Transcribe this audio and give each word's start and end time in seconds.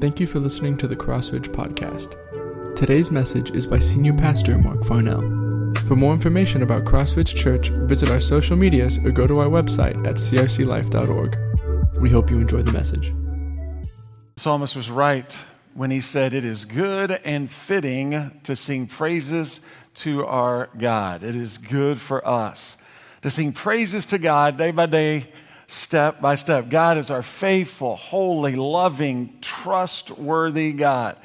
Thank 0.00 0.20
you 0.20 0.26
for 0.26 0.40
listening 0.40 0.76
to 0.78 0.88
the 0.88 0.96
Crossridge 0.96 1.48
Podcast. 1.48 2.16
Today's 2.74 3.10
message 3.10 3.52
is 3.52 3.66
by 3.66 3.78
Senior 3.78 4.12
Pastor 4.12 4.58
Marc 4.58 4.84
Farnell. 4.84 5.20
For 5.88 5.94
more 5.96 6.12
information 6.12 6.62
about 6.62 6.84
Crossridge 6.84 7.34
Church, 7.34 7.68
visit 7.70 8.10
our 8.10 8.20
social 8.20 8.56
medias 8.56 8.98
or 9.04 9.12
go 9.12 9.26
to 9.26 9.38
our 9.38 9.46
website 9.46 9.96
at 10.06 10.16
crclife.org. 10.16 11.38
We 12.00 12.10
hope 12.10 12.28
you 12.30 12.38
enjoy 12.38 12.62
the 12.62 12.72
message. 12.72 13.14
The 14.34 14.40
psalmist 14.40 14.76
was 14.76 14.90
right 14.90 15.32
when 15.74 15.90
he 15.90 16.00
said, 16.00 16.34
It 16.34 16.44
is 16.44 16.64
good 16.64 17.12
and 17.24 17.50
fitting 17.50 18.40
to 18.42 18.56
sing 18.56 18.86
praises 18.88 19.60
to 19.94 20.26
our 20.26 20.68
God. 20.76 21.22
It 21.22 21.36
is 21.36 21.56
good 21.56 22.00
for 22.00 22.26
us 22.26 22.76
to 23.22 23.30
sing 23.30 23.52
praises 23.52 24.04
to 24.06 24.18
God 24.18 24.58
day 24.58 24.70
by 24.72 24.86
day 24.86 25.32
step 25.66 26.20
by 26.20 26.34
step. 26.34 26.68
God 26.68 26.98
is 26.98 27.10
our 27.10 27.22
faithful, 27.22 27.96
holy, 27.96 28.54
loving, 28.54 29.38
trustworthy 29.40 30.72
God. 30.72 31.16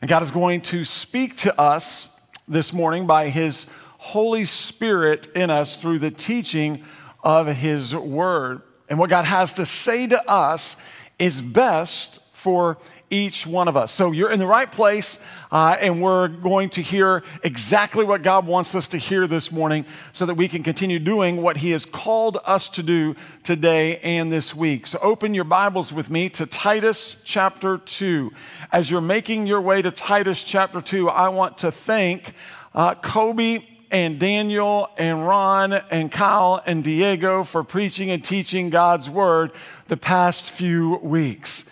And 0.00 0.08
God 0.08 0.22
is 0.22 0.30
going 0.30 0.60
to 0.62 0.84
speak 0.84 1.36
to 1.38 1.60
us 1.60 2.08
this 2.48 2.72
morning 2.72 3.06
by 3.06 3.28
His 3.28 3.66
Holy 3.98 4.44
Spirit 4.44 5.26
in 5.34 5.50
us 5.50 5.76
through 5.76 5.98
the 5.98 6.10
teaching 6.10 6.84
of 7.22 7.48
His 7.48 7.94
Word. 7.94 8.62
And 8.88 8.98
what 8.98 9.10
God 9.10 9.24
has 9.24 9.52
to 9.54 9.66
say 9.66 10.06
to 10.06 10.30
us 10.30 10.76
is 11.18 11.42
best 11.42 12.19
for 12.40 12.78
each 13.10 13.46
one 13.46 13.68
of 13.68 13.76
us. 13.76 13.92
So 13.92 14.12
you're 14.12 14.30
in 14.30 14.38
the 14.38 14.46
right 14.46 14.70
place, 14.70 15.18
uh, 15.52 15.76
and 15.78 16.00
we're 16.00 16.28
going 16.28 16.70
to 16.70 16.80
hear 16.80 17.22
exactly 17.42 18.02
what 18.02 18.22
God 18.22 18.46
wants 18.46 18.74
us 18.74 18.88
to 18.88 18.98
hear 18.98 19.26
this 19.26 19.52
morning 19.52 19.84
so 20.12 20.24
that 20.24 20.36
we 20.36 20.48
can 20.48 20.62
continue 20.62 20.98
doing 20.98 21.42
what 21.42 21.58
He 21.58 21.72
has 21.72 21.84
called 21.84 22.38
us 22.46 22.70
to 22.70 22.82
do 22.82 23.14
today 23.42 23.98
and 23.98 24.32
this 24.32 24.54
week. 24.54 24.86
So 24.86 24.98
open 25.02 25.34
your 25.34 25.44
Bibles 25.44 25.92
with 25.92 26.08
me 26.08 26.30
to 26.30 26.46
Titus 26.46 27.18
chapter 27.24 27.76
2. 27.76 28.32
As 28.72 28.90
you're 28.90 29.02
making 29.02 29.46
your 29.46 29.60
way 29.60 29.82
to 29.82 29.90
Titus 29.90 30.42
chapter 30.42 30.80
2, 30.80 31.10
I 31.10 31.28
want 31.28 31.58
to 31.58 31.70
thank 31.70 32.32
uh, 32.74 32.94
Kobe 32.94 33.66
and 33.90 34.18
Daniel 34.18 34.88
and 34.96 35.26
Ron 35.26 35.74
and 35.74 36.10
Kyle 36.10 36.62
and 36.64 36.82
Diego 36.82 37.44
for 37.44 37.62
preaching 37.62 38.10
and 38.10 38.24
teaching 38.24 38.70
God's 38.70 39.10
word 39.10 39.52
the 39.88 39.98
past 39.98 40.50
few 40.50 40.96
weeks. 41.02 41.66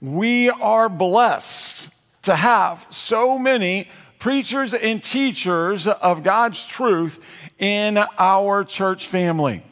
We 0.00 0.48
are 0.48 0.88
blessed 0.88 1.90
to 2.22 2.34
have 2.34 2.86
so 2.88 3.38
many 3.38 3.86
preachers 4.18 4.72
and 4.72 5.04
teachers 5.04 5.86
of 5.86 6.22
God's 6.22 6.66
truth 6.66 7.22
in 7.58 7.98
our 8.18 8.64
church 8.64 9.08
family. 9.08 9.62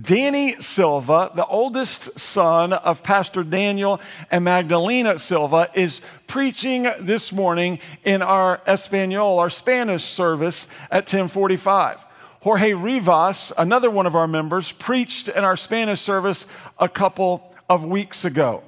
Danny 0.00 0.60
Silva, 0.60 1.30
the 1.36 1.46
oldest 1.46 2.18
son 2.18 2.72
of 2.72 3.04
Pastor 3.04 3.44
Daniel 3.44 4.00
and 4.28 4.42
Magdalena 4.42 5.20
Silva, 5.20 5.70
is 5.72 6.00
preaching 6.26 6.88
this 6.98 7.32
morning 7.32 7.78
in 8.04 8.22
our 8.22 8.60
Espanol, 8.66 9.38
our 9.38 9.50
Spanish 9.50 10.04
service 10.04 10.66
at 10.90 11.04
1045. 11.04 12.04
Jorge 12.40 12.72
Rivas, 12.72 13.52
another 13.56 13.90
one 13.90 14.06
of 14.06 14.16
our 14.16 14.28
members, 14.28 14.72
preached 14.72 15.28
in 15.28 15.44
our 15.44 15.56
Spanish 15.56 16.00
service 16.00 16.48
a 16.80 16.88
couple 16.88 17.54
of 17.68 17.84
weeks 17.84 18.24
ago 18.24 18.64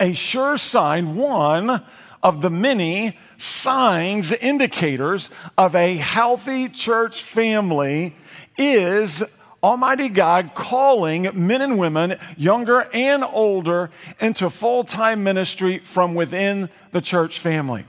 a 0.00 0.12
sure 0.12 0.58
sign, 0.58 1.16
one 1.16 1.82
of 2.22 2.40
the 2.40 2.50
many 2.50 3.16
signs, 3.36 4.32
indicators 4.32 5.30
of 5.56 5.74
a 5.74 5.96
healthy 5.96 6.68
church 6.68 7.22
family 7.22 8.14
is 8.56 9.22
Almighty 9.62 10.08
God 10.08 10.52
calling 10.54 11.28
men 11.34 11.62
and 11.62 11.78
women, 11.78 12.16
younger 12.36 12.88
and 12.92 13.24
older, 13.24 13.90
into 14.20 14.50
full 14.50 14.84
time 14.84 15.24
ministry 15.24 15.78
from 15.78 16.14
within 16.14 16.68
the 16.92 17.00
church 17.00 17.38
family. 17.40 17.84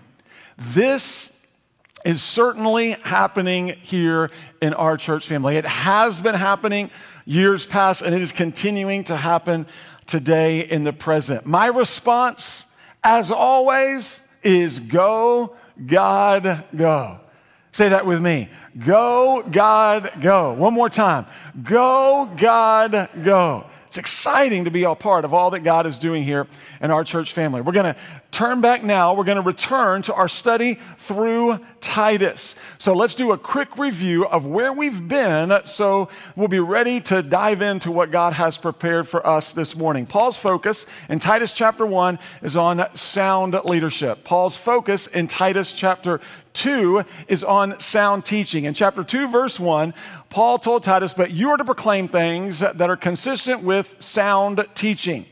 This 0.58 1.32
is 2.06 2.24
certainly 2.24 2.92
happening 2.92 3.68
here 3.68 4.32
in 4.62 4.74
our 4.74 4.98
church 4.98 5.28
family. 5.28 5.58
It 5.58 5.66
has 5.66 6.22
been 6.22 6.36
happening 6.36 6.92
years 7.26 7.66
past, 7.66 8.02
and 8.02 8.16
it 8.16 8.22
is 8.22 8.32
continuing 8.32 9.04
to 9.06 9.18
happen 9.18 9.68
today 10.10 10.62
in 10.62 10.84
the 10.84 10.92
present. 10.92 11.46
My 11.46 11.68
response, 11.68 12.66
as 13.04 13.32
always, 13.32 14.22
is 14.44 14.80
go, 14.80 15.56
God, 15.86 16.66
go. 16.76 17.20
Say 17.72 17.90
that 17.90 18.06
with 18.06 18.22
me. 18.22 18.50
Go, 18.86 19.44
God, 19.50 20.12
go. 20.20 20.54
One 20.54 20.74
more 20.74 20.90
time. 20.90 21.28
Go, 21.64 22.30
God, 22.36 23.10
go. 23.24 23.66
It's 23.88 23.98
exciting 23.98 24.66
to 24.66 24.72
be 24.72 24.84
a 24.84 24.96
part 24.96 25.26
of 25.26 25.34
all 25.34 25.52
that 25.52 25.62
God 25.62 25.86
is 25.86 26.00
doing 26.00 26.24
here 26.24 26.48
in 26.82 26.92
our 26.92 27.04
church 27.04 27.34
family. 27.34 27.62
We're 27.62 27.72
going 27.72 27.94
to 27.94 28.00
turn 28.32 28.62
back 28.62 28.84
now. 28.84 29.14
We're 29.14 29.24
going 29.24 29.38
to 29.38 29.42
return 29.42 30.02
to 30.04 30.14
our 30.14 30.28
study 30.28 30.80
through 30.98 31.60
Titus. 31.82 32.56
So 32.78 32.94
let's 32.94 33.16
do 33.16 33.32
a 33.32 33.38
quick 33.38 33.78
review 33.78 34.26
of 34.28 34.46
where 34.46 34.72
we've 34.74 35.08
been 35.08 35.60
so 35.66 36.10
we'll 36.36 36.48
be 36.48 36.60
ready 36.60 37.02
to 37.02 37.24
dive 37.24 37.62
into 37.62 37.92
what 37.92 38.12
God 38.12 38.34
has 38.34 38.58
prepared 38.58 39.08
for 39.08 39.26
us 39.26 39.54
this 39.54 39.76
morning. 39.76 40.06
Paul's 40.06 40.38
focus 40.38 40.86
in 41.10 41.20
Titus 41.20 41.54
chapter 41.54 41.86
1 41.86 42.20
is 42.42 42.56
on 42.56 42.86
sound 42.96 43.60
leadership. 43.66 44.24
Paul's 44.24 44.56
focus 44.56 45.08
in 45.08 45.28
Titus 45.28 45.74
chapter 45.74 46.22
2 46.54 47.04
is 47.28 47.44
on 47.44 47.80
sound 47.80 48.26
teaching. 48.26 48.66
In 48.66 48.74
chapter 48.74 49.04
2, 49.04 49.28
verse 49.28 49.60
1, 49.60 49.94
Paul 50.30 50.60
told 50.60 50.84
Titus, 50.84 51.14
But 51.14 51.32
you 51.32 51.50
are 51.50 51.58
to 51.58 51.66
proclaim 51.66 52.08
things 52.08 52.60
that 52.60 52.82
are 52.82 52.98
consistent 52.98 53.64
with 53.64 53.96
sound 54.00 54.66
teaching. 54.76 55.26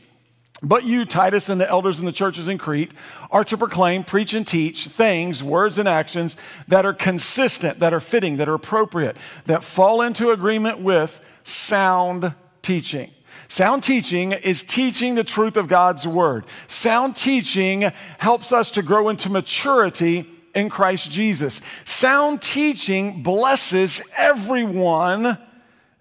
But 0.62 0.84
you, 0.84 1.04
Titus, 1.04 1.48
and 1.48 1.60
the 1.60 1.68
elders 1.68 2.00
in 2.00 2.06
the 2.06 2.12
churches 2.12 2.48
in 2.48 2.58
Crete 2.58 2.90
are 3.30 3.44
to 3.44 3.56
proclaim, 3.56 4.02
preach, 4.02 4.34
and 4.34 4.46
teach 4.46 4.86
things, 4.86 5.42
words, 5.42 5.78
and 5.78 5.88
actions 5.88 6.36
that 6.66 6.84
are 6.84 6.92
consistent, 6.92 7.78
that 7.78 7.94
are 7.94 8.00
fitting, 8.00 8.38
that 8.38 8.48
are 8.48 8.54
appropriate, 8.54 9.16
that 9.46 9.62
fall 9.62 10.02
into 10.02 10.30
agreement 10.30 10.80
with 10.80 11.20
sound 11.44 12.34
teaching. 12.62 13.10
Sound 13.46 13.84
teaching 13.84 14.32
is 14.32 14.62
teaching 14.62 15.14
the 15.14 15.24
truth 15.24 15.56
of 15.56 15.68
God's 15.68 16.06
word. 16.08 16.44
Sound 16.66 17.14
teaching 17.14 17.90
helps 18.18 18.52
us 18.52 18.70
to 18.72 18.82
grow 18.82 19.08
into 19.08 19.30
maturity 19.30 20.28
in 20.54 20.68
Christ 20.68 21.10
Jesus. 21.10 21.62
Sound 21.84 22.42
teaching 22.42 23.22
blesses 23.22 24.02
everyone 24.16 25.38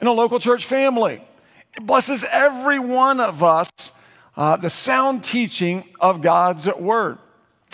in 0.01 0.07
a 0.07 0.11
local 0.11 0.39
church 0.39 0.65
family. 0.65 1.23
It 1.75 1.85
blesses 1.85 2.25
every 2.29 2.79
one 2.79 3.19
of 3.19 3.43
us, 3.43 3.69
uh, 4.37 4.55
the 4.55 4.69
sound 4.69 5.23
teaching 5.23 5.83
of 5.99 6.21
God's 6.21 6.67
word. 6.67 7.17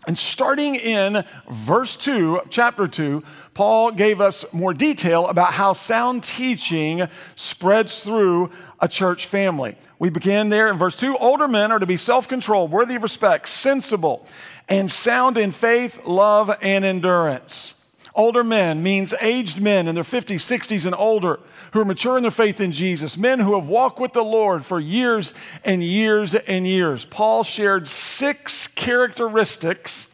And 0.06 0.18
starting 0.18 0.76
in 0.76 1.24
verse 1.50 1.96
2, 1.96 2.42
chapter 2.50 2.90
2, 2.90 3.24
Paul 3.54 3.92
gave 3.92 4.20
us 4.20 4.44
more 4.52 4.74
detail 4.74 5.28
about 5.28 5.54
how 5.54 5.72
sound 5.72 6.24
teaching 6.24 7.08
spreads 7.36 8.04
through 8.04 8.50
a 8.82 8.88
church 8.90 9.28
family. 9.28 9.78
We 10.00 10.10
begin 10.10 10.50
there 10.50 10.68
in 10.68 10.78
verse 10.78 10.96
2 10.96 11.16
Older 11.18 11.48
men 11.48 11.72
are 11.72 11.80
to 11.80 11.86
be 11.86 11.96
self 11.96 12.28
controlled, 12.28 12.72
worthy 12.72 12.96
of 12.96 13.04
respect, 13.04 13.48
sensible, 13.48 14.26
and 14.68 14.92
sound 14.92 15.38
in 15.38 15.52
faith, 15.52 16.06
love, 16.06 16.54
and 16.62 16.84
endurance. 16.84 17.76
Older 18.16 18.44
men 18.44 18.84
means 18.84 19.14
aged 19.22 19.60
men 19.60 19.88
in 19.88 19.96
their 19.96 20.04
50s, 20.04 20.36
60s, 20.36 20.86
and 20.86 20.94
older 20.94 21.40
who 21.72 21.82
are 21.82 21.86
mature 21.86 22.16
in 22.16 22.22
their 22.22 22.32
faith 22.32 22.60
in 22.62 22.72
Jesus, 22.72 23.18
men 23.18 23.40
who 23.40 23.56
have 23.56 23.68
walked 23.68 24.00
with 24.00 24.14
the 24.14 24.24
Lord 24.24 24.64
for 24.64 24.80
years 24.80 25.34
and 25.66 25.84
years 25.84 26.36
and 26.36 26.68
years. 26.68 27.06
Paul 27.06 27.44
shared 27.44 27.88
six 27.88 28.68
characteristics 28.68 30.08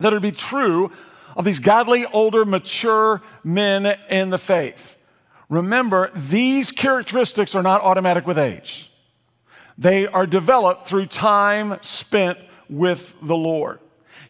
that 0.00 0.12
would 0.12 0.22
be 0.22 0.32
true 0.32 0.90
of 1.36 1.44
these 1.44 1.60
godly, 1.60 2.04
older, 2.06 2.44
mature 2.44 3.22
men 3.44 3.96
in 4.08 4.30
the 4.30 4.38
faith. 4.38 4.96
Remember, 5.48 6.10
these 6.14 6.72
characteristics 6.72 7.54
are 7.54 7.62
not 7.62 7.82
automatic 7.82 8.26
with 8.26 8.38
age. 8.38 8.90
They 9.78 10.06
are 10.06 10.26
developed 10.26 10.86
through 10.86 11.06
time 11.06 11.78
spent 11.82 12.38
with 12.68 13.14
the 13.22 13.36
Lord. 13.36 13.78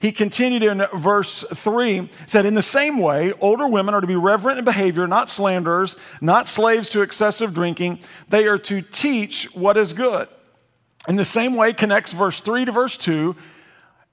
He 0.00 0.12
continued 0.12 0.62
in 0.62 0.82
verse 0.94 1.44
3, 1.54 2.08
said, 2.26 2.46
In 2.46 2.54
the 2.54 2.62
same 2.62 2.96
way, 2.96 3.34
older 3.34 3.68
women 3.68 3.92
are 3.92 4.00
to 4.00 4.06
be 4.06 4.16
reverent 4.16 4.58
in 4.58 4.64
behavior, 4.64 5.06
not 5.06 5.28
slanderers, 5.28 5.94
not 6.22 6.48
slaves 6.48 6.88
to 6.90 7.02
excessive 7.02 7.52
drinking. 7.52 8.00
They 8.30 8.46
are 8.46 8.56
to 8.58 8.80
teach 8.80 9.44
what 9.54 9.76
is 9.76 9.92
good. 9.92 10.26
In 11.06 11.16
the 11.16 11.24
same 11.24 11.54
way, 11.54 11.74
connects 11.74 12.14
verse 12.14 12.40
3 12.40 12.64
to 12.64 12.72
verse 12.72 12.96
2, 12.96 13.36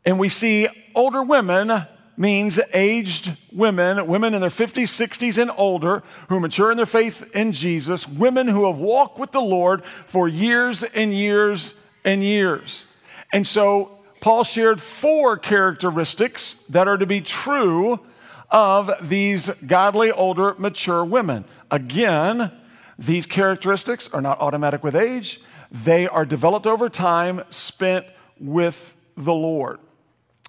and 0.06 0.20
we 0.20 0.28
see 0.28 0.68
older 0.94 1.24
women 1.24 1.88
means 2.18 2.60
aged 2.74 3.38
women, 3.54 4.08
women 4.08 4.34
in 4.34 4.42
their 4.42 4.50
50s, 4.50 5.08
60s, 5.08 5.42
and 5.42 5.52
older 5.56 6.04
who 6.28 6.42
mature 6.42 6.70
in 6.70 6.76
their 6.76 6.86
faith 6.86 7.30
in 7.34 7.54
Jesus, 7.54 8.06
women 8.06 8.48
who 8.48 8.66
have 8.68 8.80
walked 8.80 9.20
with 9.20 9.32
the 9.32 9.40
Lord 9.40 9.86
for 9.86 10.28
years 10.28 10.84
and 10.84 11.14
years 11.14 11.76
and 12.04 12.24
years. 12.24 12.86
And 13.32 13.46
so 13.46 13.97
Paul 14.20 14.44
shared 14.44 14.82
four 14.82 15.38
characteristics 15.38 16.56
that 16.70 16.88
are 16.88 16.98
to 16.98 17.06
be 17.06 17.22
true 17.22 18.00
of 18.50 18.92
these 19.02 19.50
godly, 19.66 20.12
older, 20.12 20.56
mature 20.58 21.04
women. 21.04 21.46
Again, 21.70 22.52
these 22.98 23.26
characteristics 23.26 24.10
are 24.14 24.22
not 24.22 24.40
automatic 24.40 24.84
with 24.84 24.96
age, 24.96 25.42
they 25.72 26.08
are 26.08 26.26
developed 26.26 26.66
over 26.66 26.90
time 26.90 27.44
spent 27.50 28.06
with 28.40 28.96
the 29.16 29.34
Lord. 29.34 29.80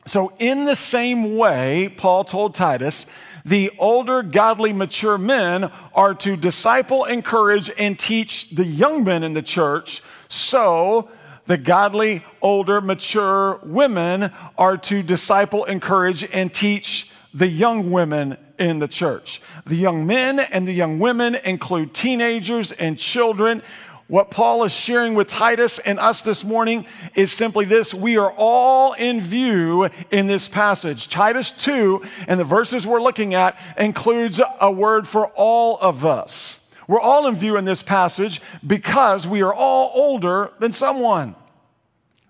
So, 0.07 0.33
in 0.39 0.65
the 0.65 0.77
same 0.77 1.37
way, 1.37 1.93
Paul 1.95 2.25
told 2.25 2.55
Titus, 2.55 3.05
the 3.45 3.71
older, 3.79 4.23
godly, 4.23 4.73
mature 4.73 5.19
men 5.19 5.71
are 5.95 6.15
to 6.15 6.37
disciple, 6.37 7.05
encourage, 7.05 7.71
and 7.77 7.99
teach 7.99 8.49
the 8.51 8.65
young 8.65 9.05
men 9.05 9.23
in 9.23 9.35
the 9.35 9.43
church. 9.43 10.03
So, 10.29 11.11
the 11.49 11.57
godly, 11.57 12.23
older, 12.43 12.83
mature 12.83 13.59
women 13.63 14.31
are 14.59 14.77
to 14.77 15.03
disciple, 15.03 15.65
encourage, 15.65 16.23
and 16.23 16.53
teach 16.53 17.11
the 17.33 17.49
young 17.49 17.91
women 17.91 18.37
in 18.59 18.81
the 18.81 18.87
church. 18.87 19.41
The 19.65 19.75
young 19.75 20.07
men 20.07 20.41
and 20.41 20.69
the 20.69 20.75
young 20.75 20.99
women 20.99 21.37
include 21.47 21.95
teenagers 21.95 22.73
and 22.73 22.99
children. 22.99 23.63
What 24.09 24.31
Paul 24.31 24.65
is 24.65 24.73
sharing 24.73 25.15
with 25.15 25.29
Titus 25.29 25.79
and 25.79 25.99
us 25.99 26.21
this 26.21 26.45
morning 26.45 26.85
is 27.15 27.33
simply 27.33 27.65
this. 27.65 27.95
We 27.95 28.19
are 28.19 28.35
all 28.37 28.93
in 28.93 29.23
view 29.23 29.89
in 30.11 30.27
this 30.27 30.49
passage. 30.49 31.09
Titus 31.09 31.53
2 31.53 32.03
and 32.27 32.39
the 32.39 32.45
verses 32.45 32.87
we're 32.87 33.01
looking 33.01 33.33
at 33.33 33.59
includes 33.79 34.39
a 34.61 34.71
word 34.71 35.09
for 35.09 35.29
all 35.29 35.79
of 35.79 36.05
us. 36.05 36.61
We're 36.89 37.01
all 37.01 37.29
in 37.29 37.37
view 37.37 37.57
in 37.57 37.67
this 37.67 37.83
passage 37.83 38.41
because 38.67 39.27
we 39.27 39.43
are 39.43 39.55
all 39.55 39.93
older 39.95 40.53
than 40.59 40.73
someone. 40.73 41.37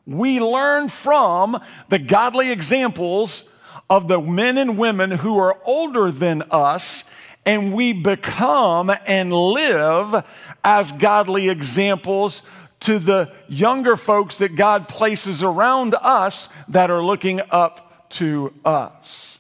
We 0.04 0.40
learn 0.40 0.88
from 0.88 1.62
the 1.88 1.98
godly 1.98 2.50
examples 2.50 3.44
of 3.88 4.08
the 4.08 4.20
men 4.20 4.58
and 4.58 4.76
women 4.76 5.12
who 5.12 5.38
are 5.38 5.58
older 5.64 6.10
than 6.10 6.42
us 6.50 7.04
and 7.46 7.72
we 7.72 7.92
become 7.92 8.92
and 9.06 9.32
live 9.32 10.24
as 10.64 10.92
godly 10.92 11.48
examples 11.48 12.42
to 12.80 12.98
the 12.98 13.32
younger 13.48 13.96
folks 13.96 14.36
that 14.36 14.56
God 14.56 14.88
places 14.88 15.42
around 15.42 15.94
us 16.02 16.48
that 16.68 16.90
are 16.90 17.02
looking 17.02 17.40
up 17.50 18.10
to 18.10 18.52
us. 18.64 19.38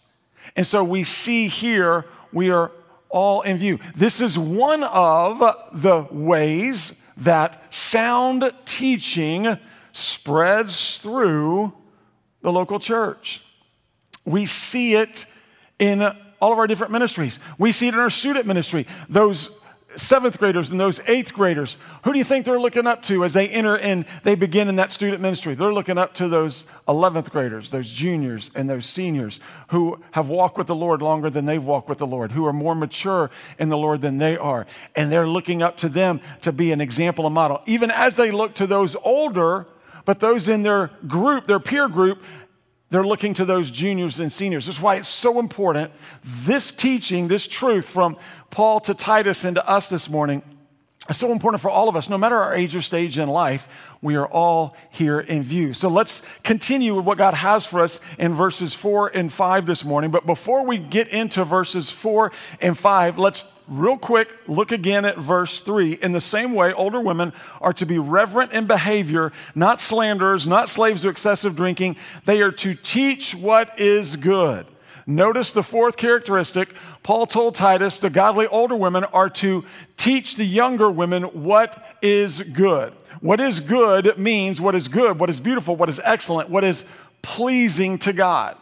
And 0.56 0.66
so 0.66 0.82
we 0.82 1.04
see 1.04 1.48
here, 1.48 2.06
we 2.32 2.50
are 2.50 2.72
all 3.08 3.42
in 3.42 3.56
view. 3.56 3.78
This 3.96 4.20
is 4.20 4.38
one 4.38 4.84
of 4.84 5.38
the 5.72 6.06
ways 6.10 6.94
that 7.18 7.74
sound 7.74 8.52
teaching 8.64 9.58
spreads 9.92 10.98
through 10.98 11.72
the 12.42 12.52
local 12.52 12.78
church. 12.78 13.42
We 14.24 14.46
see 14.46 14.94
it 14.94 15.26
in 15.78 16.02
all 16.40 16.52
of 16.52 16.58
our 16.58 16.66
different 16.66 16.92
ministries. 16.92 17.40
We 17.58 17.72
see 17.72 17.88
it 17.88 17.94
in 17.94 18.00
our 18.00 18.10
student 18.10 18.46
ministry. 18.46 18.86
Those 19.08 19.50
seventh 19.98 20.38
graders 20.38 20.70
and 20.70 20.78
those 20.78 21.00
eighth 21.06 21.32
graders, 21.34 21.76
who 22.04 22.12
do 22.12 22.18
you 22.18 22.24
think 22.24 22.44
they're 22.44 22.60
looking 22.60 22.86
up 22.86 23.02
to 23.04 23.24
as 23.24 23.34
they 23.34 23.48
enter 23.48 23.76
and 23.76 24.04
they 24.22 24.34
begin 24.34 24.68
in 24.68 24.76
that 24.76 24.92
student 24.92 25.20
ministry? 25.20 25.54
They're 25.54 25.72
looking 25.72 25.98
up 25.98 26.14
to 26.14 26.28
those 26.28 26.64
11th 26.86 27.30
graders, 27.30 27.70
those 27.70 27.92
juniors 27.92 28.50
and 28.54 28.70
those 28.70 28.86
seniors 28.86 29.40
who 29.68 30.00
have 30.12 30.28
walked 30.28 30.56
with 30.56 30.68
the 30.68 30.74
Lord 30.74 31.02
longer 31.02 31.30
than 31.30 31.44
they've 31.44 31.62
walked 31.62 31.88
with 31.88 31.98
the 31.98 32.06
Lord, 32.06 32.32
who 32.32 32.46
are 32.46 32.52
more 32.52 32.74
mature 32.74 33.30
in 33.58 33.68
the 33.68 33.78
Lord 33.78 34.00
than 34.00 34.18
they 34.18 34.36
are. 34.36 34.66
And 34.96 35.10
they're 35.12 35.28
looking 35.28 35.62
up 35.62 35.76
to 35.78 35.88
them 35.88 36.20
to 36.42 36.52
be 36.52 36.72
an 36.72 36.80
example 36.80 37.26
and 37.26 37.34
model. 37.34 37.62
Even 37.66 37.90
as 37.90 38.16
they 38.16 38.30
look 38.30 38.54
to 38.54 38.66
those 38.66 38.96
older, 39.02 39.66
but 40.04 40.20
those 40.20 40.48
in 40.48 40.62
their 40.62 40.90
group, 41.06 41.46
their 41.46 41.60
peer 41.60 41.88
group, 41.88 42.22
they're 42.90 43.04
looking 43.04 43.34
to 43.34 43.44
those 43.44 43.70
juniors 43.70 44.18
and 44.20 44.32
seniors. 44.32 44.66
That's 44.66 44.80
why 44.80 44.96
it's 44.96 45.08
so 45.08 45.38
important. 45.38 45.92
This 46.24 46.70
teaching, 46.70 47.28
this 47.28 47.46
truth 47.46 47.88
from 47.88 48.16
Paul 48.50 48.80
to 48.80 48.94
Titus 48.94 49.44
and 49.44 49.56
to 49.56 49.68
us 49.68 49.88
this 49.88 50.08
morning 50.08 50.42
so 51.16 51.32
important 51.32 51.62
for 51.62 51.70
all 51.70 51.88
of 51.88 51.96
us. 51.96 52.10
No 52.10 52.18
matter 52.18 52.36
our 52.36 52.54
age 52.54 52.76
or 52.76 52.82
stage 52.82 53.18
in 53.18 53.28
life, 53.28 53.66
we 54.02 54.16
are 54.16 54.26
all 54.26 54.76
here 54.90 55.20
in 55.20 55.42
view. 55.42 55.72
So 55.72 55.88
let's 55.88 56.22
continue 56.44 56.94
with 56.94 57.06
what 57.06 57.16
God 57.16 57.32
has 57.32 57.64
for 57.64 57.82
us 57.82 58.00
in 58.18 58.34
verses 58.34 58.74
four 58.74 59.08
and 59.14 59.32
five 59.32 59.64
this 59.64 59.84
morning. 59.84 60.10
But 60.10 60.26
before 60.26 60.66
we 60.66 60.76
get 60.76 61.08
into 61.08 61.44
verses 61.44 61.88
four 61.88 62.32
and 62.60 62.76
five, 62.76 63.18
let's 63.18 63.44
real 63.68 63.96
quick, 63.96 64.34
look 64.46 64.72
again 64.72 65.04
at 65.04 65.16
verse 65.18 65.60
3. 65.60 65.92
In 66.02 66.12
the 66.12 66.20
same 66.20 66.54
way, 66.54 66.72
older 66.72 67.00
women 67.00 67.32
are 67.60 67.72
to 67.74 67.86
be 67.86 67.98
reverent 67.98 68.52
in 68.52 68.66
behavior, 68.66 69.32
not 69.54 69.80
slanderers, 69.80 70.46
not 70.46 70.68
slaves 70.68 71.02
to 71.02 71.08
excessive 71.08 71.54
drinking. 71.54 71.96
They 72.24 72.42
are 72.42 72.52
to 72.52 72.74
teach 72.74 73.34
what 73.34 73.78
is 73.78 74.16
good. 74.16 74.66
Notice 75.08 75.52
the 75.52 75.62
fourth 75.62 75.96
characteristic. 75.96 76.74
Paul 77.02 77.26
told 77.26 77.54
Titus 77.54 77.96
the 77.96 78.10
godly 78.10 78.46
older 78.46 78.76
women 78.76 79.04
are 79.04 79.30
to 79.30 79.64
teach 79.96 80.36
the 80.36 80.44
younger 80.44 80.90
women 80.90 81.22
what 81.22 81.96
is 82.02 82.42
good. 82.42 82.92
What 83.22 83.40
is 83.40 83.58
good 83.58 84.18
means 84.18 84.60
what 84.60 84.74
is 84.74 84.86
good, 84.86 85.18
what 85.18 85.30
is 85.30 85.40
beautiful, 85.40 85.76
what 85.76 85.88
is 85.88 85.98
excellent, 86.04 86.50
what 86.50 86.62
is 86.62 86.84
pleasing 87.22 87.96
to 88.00 88.12
God. 88.12 88.58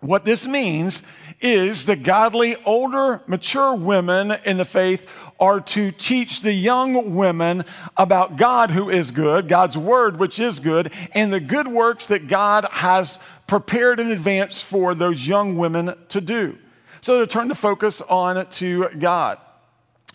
What 0.00 0.24
this 0.26 0.46
means 0.46 1.02
is 1.40 1.86
the 1.86 1.96
godly, 1.96 2.56
older, 2.64 3.22
mature 3.26 3.74
women 3.74 4.32
in 4.44 4.58
the 4.58 4.64
faith 4.64 5.08
are 5.40 5.60
to 5.60 5.90
teach 5.90 6.42
the 6.42 6.52
young 6.52 7.14
women 7.14 7.64
about 7.96 8.36
God 8.36 8.70
who 8.70 8.90
is 8.90 9.10
good, 9.10 9.48
God's 9.48 9.76
word 9.78 10.18
which 10.18 10.38
is 10.38 10.60
good, 10.60 10.92
and 11.12 11.32
the 11.32 11.40
good 11.40 11.66
works 11.66 12.06
that 12.06 12.28
God 12.28 12.66
has 12.72 13.18
prepared 13.46 13.98
in 13.98 14.10
advance 14.10 14.60
for 14.60 14.94
those 14.94 15.26
young 15.26 15.56
women 15.56 15.94
to 16.10 16.20
do. 16.20 16.58
So 17.00 17.20
to 17.20 17.26
turn 17.26 17.48
the 17.48 17.54
focus 17.54 18.02
on 18.02 18.44
to 18.50 18.88
God. 18.98 19.38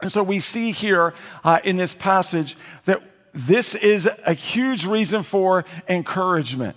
And 0.01 0.11
so 0.11 0.21
we 0.21 0.39
see 0.39 0.71
here 0.71 1.13
uh, 1.43 1.59
in 1.63 1.75
this 1.75 1.95
passage 1.95 2.55
that 2.85 3.01
this 3.33 3.75
is 3.75 4.09
a 4.25 4.33
huge 4.33 4.85
reason 4.85 5.23
for 5.23 5.65
encouragement. 5.87 6.75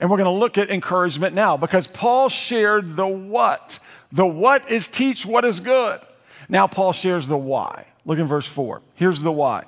And 0.00 0.10
we're 0.10 0.16
going 0.16 0.32
to 0.32 0.38
look 0.38 0.56
at 0.56 0.70
encouragement 0.70 1.34
now 1.34 1.56
because 1.56 1.86
Paul 1.86 2.30
shared 2.30 2.96
the 2.96 3.06
what. 3.06 3.78
The 4.10 4.26
what 4.26 4.70
is 4.70 4.88
teach 4.88 5.26
what 5.26 5.44
is 5.44 5.60
good. 5.60 6.00
Now 6.48 6.66
Paul 6.66 6.92
shares 6.92 7.28
the 7.28 7.36
why. 7.36 7.86
Look 8.06 8.18
in 8.18 8.26
verse 8.26 8.46
4. 8.46 8.80
Here's 8.94 9.20
the 9.20 9.30
why. 9.30 9.64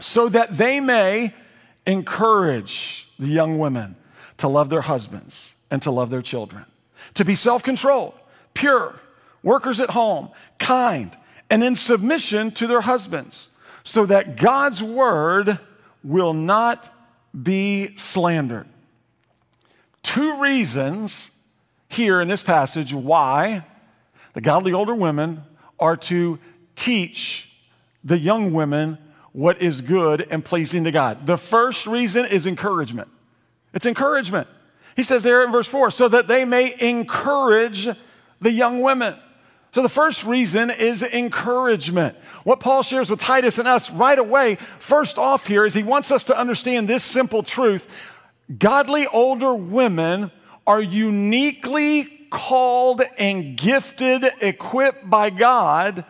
So 0.00 0.30
that 0.30 0.56
they 0.56 0.80
may 0.80 1.34
encourage 1.86 3.08
the 3.18 3.28
young 3.28 3.58
women 3.58 3.96
to 4.38 4.48
love 4.48 4.70
their 4.70 4.80
husbands 4.80 5.54
and 5.70 5.82
to 5.82 5.90
love 5.90 6.08
their 6.10 6.22
children, 6.22 6.64
to 7.14 7.24
be 7.24 7.34
self 7.34 7.62
controlled, 7.62 8.14
pure, 8.54 8.98
workers 9.42 9.78
at 9.78 9.90
home, 9.90 10.30
kind, 10.58 11.16
and 11.50 11.62
in 11.62 11.76
submission 11.76 12.50
to 12.52 12.66
their 12.66 12.80
husbands, 12.80 13.48
so 13.84 14.06
that 14.06 14.36
God's 14.36 14.82
word 14.82 15.58
will 16.02 16.32
not 16.32 16.92
be 17.42 17.94
slandered. 17.96 18.66
Two 20.02 20.40
reasons 20.40 21.30
here 21.88 22.20
in 22.20 22.28
this 22.28 22.42
passage 22.42 22.94
why 22.94 23.64
the 24.32 24.40
godly 24.40 24.72
older 24.72 24.94
women 24.94 25.42
are 25.78 25.96
to 25.96 26.38
teach 26.76 27.50
the 28.04 28.18
young 28.18 28.52
women 28.52 28.98
what 29.32 29.60
is 29.62 29.80
good 29.80 30.26
and 30.30 30.44
pleasing 30.44 30.84
to 30.84 30.90
God. 30.90 31.26
The 31.26 31.36
first 31.36 31.86
reason 31.86 32.24
is 32.26 32.46
encouragement. 32.46 33.08
It's 33.72 33.86
encouragement. 33.86 34.48
He 34.96 35.02
says 35.02 35.22
there 35.22 35.44
in 35.44 35.52
verse 35.52 35.66
4 35.66 35.90
so 35.90 36.08
that 36.08 36.28
they 36.28 36.44
may 36.44 36.74
encourage 36.80 37.88
the 38.40 38.50
young 38.50 38.80
women. 38.80 39.16
So 39.72 39.82
the 39.82 39.88
first 39.88 40.24
reason 40.24 40.70
is 40.70 41.02
encouragement. 41.02 42.16
What 42.42 42.58
Paul 42.58 42.82
shares 42.82 43.08
with 43.08 43.20
Titus 43.20 43.58
and 43.58 43.68
us 43.68 43.88
right 43.90 44.18
away, 44.18 44.56
first 44.56 45.16
off 45.16 45.46
here, 45.46 45.64
is 45.64 45.74
he 45.74 45.84
wants 45.84 46.10
us 46.10 46.24
to 46.24 46.36
understand 46.36 46.88
this 46.88 47.04
simple 47.04 47.44
truth 47.44 47.86
godly 48.58 49.06
older 49.06 49.54
women 49.54 50.30
are 50.66 50.80
uniquely 50.80 52.04
called 52.30 53.02
and 53.18 53.56
gifted, 53.56 54.24
equipped 54.40 55.08
by 55.08 55.30
God 55.30 56.04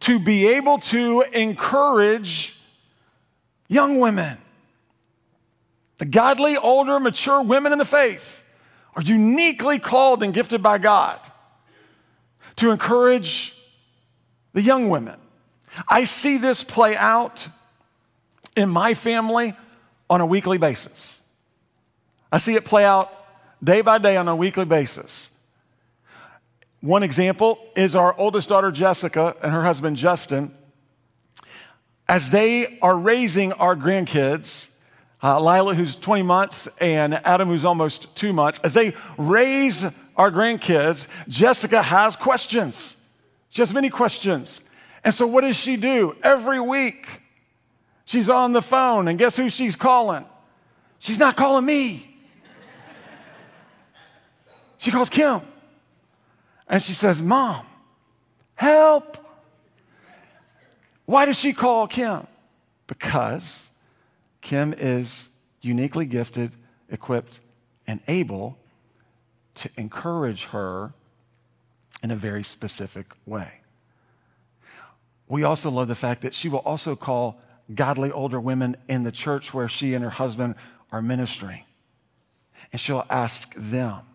to 0.00 0.18
be 0.18 0.46
able 0.48 0.78
to 0.78 1.22
encourage 1.32 2.56
young 3.68 3.98
women. 3.98 4.38
The 5.98 6.06
godly, 6.06 6.56
older, 6.56 6.98
mature 6.98 7.42
women 7.42 7.72
in 7.72 7.78
the 7.78 7.84
faith 7.84 8.44
are 8.96 9.02
uniquely 9.02 9.78
called 9.78 10.22
and 10.22 10.32
gifted 10.32 10.62
by 10.62 10.78
God 10.78 11.20
to 12.56 12.70
encourage 12.70 13.54
the 14.52 14.62
young 14.62 14.88
women. 14.88 15.18
I 15.88 16.04
see 16.04 16.38
this 16.38 16.64
play 16.64 16.96
out 16.96 17.48
in 18.56 18.68
my 18.68 18.94
family 18.94 19.54
on 20.08 20.20
a 20.20 20.26
weekly 20.26 20.58
basis. 20.58 21.19
I 22.32 22.38
see 22.38 22.54
it 22.54 22.64
play 22.64 22.84
out 22.84 23.12
day 23.62 23.80
by 23.80 23.98
day 23.98 24.16
on 24.16 24.28
a 24.28 24.36
weekly 24.36 24.64
basis. 24.64 25.30
One 26.80 27.02
example 27.02 27.58
is 27.76 27.94
our 27.94 28.14
oldest 28.16 28.48
daughter, 28.48 28.70
Jessica, 28.70 29.36
and 29.42 29.52
her 29.52 29.62
husband, 29.62 29.96
Justin. 29.96 30.54
As 32.08 32.30
they 32.30 32.78
are 32.80 32.96
raising 32.96 33.52
our 33.54 33.76
grandkids, 33.76 34.68
uh, 35.22 35.38
Lila, 35.38 35.74
who's 35.74 35.96
20 35.96 36.22
months, 36.22 36.68
and 36.80 37.14
Adam, 37.26 37.48
who's 37.48 37.64
almost 37.66 38.14
two 38.16 38.32
months, 38.32 38.58
as 38.60 38.72
they 38.72 38.94
raise 39.18 39.84
our 40.16 40.30
grandkids, 40.30 41.06
Jessica 41.28 41.82
has 41.82 42.16
questions. 42.16 42.96
She 43.50 43.60
has 43.60 43.74
many 43.74 43.90
questions. 43.90 44.62
And 45.04 45.12
so, 45.14 45.26
what 45.26 45.42
does 45.42 45.56
she 45.56 45.76
do? 45.76 46.16
Every 46.22 46.60
week, 46.60 47.20
she's 48.06 48.30
on 48.30 48.52
the 48.52 48.62
phone, 48.62 49.08
and 49.08 49.18
guess 49.18 49.36
who 49.36 49.50
she's 49.50 49.76
calling? 49.76 50.24
She's 50.98 51.18
not 51.18 51.36
calling 51.36 51.64
me. 51.64 52.09
She 54.80 54.90
calls 54.90 55.10
Kim. 55.10 55.42
And 56.66 56.82
she 56.82 56.94
says, 56.94 57.20
Mom, 57.20 57.66
help. 58.54 59.18
Why 61.04 61.26
does 61.26 61.38
she 61.38 61.52
call 61.52 61.86
Kim? 61.86 62.26
Because 62.86 63.70
Kim 64.40 64.72
is 64.72 65.28
uniquely 65.60 66.06
gifted, 66.06 66.52
equipped, 66.88 67.40
and 67.86 68.00
able 68.08 68.56
to 69.56 69.68
encourage 69.76 70.46
her 70.46 70.94
in 72.02 72.10
a 72.10 72.16
very 72.16 72.42
specific 72.42 73.12
way. 73.26 73.60
We 75.28 75.44
also 75.44 75.70
love 75.70 75.88
the 75.88 75.94
fact 75.94 76.22
that 76.22 76.34
she 76.34 76.48
will 76.48 76.60
also 76.60 76.96
call 76.96 77.38
godly 77.74 78.10
older 78.10 78.40
women 78.40 78.76
in 78.88 79.02
the 79.02 79.12
church 79.12 79.52
where 79.52 79.68
she 79.68 79.92
and 79.92 80.02
her 80.02 80.10
husband 80.10 80.54
are 80.90 81.02
ministering. 81.02 81.64
And 82.72 82.80
she'll 82.80 83.04
ask 83.10 83.52
them 83.54 84.06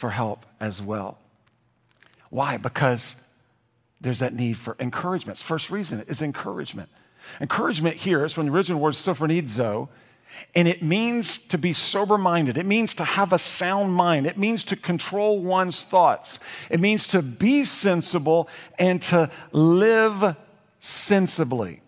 for 0.00 0.08
help 0.08 0.46
as 0.60 0.80
well. 0.80 1.18
Why? 2.30 2.56
Because 2.56 3.16
there's 4.00 4.20
that 4.20 4.32
need 4.32 4.56
for 4.56 4.74
encouragement. 4.80 5.36
First 5.36 5.68
reason 5.68 6.02
is 6.08 6.22
encouragement. 6.22 6.88
Encouragement 7.38 7.96
here 7.96 8.24
is 8.24 8.32
from 8.32 8.46
the 8.46 8.52
original 8.52 8.80
word 8.80 8.94
sophronizo, 8.94 9.90
and 10.54 10.66
it 10.66 10.82
means 10.82 11.36
to 11.36 11.58
be 11.58 11.74
sober 11.74 12.16
minded. 12.16 12.56
It 12.56 12.64
means 12.64 12.94
to 12.94 13.04
have 13.04 13.34
a 13.34 13.38
sound 13.38 13.92
mind. 13.92 14.26
It 14.26 14.38
means 14.38 14.64
to 14.64 14.76
control 14.76 15.38
one's 15.38 15.82
thoughts. 15.82 16.40
It 16.70 16.80
means 16.80 17.06
to 17.08 17.20
be 17.20 17.64
sensible 17.64 18.48
and 18.78 19.02
to 19.02 19.30
live 19.52 20.34
sensibly. 20.78 21.82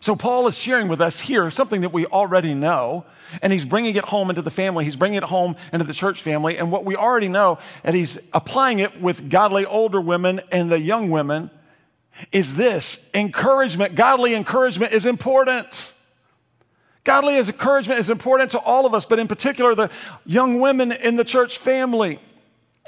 So, 0.00 0.14
Paul 0.14 0.46
is 0.46 0.56
sharing 0.56 0.88
with 0.88 1.00
us 1.00 1.20
here 1.20 1.50
something 1.50 1.80
that 1.80 1.92
we 1.92 2.06
already 2.06 2.54
know, 2.54 3.04
and 3.42 3.52
he's 3.52 3.64
bringing 3.64 3.96
it 3.96 4.04
home 4.04 4.30
into 4.30 4.42
the 4.42 4.50
family. 4.50 4.84
He's 4.84 4.96
bringing 4.96 5.18
it 5.18 5.24
home 5.24 5.56
into 5.72 5.84
the 5.84 5.92
church 5.92 6.22
family. 6.22 6.56
And 6.56 6.70
what 6.70 6.84
we 6.84 6.94
already 6.94 7.28
know, 7.28 7.58
and 7.82 7.96
he's 7.96 8.18
applying 8.32 8.78
it 8.78 9.00
with 9.00 9.28
godly 9.28 9.66
older 9.66 10.00
women 10.00 10.40
and 10.52 10.70
the 10.70 10.80
young 10.80 11.10
women, 11.10 11.50
is 12.32 12.54
this 12.54 12.98
encouragement. 13.14 13.94
Godly 13.94 14.34
encouragement 14.34 14.92
is 14.92 15.04
important. 15.06 15.94
Godly 17.04 17.38
encouragement 17.38 18.00
is 18.00 18.10
important 18.10 18.50
to 18.52 18.58
all 18.58 18.86
of 18.86 18.94
us, 18.94 19.06
but 19.06 19.18
in 19.18 19.28
particular, 19.28 19.74
the 19.74 19.90
young 20.26 20.60
women 20.60 20.92
in 20.92 21.16
the 21.16 21.24
church 21.24 21.58
family. 21.58 22.20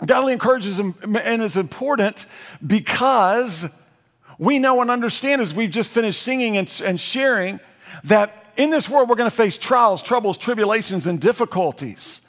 Godly 0.04 0.32
encouragement 0.32 0.96
is 1.42 1.56
important 1.56 2.26
because 2.66 3.66
we 4.40 4.58
know 4.58 4.80
and 4.80 4.90
understand, 4.90 5.42
as 5.42 5.52
we've 5.52 5.70
just 5.70 5.90
finished 5.90 6.22
singing 6.22 6.56
and, 6.56 6.82
and 6.82 6.98
sharing, 6.98 7.60
that 8.04 8.46
in 8.56 8.70
this 8.70 8.88
world 8.88 9.10
we're 9.10 9.14
going 9.14 9.30
to 9.30 9.36
face 9.36 9.58
trials, 9.58 10.02
troubles, 10.02 10.38
tribulations, 10.38 11.06
and 11.06 11.20
difficulties. 11.20 12.22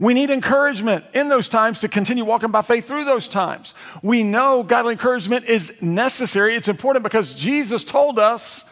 We 0.00 0.12
need 0.12 0.30
encouragement 0.30 1.04
in 1.14 1.28
those 1.28 1.48
times 1.48 1.78
to 1.80 1.88
continue 1.88 2.24
walking 2.24 2.50
by 2.50 2.62
faith 2.62 2.88
through 2.88 3.04
those 3.04 3.28
times. 3.28 3.74
We 4.02 4.24
know 4.24 4.64
godly 4.64 4.94
encouragement 4.94 5.44
is 5.44 5.72
necessary. 5.80 6.56
It's 6.56 6.66
important 6.66 7.04
because 7.04 7.32
Jesus 7.32 7.84
told 7.84 8.18
us 8.18 8.64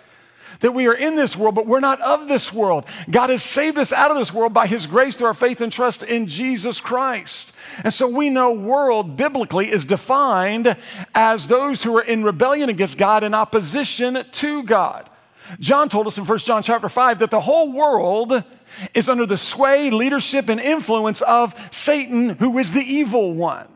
that 0.60 0.72
we 0.72 0.86
are 0.86 0.94
in 0.94 1.16
this 1.16 1.36
world, 1.36 1.54
but 1.54 1.66
we're 1.66 1.80
not 1.80 2.00
of 2.00 2.28
this 2.28 2.52
world. 2.52 2.84
God 3.10 3.30
has 3.30 3.42
saved 3.42 3.78
us 3.78 3.92
out 3.92 4.10
of 4.10 4.16
this 4.16 4.32
world 4.32 4.54
by 4.54 4.66
His 4.66 4.86
grace 4.86 5.16
through 5.16 5.26
our 5.26 5.34
faith 5.34 5.60
and 5.60 5.72
trust 5.72 6.02
in 6.02 6.26
Jesus 6.26 6.80
Christ. 6.80 7.52
And 7.82 7.92
so 7.92 8.06
we 8.06 8.30
know 8.30 8.52
world 8.52 9.16
biblically 9.16 9.70
is 9.70 9.84
defined 9.84 10.76
as 11.14 11.48
those 11.48 11.82
who 11.82 11.96
are 11.96 12.04
in 12.04 12.22
rebellion 12.22 12.68
against 12.68 12.98
God 12.98 13.24
in 13.24 13.34
opposition 13.34 14.24
to 14.30 14.62
God. 14.62 15.08
John 15.58 15.88
told 15.88 16.06
us 16.06 16.16
in 16.16 16.24
1 16.24 16.38
John 16.38 16.62
chapter 16.62 16.88
5 16.88 17.18
that 17.20 17.30
the 17.30 17.40
whole 17.40 17.72
world 17.72 18.44
is 18.94 19.08
under 19.08 19.26
the 19.26 19.36
sway, 19.36 19.90
leadership, 19.90 20.48
and 20.48 20.60
influence 20.60 21.22
of 21.22 21.54
Satan, 21.72 22.30
who 22.30 22.58
is 22.58 22.72
the 22.72 22.80
evil 22.80 23.32
one. 23.34 23.66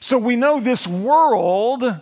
So 0.00 0.18
we 0.18 0.36
know 0.36 0.60
this 0.60 0.86
world, 0.86 2.00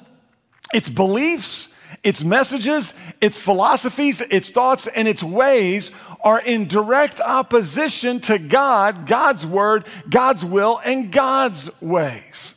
its 0.74 0.88
beliefs, 0.88 1.68
its 2.02 2.24
messages, 2.24 2.94
its 3.20 3.38
philosophies, 3.38 4.20
its 4.22 4.50
thoughts, 4.50 4.88
and 4.88 5.06
its 5.06 5.22
ways 5.22 5.92
are 6.20 6.40
in 6.40 6.66
direct 6.66 7.20
opposition 7.20 8.18
to 8.20 8.38
God, 8.38 9.06
God's 9.06 9.46
word, 9.46 9.86
God's 10.10 10.44
will, 10.44 10.80
and 10.84 11.12
God's 11.12 11.70
ways. 11.80 12.56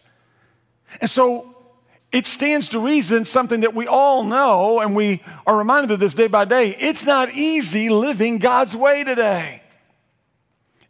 And 1.00 1.10
so 1.10 1.56
it 2.12 2.26
stands 2.26 2.70
to 2.70 2.80
reason 2.80 3.26
something 3.26 3.60
that 3.60 3.76
we 3.76 3.88
all 3.88 4.24
know 4.24 4.80
and 4.80 4.96
we 4.96 5.22
are 5.46 5.58
reminded 5.58 5.92
of 5.92 6.00
this 6.00 6.14
day 6.14 6.28
by 6.28 6.46
day. 6.46 6.70
It's 6.80 7.06
not 7.06 7.34
easy 7.34 7.90
living 7.90 8.40
God's 8.40 8.76
way 8.76 9.04
today. 9.04 9.62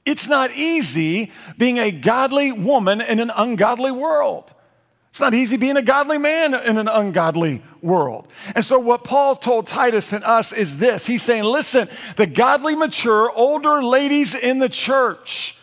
It's 0.06 0.28
not 0.28 0.52
easy 0.52 1.32
being 1.58 1.80
a 1.80 1.92
godly 1.92 2.52
woman 2.52 3.02
in 3.02 3.20
an 3.20 3.32
ungodly 3.36 3.92
world. 3.92 4.54
It's 5.10 5.20
not 5.20 5.34
easy 5.34 5.58
being 5.58 5.78
a 5.78 5.82
godly 5.82 6.20
man 6.20 6.54
in 6.54 6.78
an 6.78 6.88
ungodly 6.88 7.64
world. 7.86 8.28
And 8.56 8.66
so, 8.66 8.80
what 8.80 9.04
Paul 9.04 9.36
told 9.36 9.68
Titus 9.68 10.12
and 10.12 10.24
us 10.24 10.52
is 10.52 10.78
this 10.78 11.06
He's 11.06 11.24
saying, 11.24 11.44
listen, 11.44 11.88
the 12.18 12.28
godly, 12.28 12.76
mature, 12.76 13.32
older 13.36 13.82
ladies 13.84 14.34
in 14.34 14.60
the 14.60 14.70
church, 14.70 15.56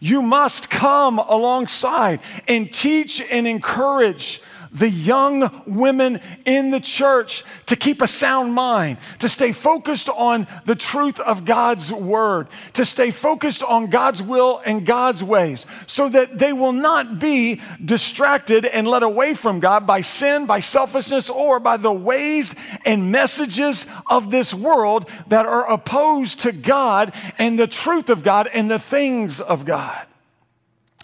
you 0.00 0.22
must 0.22 0.70
come 0.70 1.18
alongside 1.18 2.20
and 2.48 2.72
teach 2.72 3.20
and 3.20 3.46
encourage 3.46 4.42
the 4.78 4.90
young 4.90 5.62
women 5.66 6.20
in 6.44 6.70
the 6.70 6.80
church 6.80 7.44
to 7.66 7.76
keep 7.76 8.02
a 8.02 8.08
sound 8.08 8.52
mind, 8.52 8.98
to 9.20 9.28
stay 9.28 9.52
focused 9.52 10.08
on 10.10 10.46
the 10.64 10.74
truth 10.74 11.18
of 11.20 11.44
God's 11.44 11.92
word, 11.92 12.48
to 12.74 12.84
stay 12.84 13.10
focused 13.10 13.62
on 13.62 13.88
God's 13.88 14.22
will 14.22 14.60
and 14.64 14.84
God's 14.84 15.24
ways, 15.24 15.66
so 15.86 16.08
that 16.10 16.38
they 16.38 16.52
will 16.52 16.72
not 16.72 17.18
be 17.18 17.60
distracted 17.84 18.66
and 18.66 18.86
led 18.86 19.02
away 19.02 19.34
from 19.34 19.60
God 19.60 19.86
by 19.86 20.02
sin, 20.02 20.46
by 20.46 20.60
selfishness, 20.60 21.30
or 21.30 21.58
by 21.58 21.76
the 21.76 21.92
ways 21.92 22.54
and 22.84 23.10
messages 23.10 23.86
of 24.10 24.30
this 24.30 24.52
world 24.52 25.08
that 25.28 25.46
are 25.46 25.70
opposed 25.70 26.40
to 26.40 26.52
God 26.52 27.14
and 27.38 27.58
the 27.58 27.66
truth 27.66 28.10
of 28.10 28.22
God 28.22 28.48
and 28.52 28.70
the 28.70 28.78
things 28.78 29.40
of 29.40 29.64
God. 29.64 30.06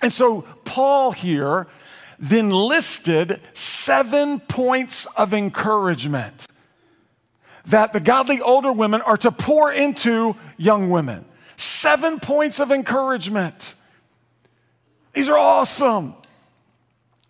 And 0.03 0.13
so, 0.13 0.43
Paul 0.65 1.13
here 1.13 1.69
then 2.23 2.51
listed 2.51 3.41
seven 3.53 4.39
points 4.39 5.07
of 5.17 5.35
encouragement 5.35 6.47
that 7.67 7.93
the 7.93 7.99
godly 7.99 8.41
older 8.41 8.73
women 8.73 9.01
are 9.03 9.17
to 9.17 9.33
pour 9.33 9.73
into 9.73 10.37
young 10.57 10.89
women. 10.89 11.25
Seven 11.57 12.21
points 12.21 12.61
of 12.61 12.71
encouragement. 12.71 13.75
These 15.13 15.29
are 15.29 15.37
awesome. 15.37 16.15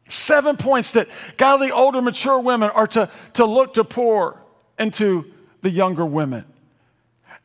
Seven 0.09 0.59
points 0.59 0.93
that 0.93 1.09
godly 1.39 1.71
older 1.71 2.03
mature 2.03 2.39
women 2.39 2.69
are 2.71 2.87
to, 2.89 3.11
to 3.35 3.47
look 3.47 3.75
to 3.75 3.85
pour 3.85 4.43
into 4.79 5.25
the 5.63 5.71
younger 5.71 6.05
women. 6.05 6.45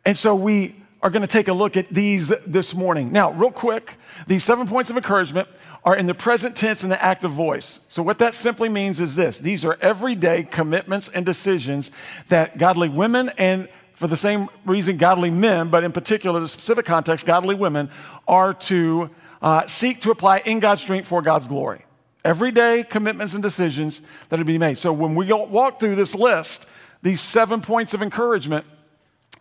And 0.05 0.17
so 0.17 0.35
we 0.35 0.75
are 1.01 1.09
going 1.09 1.21
to 1.21 1.27
take 1.27 1.47
a 1.47 1.53
look 1.53 1.77
at 1.77 1.89
these 1.89 2.31
this 2.45 2.73
morning. 2.73 3.11
Now, 3.11 3.31
real 3.31 3.51
quick, 3.51 3.97
these 4.25 4.43
seven 4.43 4.67
points 4.67 4.89
of 4.89 4.97
encouragement 4.97 5.47
are 5.83 5.95
in 5.95 6.05
the 6.05 6.15
present 6.15 6.55
tense 6.55 6.83
and 6.83 6.91
the 6.91 7.03
active 7.03 7.31
voice. 7.31 7.79
So, 7.87 8.01
what 8.01 8.19
that 8.19 8.35
simply 8.35 8.69
means 8.69 8.99
is 8.99 9.15
this 9.15 9.39
these 9.39 9.63
are 9.63 9.77
everyday 9.81 10.43
commitments 10.43 11.07
and 11.07 11.25
decisions 11.25 11.91
that 12.29 12.57
godly 12.57 12.89
women 12.89 13.29
and 13.37 13.69
for 13.93 14.07
the 14.07 14.17
same 14.17 14.47
reason, 14.63 14.97
godly 14.97 15.31
men, 15.31 15.69
but 15.69 15.83
in 15.83 15.91
particular, 15.91 16.39
the 16.39 16.47
specific 16.47 16.85
context, 16.85 17.25
godly 17.25 17.55
women, 17.55 17.89
are 18.27 18.53
to 18.53 19.09
uh, 19.41 19.65
seek 19.65 20.01
to 20.01 20.11
apply 20.11 20.37
in 20.45 20.59
God's 20.59 20.83
strength 20.83 21.07
for 21.07 21.23
God's 21.23 21.47
glory. 21.47 21.83
Everyday 22.23 22.83
commitments 22.83 23.33
and 23.33 23.41
decisions 23.41 24.01
that 24.29 24.39
are 24.39 24.43
being 24.43 24.59
made. 24.59 24.77
So 24.77 24.93
when 24.93 25.15
we 25.15 25.31
walk 25.33 25.79
through 25.79 25.95
this 25.95 26.13
list, 26.13 26.67
these 27.01 27.21
seven 27.21 27.59
points 27.59 27.95
of 27.95 28.03
encouragement, 28.03 28.65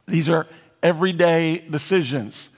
these 0.07 0.31
are 0.31 0.47
everyday 0.83 1.59
decisions 1.59 2.49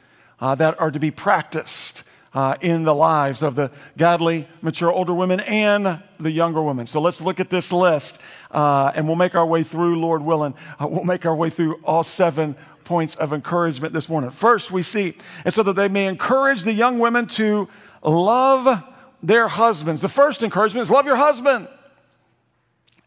uh, 0.41 0.55
that 0.55 0.81
are 0.81 0.91
to 0.91 0.99
be 0.99 1.11
practiced 1.11 2.05
uh, 2.35 2.55
in 2.61 2.83
the 2.83 2.95
lives 2.95 3.43
of 3.43 3.55
the 3.55 3.71
godly, 3.97 4.47
mature 4.61 4.93
older 4.93 5.15
women 5.15 5.41
and 5.41 6.03
the 6.21 6.31
younger 6.31 6.63
women. 6.63 6.87
So 6.87 7.01
let's 7.01 7.21
look 7.21 7.41
at 7.41 7.51
this 7.51 7.73
list 7.73 8.19
uh, 8.51 8.93
and 8.95 9.07
we'll 9.07 9.17
make 9.17 9.35
our 9.35 9.47
way 9.47 9.63
through, 9.63 9.99
Lord 9.99 10.23
willing. 10.23 10.55
Uh, 10.79 10.87
we'll 10.89 11.05
make 11.05 11.27
our 11.27 11.35
way 11.35 11.51
through 11.51 11.81
all 11.85 12.05
seven 12.05 12.55
points 12.85 13.15
of 13.17 13.33
encouragement 13.33 13.93
this 13.93 14.09
morning. 14.09 14.31
First, 14.31 14.71
we 14.71 14.83
see, 14.83 15.15
and 15.45 15.53
so 15.53 15.63
that 15.63 15.75
they 15.75 15.89
may 15.89 16.07
encourage 16.07 16.63
the 16.63 16.73
young 16.73 16.99
women 16.99 17.27
to 17.27 17.69
love 18.03 18.85
their 19.23 19.49
husbands. 19.49 20.01
The 20.01 20.09
first 20.09 20.43
encouragement 20.43 20.85
is 20.85 20.91
love 20.91 21.07
your 21.07 21.17
husband. 21.17 21.69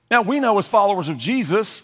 Now, 0.09 0.21
we 0.23 0.39
know 0.39 0.57
as 0.59 0.67
followers 0.67 1.07
of 1.07 1.17
Jesus, 1.17 1.83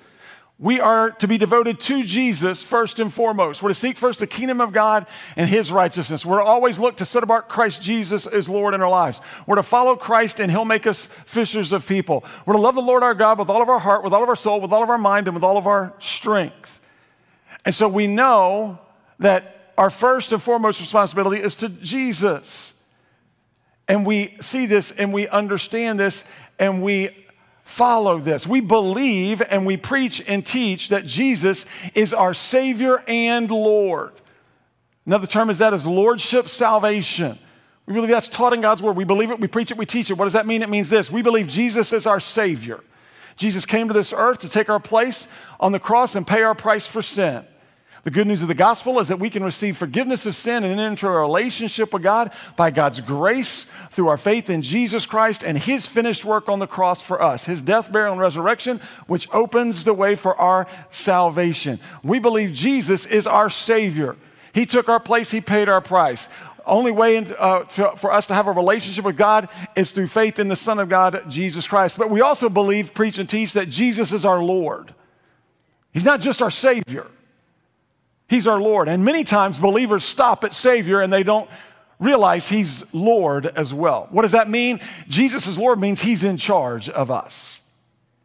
we 0.59 0.79
are 0.79 1.11
to 1.11 1.27
be 1.27 1.37
devoted 1.37 1.79
to 1.81 2.01
Jesus 2.03 2.63
first 2.63 2.99
and 2.99 3.13
foremost. 3.13 3.61
We're 3.61 3.69
to 3.69 3.75
seek 3.75 3.95
first 3.95 4.21
the 4.21 4.27
kingdom 4.27 4.59
of 4.59 4.73
God 4.73 5.05
and 5.35 5.47
his 5.47 5.71
righteousness. 5.71 6.25
We're 6.25 6.39
to 6.39 6.45
always 6.45 6.79
look 6.79 6.97
to 6.97 7.05
set 7.05 7.21
apart 7.21 7.47
Christ 7.47 7.81
Jesus 7.81 8.25
as 8.25 8.49
Lord 8.49 8.73
in 8.73 8.81
our 8.81 8.89
lives. 8.89 9.21
We're 9.45 9.57
to 9.57 9.63
follow 9.63 9.95
Christ 9.95 10.39
and 10.39 10.49
he'll 10.49 10.65
make 10.65 10.87
us 10.87 11.05
fishers 11.25 11.73
of 11.73 11.87
people. 11.87 12.25
We're 12.47 12.55
to 12.55 12.59
love 12.59 12.73
the 12.73 12.81
Lord 12.81 13.03
our 13.03 13.13
God 13.13 13.37
with 13.37 13.49
all 13.49 13.61
of 13.61 13.69
our 13.69 13.77
heart, 13.77 14.03
with 14.03 14.13
all 14.13 14.23
of 14.23 14.29
our 14.29 14.35
soul, 14.35 14.59
with 14.59 14.71
all 14.71 14.81
of 14.81 14.89
our 14.89 14.97
mind, 14.97 15.27
and 15.27 15.35
with 15.35 15.43
all 15.43 15.57
of 15.57 15.67
our 15.67 15.93
strength. 15.99 16.79
And 17.63 17.75
so 17.75 17.87
we 17.87 18.07
know 18.07 18.79
that 19.19 19.73
our 19.77 19.91
first 19.91 20.31
and 20.31 20.41
foremost 20.41 20.79
responsibility 20.79 21.39
is 21.39 21.55
to 21.57 21.69
Jesus. 21.69 22.73
and 23.87 24.05
we 24.05 24.35
see 24.41 24.65
this 24.65 24.91
and 24.91 25.13
we 25.13 25.27
understand 25.27 25.99
this 25.99 26.25
and 26.59 26.81
we 26.81 27.09
follow 27.67 28.19
this. 28.19 28.47
We 28.47 28.61
believe 28.61 29.41
and 29.41 29.65
we 29.65 29.77
preach 29.77 30.23
and 30.25 30.45
teach 30.45 30.89
that 30.89 31.05
Jesus 31.05 31.65
is 31.93 32.13
our 32.13 32.33
Savior 32.33 33.03
and 33.07 33.51
Lord. 33.51 34.13
Another 35.05 35.27
term 35.27 35.49
is 35.49 35.59
that 35.59 35.73
is 35.73 35.85
Lordship 35.85 36.47
salvation. 36.47 37.37
We 37.85 37.93
believe 37.93 38.09
that's 38.09 38.29
taught 38.29 38.53
in 38.53 38.61
God's 38.61 38.81
Word. 38.81 38.95
We 38.95 39.03
believe 39.03 39.31
it, 39.31 39.39
we 39.39 39.47
preach 39.47 39.71
it, 39.71 39.77
we 39.77 39.85
teach 39.85 40.09
it. 40.09 40.15
What 40.15 40.25
does 40.25 40.33
that 40.33 40.45
mean? 40.45 40.61
It 40.61 40.69
means 40.69 40.89
this 40.89 41.11
we 41.11 41.21
believe 41.21 41.47
Jesus 41.47 41.93
is 41.93 42.07
our 42.07 42.19
Savior. 42.19 42.83
Jesus 43.35 43.65
came 43.65 43.87
to 43.87 43.93
this 43.93 44.13
earth 44.13 44.39
to 44.39 44.49
take 44.49 44.69
our 44.69 44.79
place 44.79 45.27
on 45.59 45.71
the 45.71 45.79
cross 45.79 46.15
and 46.15 46.25
pay 46.25 46.41
our 46.41 46.55
price 46.55 46.87
for 46.87 47.01
sin. 47.01 47.45
The 48.07 48.11
good 48.11 48.27
news 48.27 48.41
of 48.41 48.47
the 48.47 48.53
gospel 48.53 49.01
is 49.01 49.09
that 49.09 49.19
we 49.19 49.29
can 49.29 49.43
receive 49.43 49.75
forgiveness 49.75 50.25
of 50.25 50.33
sin 50.33 50.63
and 50.63 50.79
enter 50.79 51.09
a 51.09 51.19
relationship 51.19 51.91
with 51.91 52.03
God 52.03 52.31
by 52.55 52.71
God's 52.71 53.01
grace 53.01 53.65
through 53.91 54.07
our 54.07 54.17
faith 54.17 54.49
in 54.49 54.61
Jesus 54.61 55.05
Christ 55.05 55.43
and 55.43 55.57
his 55.57 55.87
finished 55.87 56.23
work 56.23 56.47
on 56.47 56.59
the 56.59 56.67
cross 56.67 57.01
for 57.01 57.21
us, 57.21 57.43
his 57.47 57.61
death, 57.61 57.91
burial, 57.91 58.13
and 58.13 58.21
resurrection, 58.21 58.79
which 59.07 59.27
opens 59.33 59.83
the 59.83 59.93
way 59.93 60.15
for 60.15 60.39
our 60.39 60.67
salvation. 60.89 61.81
We 62.01 62.19
believe 62.19 62.53
Jesus 62.53 63.05
is 63.05 63.27
our 63.27 63.49
Savior. 63.49 64.15
He 64.53 64.65
took 64.65 64.87
our 64.87 65.01
place, 65.01 65.29
he 65.29 65.41
paid 65.41 65.67
our 65.67 65.81
price. 65.81 66.29
Only 66.65 66.93
way 66.93 67.17
in, 67.17 67.35
uh, 67.37 67.65
for 67.65 68.13
us 68.13 68.27
to 68.27 68.33
have 68.33 68.47
a 68.47 68.53
relationship 68.53 69.03
with 69.03 69.17
God 69.17 69.49
is 69.75 69.91
through 69.91 70.07
faith 70.07 70.39
in 70.39 70.47
the 70.47 70.55
Son 70.55 70.79
of 70.79 70.87
God, 70.87 71.29
Jesus 71.29 71.67
Christ. 71.67 71.97
But 71.97 72.09
we 72.09 72.21
also 72.21 72.47
believe, 72.47 72.93
preach, 72.93 73.17
and 73.17 73.29
teach 73.29 73.51
that 73.51 73.67
Jesus 73.67 74.13
is 74.13 74.23
our 74.23 74.41
Lord. 74.41 74.95
He's 75.91 76.05
not 76.05 76.21
just 76.21 76.41
our 76.41 76.51
Savior. 76.51 77.07
He's 78.27 78.47
our 78.47 78.59
Lord. 78.59 78.87
And 78.89 79.05
many 79.05 79.23
times 79.23 79.57
believers 79.57 80.03
stop 80.03 80.43
at 80.43 80.53
Savior 80.53 81.01
and 81.01 81.11
they 81.11 81.23
don't 81.23 81.49
realize 81.99 82.47
He's 82.47 82.83
Lord 82.93 83.45
as 83.45 83.73
well. 83.73 84.07
What 84.11 84.23
does 84.23 84.33
that 84.33 84.49
mean? 84.49 84.79
Jesus 85.07 85.47
is 85.47 85.57
Lord 85.57 85.79
means 85.79 86.01
He's 86.01 86.23
in 86.23 86.37
charge 86.37 86.89
of 86.89 87.09
us, 87.09 87.61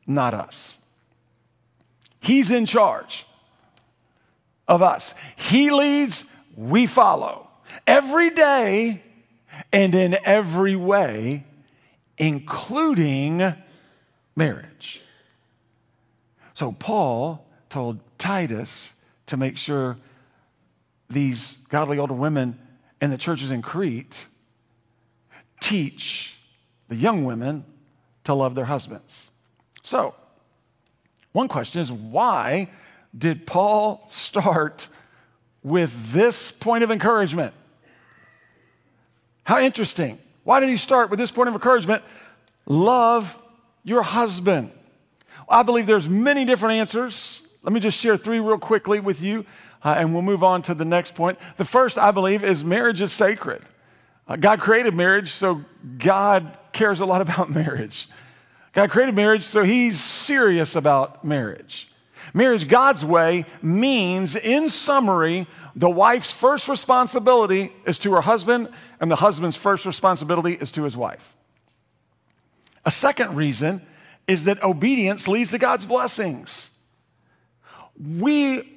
not 0.06 0.34
us. 0.34 0.78
He's 2.20 2.50
in 2.50 2.66
charge 2.66 3.26
of 4.68 4.82
us. 4.82 5.14
He 5.36 5.70
leads, 5.70 6.24
we 6.56 6.86
follow. 6.86 7.48
Every 7.86 8.30
day 8.30 9.02
and 9.72 9.94
in 9.94 10.16
every 10.24 10.76
way, 10.76 11.44
including 12.18 13.54
marriage. 14.36 15.02
So 16.54 16.72
Paul 16.72 17.44
told 17.70 17.98
Titus, 18.18 18.92
to 19.32 19.38
make 19.38 19.56
sure 19.56 19.96
these 21.08 21.56
godly 21.70 21.98
older 21.98 22.12
women 22.12 22.58
in 23.00 23.10
the 23.10 23.16
churches 23.16 23.50
in 23.50 23.62
Crete 23.62 24.26
teach 25.58 26.38
the 26.88 26.96
young 26.96 27.24
women 27.24 27.64
to 28.24 28.34
love 28.34 28.54
their 28.54 28.66
husbands. 28.66 29.30
So, 29.82 30.14
one 31.32 31.48
question 31.48 31.80
is 31.80 31.90
why 31.90 32.68
did 33.16 33.46
Paul 33.46 34.04
start 34.10 34.88
with 35.62 36.12
this 36.12 36.52
point 36.52 36.84
of 36.84 36.90
encouragement? 36.90 37.54
How 39.44 39.60
interesting. 39.60 40.18
Why 40.44 40.60
did 40.60 40.68
he 40.68 40.76
start 40.76 41.08
with 41.08 41.18
this 41.18 41.30
point 41.30 41.48
of 41.48 41.54
encouragement? 41.54 42.02
Love 42.66 43.38
your 43.82 44.02
husband. 44.02 44.72
I 45.48 45.62
believe 45.62 45.86
there's 45.86 46.06
many 46.06 46.44
different 46.44 46.74
answers 46.74 47.41
let 47.62 47.72
me 47.72 47.80
just 47.80 47.98
share 47.98 48.16
three 48.16 48.40
real 48.40 48.58
quickly 48.58 48.98
with 48.98 49.22
you, 49.22 49.44
uh, 49.84 49.94
and 49.96 50.12
we'll 50.12 50.22
move 50.22 50.42
on 50.42 50.62
to 50.62 50.74
the 50.74 50.84
next 50.84 51.14
point. 51.14 51.38
The 51.56 51.64
first, 51.64 51.96
I 51.96 52.10
believe, 52.10 52.42
is 52.42 52.64
marriage 52.64 53.00
is 53.00 53.12
sacred. 53.12 53.62
Uh, 54.26 54.36
God 54.36 54.60
created 54.60 54.94
marriage, 54.94 55.30
so 55.30 55.64
God 55.98 56.58
cares 56.72 57.00
a 57.00 57.06
lot 57.06 57.20
about 57.28 57.50
marriage. 57.50 58.08
God 58.72 58.90
created 58.90 59.14
marriage, 59.14 59.44
so 59.44 59.62
He's 59.62 60.00
serious 60.00 60.74
about 60.74 61.24
marriage. 61.24 61.88
Marriage 62.34 62.66
God's 62.66 63.04
way 63.04 63.44
means, 63.60 64.36
in 64.36 64.68
summary, 64.68 65.46
the 65.76 65.90
wife's 65.90 66.32
first 66.32 66.68
responsibility 66.68 67.72
is 67.86 67.98
to 68.00 68.12
her 68.14 68.22
husband, 68.22 68.68
and 69.00 69.10
the 69.10 69.16
husband's 69.16 69.56
first 69.56 69.84
responsibility 69.84 70.54
is 70.54 70.72
to 70.72 70.84
his 70.84 70.96
wife. 70.96 71.34
A 72.84 72.90
second 72.90 73.36
reason 73.36 73.82
is 74.26 74.44
that 74.44 74.62
obedience 74.62 75.28
leads 75.28 75.50
to 75.50 75.58
God's 75.58 75.84
blessings 75.84 76.70
we 78.00 78.68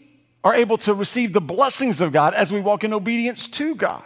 are 0.43 0.53
able 0.53 0.77
to 0.77 0.93
receive 0.93 1.33
the 1.33 1.41
blessings 1.41 2.01
of 2.01 2.11
God 2.11 2.33
as 2.33 2.51
we 2.51 2.61
walk 2.61 2.83
in 2.83 2.93
obedience 2.93 3.47
to 3.47 3.75
God. 3.75 4.03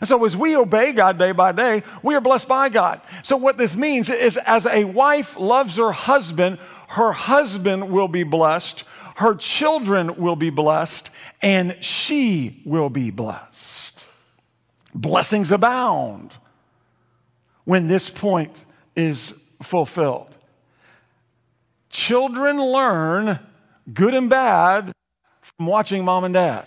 And 0.00 0.08
so, 0.08 0.24
as 0.24 0.36
we 0.36 0.56
obey 0.56 0.92
God 0.92 1.18
day 1.18 1.32
by 1.32 1.52
day, 1.52 1.82
we 2.02 2.14
are 2.14 2.20
blessed 2.20 2.48
by 2.48 2.68
God. 2.68 3.00
So, 3.22 3.36
what 3.36 3.56
this 3.56 3.76
means 3.76 4.10
is 4.10 4.36
as 4.38 4.66
a 4.66 4.84
wife 4.84 5.36
loves 5.36 5.76
her 5.76 5.92
husband, 5.92 6.58
her 6.88 7.12
husband 7.12 7.90
will 7.90 8.08
be 8.08 8.24
blessed, 8.24 8.84
her 9.16 9.34
children 9.34 10.16
will 10.16 10.36
be 10.36 10.50
blessed, 10.50 11.10
and 11.40 11.76
she 11.80 12.62
will 12.64 12.90
be 12.90 13.10
blessed. 13.10 14.06
Blessings 14.94 15.52
abound 15.52 16.32
when 17.64 17.86
this 17.86 18.10
point 18.10 18.64
is 18.96 19.34
fulfilled. 19.62 20.36
Children 21.90 22.60
learn 22.60 23.38
good 23.92 24.14
and 24.14 24.28
bad 24.28 24.92
from 25.40 25.66
watching 25.66 26.04
mom 26.04 26.24
and 26.24 26.34
dad. 26.34 26.66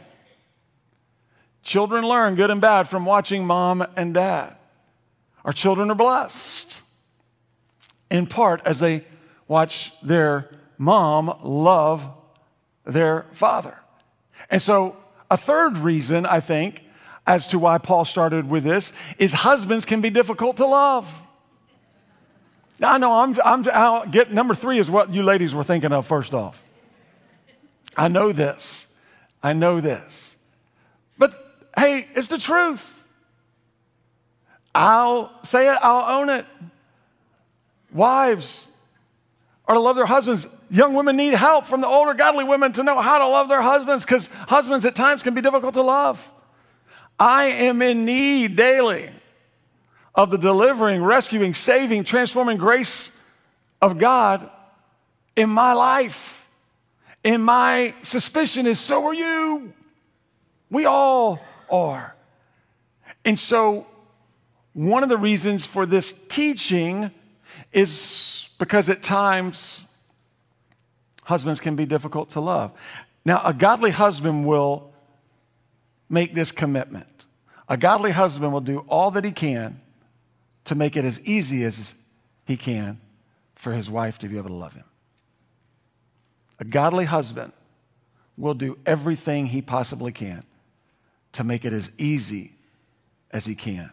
Children 1.64 2.08
learn 2.08 2.36
good 2.36 2.50
and 2.50 2.62
bad 2.62 2.88
from 2.88 3.06
watching 3.06 3.46
mom 3.46 3.86
and 3.96 4.14
dad. 4.14 4.56
Our 5.46 5.54
children 5.54 5.92
are 5.92 5.96
blessed 5.96 6.82
in 8.10 8.26
part 8.26 8.62
as 8.66 8.80
they 8.80 9.06
watch 9.48 9.94
their 10.02 10.50
mom 10.78 11.38
love 11.44 12.08
their 12.86 13.26
father. 13.34 13.78
And 14.50 14.62
so, 14.62 14.98
a 15.30 15.38
third 15.38 15.78
reason, 15.78 16.26
I 16.26 16.40
think, 16.40 16.84
as 17.28 17.48
to 17.50 17.60
why 17.60 17.78
Paul 17.78 18.06
started 18.06 18.50
with 18.50 18.64
this 18.64 18.92
is 19.20 19.34
husbands 19.34 19.86
can 19.86 20.02
be 20.02 20.10
difficult 20.10 20.58
to 20.58 20.66
love. 20.66 21.28
Now, 22.80 22.94
I 22.94 22.98
know 22.98 23.14
I'm, 23.14 23.38
I'm 23.44 23.66
I'll 23.72 24.08
get 24.08 24.32
number 24.32 24.56
three 24.56 24.80
is 24.80 24.90
what 24.90 25.14
you 25.14 25.22
ladies 25.22 25.54
were 25.54 25.64
thinking 25.64 25.92
of 25.92 26.08
first 26.08 26.34
off. 26.34 26.64
I 28.00 28.08
know 28.08 28.32
this. 28.32 28.88
I 29.44 29.52
know 29.52 29.82
this. 29.82 30.38
But 31.18 31.34
hey, 31.78 32.08
it's 32.16 32.30
the 32.30 32.38
truth. 32.38 33.06
I'll 34.74 35.32
say 35.44 35.70
it, 35.70 35.78
I'll 35.82 36.20
own 36.20 36.30
it. 36.30 36.46
Wives 37.92 38.68
are 39.68 39.76
to 39.76 39.82
love 39.82 39.98
their 39.98 40.06
husbands. 40.06 40.48
Young 40.70 40.94
women 40.94 41.18
need 41.18 41.34
help 41.34 41.66
from 41.66 41.82
the 41.82 41.88
older 41.88 42.14
godly 42.14 42.46
women 42.46 42.72
to 42.74 42.84
know 42.84 43.02
how 43.02 43.18
to 43.18 43.28
love 43.28 43.50
their 43.50 43.62
husbands 43.62 44.06
because 44.06 44.28
husbands 44.48 44.86
at 44.86 44.96
times 44.96 45.22
can 45.22 45.34
be 45.34 45.42
difficult 45.42 45.74
to 45.74 45.82
love. 45.82 46.32
I 47.20 47.46
am 47.46 47.82
in 47.82 48.06
need 48.06 48.56
daily 48.56 49.10
of 50.16 50.32
the 50.32 50.38
delivering, 50.38 51.04
rescuing, 51.04 51.54
saving, 51.54 52.06
transforming 52.06 52.56
grace 52.56 53.12
of 53.82 53.98
God 53.98 54.50
in 55.36 55.50
my 55.50 55.74
life. 55.74 56.39
And 57.24 57.44
my 57.44 57.94
suspicion 58.02 58.66
is 58.66 58.80
so 58.80 59.06
are 59.08 59.14
you. 59.14 59.74
We 60.70 60.86
all 60.86 61.40
are. 61.70 62.16
And 63.26 63.38
so, 63.38 63.88
one 64.74 65.04
of 65.04 65.10
the 65.10 65.18
reasons 65.18 65.66
for 65.66 65.86
this 65.86 66.14
teaching 66.30 67.12
is 67.74 68.50
because 68.58 68.90
at 68.90 69.04
times 69.04 69.82
husbands 71.24 71.60
can 71.60 71.76
be 71.76 71.86
difficult 71.86 72.30
to 72.30 72.40
love. 72.40 72.72
Now, 73.26 73.42
a 73.44 73.54
godly 73.54 73.92
husband 73.92 74.46
will 74.46 74.92
make 76.10 76.34
this 76.34 76.52
commitment. 76.52 77.26
A 77.68 77.78
godly 77.78 78.12
husband 78.12 78.52
will 78.52 78.62
do 78.62 78.80
all 78.88 79.12
that 79.12 79.24
he 79.24 79.32
can 79.32 79.80
to 80.66 80.76
make 80.76 80.96
it 80.96 81.06
as 81.06 81.22
easy 81.22 81.64
as 81.64 81.96
he 82.46 82.58
can 82.58 83.00
for 83.56 83.74
his 83.74 83.90
wife 83.90 84.18
to 84.20 84.28
be 84.28 84.38
able 84.38 84.50
to 84.50 84.56
love 84.56 84.74
him. 84.74 84.89
A 86.60 86.66
godly 86.66 87.06
husband 87.06 87.54
will 88.38 88.54
do 88.54 88.78
everything 88.86 89.48
he 89.48 89.62
possibly 89.62 90.12
can 90.12 90.44
to 91.34 91.44
make 91.44 91.66
it 91.66 91.74
as 91.74 91.92
easy 91.98 92.54
as 93.32 93.46
he 93.46 93.56
can 93.56 93.92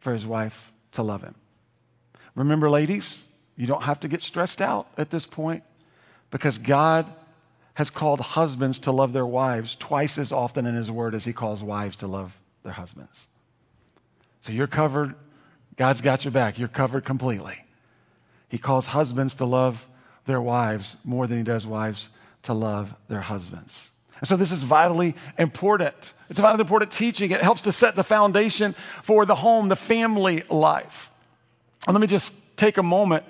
for 0.00 0.12
his 0.12 0.26
wife 0.26 0.72
to 0.92 1.02
love 1.02 1.22
him. 1.22 1.34
Remember, 2.34 2.70
ladies, 2.70 3.24
you 3.56 3.66
don't 3.66 3.82
have 3.82 4.00
to 4.00 4.08
get 4.08 4.22
stressed 4.22 4.60
out 4.60 4.86
at 4.96 5.10
this 5.10 5.26
point 5.26 5.64
because 6.30 6.58
God 6.58 7.12
has 7.74 7.90
called 7.90 8.20
husbands 8.20 8.80
to 8.80 8.92
love 8.92 9.12
their 9.12 9.26
wives 9.26 9.76
twice 9.76 10.18
as 10.18 10.32
often 10.32 10.66
in 10.66 10.74
his 10.74 10.90
word 10.90 11.14
as 11.14 11.24
he 11.24 11.32
calls 11.32 11.62
wives 11.62 11.96
to 11.96 12.06
love 12.06 12.38
their 12.62 12.72
husbands. 12.72 13.26
So 14.40 14.52
you're 14.52 14.66
covered. 14.66 15.14
God's 15.76 16.00
got 16.00 16.24
your 16.24 16.32
back. 16.32 16.58
You're 16.58 16.68
covered 16.68 17.04
completely. 17.04 17.64
He 18.48 18.58
calls 18.58 18.86
husbands 18.88 19.34
to 19.34 19.44
love 19.44 19.86
their 20.28 20.40
wives 20.40 20.96
more 21.02 21.26
than 21.26 21.38
he 21.38 21.42
does 21.42 21.66
wives 21.66 22.10
to 22.42 22.54
love 22.54 22.94
their 23.08 23.20
husbands. 23.20 23.90
And 24.20 24.28
so, 24.28 24.36
this 24.36 24.52
is 24.52 24.62
vitally 24.62 25.16
important. 25.38 26.12
It's 26.28 26.38
a 26.38 26.42
vitally 26.42 26.60
important 26.60 26.92
teaching. 26.92 27.32
It 27.32 27.40
helps 27.40 27.62
to 27.62 27.72
set 27.72 27.96
the 27.96 28.04
foundation 28.04 28.74
for 29.02 29.26
the 29.26 29.34
home, 29.34 29.68
the 29.68 29.76
family 29.76 30.42
life. 30.48 31.10
And 31.86 31.94
let 31.94 32.00
me 32.00 32.06
just 32.06 32.32
take 32.56 32.76
a 32.76 32.82
moment, 32.82 33.24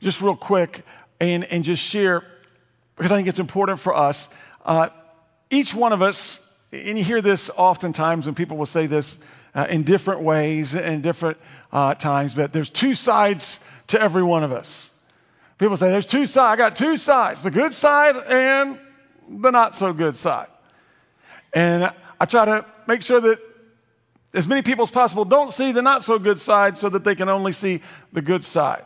just 0.00 0.20
real 0.20 0.36
quick, 0.36 0.84
and, 1.20 1.44
and 1.44 1.64
just 1.64 1.82
share, 1.82 2.24
because 2.96 3.10
I 3.10 3.16
think 3.16 3.28
it's 3.28 3.38
important 3.38 3.80
for 3.80 3.94
us. 3.94 4.28
Uh, 4.64 4.88
each 5.50 5.74
one 5.74 5.92
of 5.92 6.02
us, 6.02 6.38
and 6.72 6.96
you 6.96 7.04
hear 7.04 7.20
this 7.20 7.50
oftentimes 7.56 8.26
when 8.26 8.34
people 8.34 8.56
will 8.56 8.66
say 8.66 8.86
this 8.86 9.16
uh, 9.54 9.66
in 9.68 9.82
different 9.82 10.20
ways 10.20 10.74
and 10.74 11.02
different 11.02 11.38
uh, 11.72 11.94
times, 11.94 12.34
but 12.34 12.52
there's 12.52 12.70
two 12.70 12.94
sides 12.94 13.60
to 13.88 14.00
every 14.00 14.22
one 14.22 14.44
of 14.44 14.52
us. 14.52 14.91
People 15.62 15.76
say, 15.76 15.90
There's 15.90 16.06
two 16.06 16.26
sides. 16.26 16.54
I 16.54 16.56
got 16.56 16.74
two 16.74 16.96
sides 16.96 17.44
the 17.44 17.50
good 17.52 17.72
side 17.72 18.16
and 18.16 18.80
the 19.28 19.52
not 19.52 19.76
so 19.76 19.92
good 19.92 20.16
side. 20.16 20.48
And 21.52 21.88
I 22.20 22.24
try 22.24 22.46
to 22.46 22.66
make 22.88 23.00
sure 23.00 23.20
that 23.20 23.38
as 24.34 24.48
many 24.48 24.62
people 24.62 24.82
as 24.82 24.90
possible 24.90 25.24
don't 25.24 25.52
see 25.52 25.70
the 25.70 25.80
not 25.80 26.02
so 26.02 26.18
good 26.18 26.40
side 26.40 26.76
so 26.76 26.88
that 26.88 27.04
they 27.04 27.14
can 27.14 27.28
only 27.28 27.52
see 27.52 27.80
the 28.12 28.20
good 28.20 28.44
side. 28.44 28.82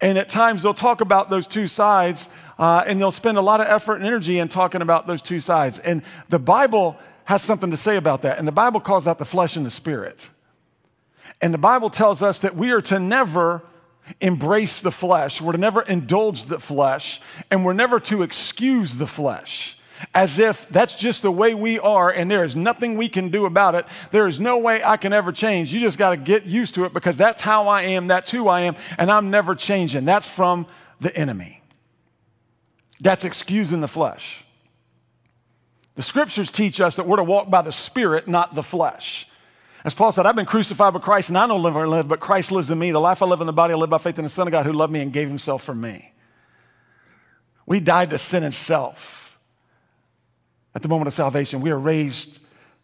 And 0.00 0.18
at 0.18 0.28
times 0.28 0.64
they'll 0.64 0.74
talk 0.74 1.02
about 1.02 1.30
those 1.30 1.46
two 1.46 1.68
sides 1.68 2.28
uh, 2.58 2.82
and 2.84 3.00
they'll 3.00 3.12
spend 3.12 3.38
a 3.38 3.42
lot 3.42 3.60
of 3.60 3.68
effort 3.68 3.98
and 3.98 4.04
energy 4.04 4.40
in 4.40 4.48
talking 4.48 4.82
about 4.82 5.06
those 5.06 5.22
two 5.22 5.38
sides. 5.38 5.78
And 5.78 6.02
the 6.30 6.40
Bible 6.40 6.96
has 7.26 7.42
something 7.42 7.70
to 7.70 7.76
say 7.76 7.96
about 7.96 8.22
that. 8.22 8.40
And 8.40 8.48
the 8.48 8.50
Bible 8.50 8.80
calls 8.80 9.06
out 9.06 9.18
the 9.18 9.24
flesh 9.24 9.54
and 9.54 9.64
the 9.64 9.70
spirit. 9.70 10.30
And 11.40 11.54
the 11.54 11.58
Bible 11.58 11.90
tells 11.90 12.24
us 12.24 12.40
that 12.40 12.56
we 12.56 12.72
are 12.72 12.82
to 12.82 12.98
never 12.98 13.62
embrace 14.20 14.80
the 14.80 14.92
flesh, 14.92 15.40
we're 15.40 15.52
to 15.52 15.58
never 15.58 15.82
indulge 15.82 16.44
the 16.44 16.58
flesh, 16.58 17.20
and 17.50 17.64
we're 17.64 17.72
never 17.72 18.00
to 18.00 18.22
excuse 18.22 18.96
the 18.96 19.06
flesh 19.06 19.78
as 20.14 20.38
if 20.38 20.68
that's 20.68 20.94
just 20.94 21.22
the 21.22 21.30
way 21.30 21.54
we 21.54 21.78
are 21.78 22.10
and 22.10 22.30
there 22.30 22.44
is 22.44 22.54
nothing 22.54 22.96
we 22.96 23.08
can 23.08 23.28
do 23.30 23.46
about 23.46 23.74
it. 23.74 23.86
There 24.10 24.28
is 24.28 24.38
no 24.38 24.58
way 24.58 24.82
I 24.82 24.96
can 24.96 25.12
ever 25.12 25.32
change. 25.32 25.72
You 25.72 25.80
just 25.80 25.98
got 25.98 26.10
to 26.10 26.16
get 26.16 26.44
used 26.44 26.74
to 26.74 26.84
it 26.84 26.92
because 26.92 27.16
that's 27.16 27.42
how 27.42 27.68
I 27.68 27.82
am, 27.82 28.06
that's 28.06 28.30
who 28.30 28.48
I 28.48 28.62
am, 28.62 28.76
and 28.96 29.10
I'm 29.10 29.30
never 29.30 29.54
changing. 29.54 30.04
That's 30.04 30.28
from 30.28 30.66
the 31.00 31.16
enemy. 31.16 31.62
That's 33.00 33.24
excusing 33.24 33.80
the 33.80 33.88
flesh. 33.88 34.44
The 35.94 36.02
scriptures 36.02 36.50
teach 36.50 36.80
us 36.80 36.96
that 36.96 37.06
we're 37.06 37.16
to 37.16 37.24
walk 37.24 37.50
by 37.50 37.62
the 37.62 37.72
Spirit, 37.72 38.28
not 38.28 38.54
the 38.54 38.62
flesh. 38.62 39.27
As 39.88 39.94
Paul 39.94 40.12
said, 40.12 40.26
I've 40.26 40.36
been 40.36 40.44
crucified 40.44 40.92
with 40.92 41.02
Christ, 41.02 41.30
and 41.30 41.38
I 41.38 41.46
no 41.46 41.56
longer 41.56 41.88
live, 41.88 42.08
but 42.08 42.20
Christ 42.20 42.52
lives 42.52 42.70
in 42.70 42.78
me. 42.78 42.90
The 42.90 43.00
life 43.00 43.22
I 43.22 43.24
live 43.24 43.40
in 43.40 43.46
the 43.46 43.54
body, 43.54 43.72
I 43.72 43.76
live 43.78 43.88
by 43.88 43.96
faith 43.96 44.18
in 44.18 44.24
the 44.24 44.28
Son 44.28 44.46
of 44.46 44.52
God 44.52 44.66
who 44.66 44.72
loved 44.74 44.92
me 44.92 45.00
and 45.00 45.10
gave 45.10 45.28
himself 45.28 45.62
for 45.64 45.74
me. 45.74 46.12
We 47.64 47.80
died 47.80 48.10
to 48.10 48.18
sin 48.18 48.44
and 48.44 48.52
self. 48.52 49.38
At 50.74 50.82
the 50.82 50.88
moment 50.88 51.08
of 51.08 51.14
salvation, 51.14 51.62
we 51.62 51.70
are 51.70 51.78
raised 51.78 52.38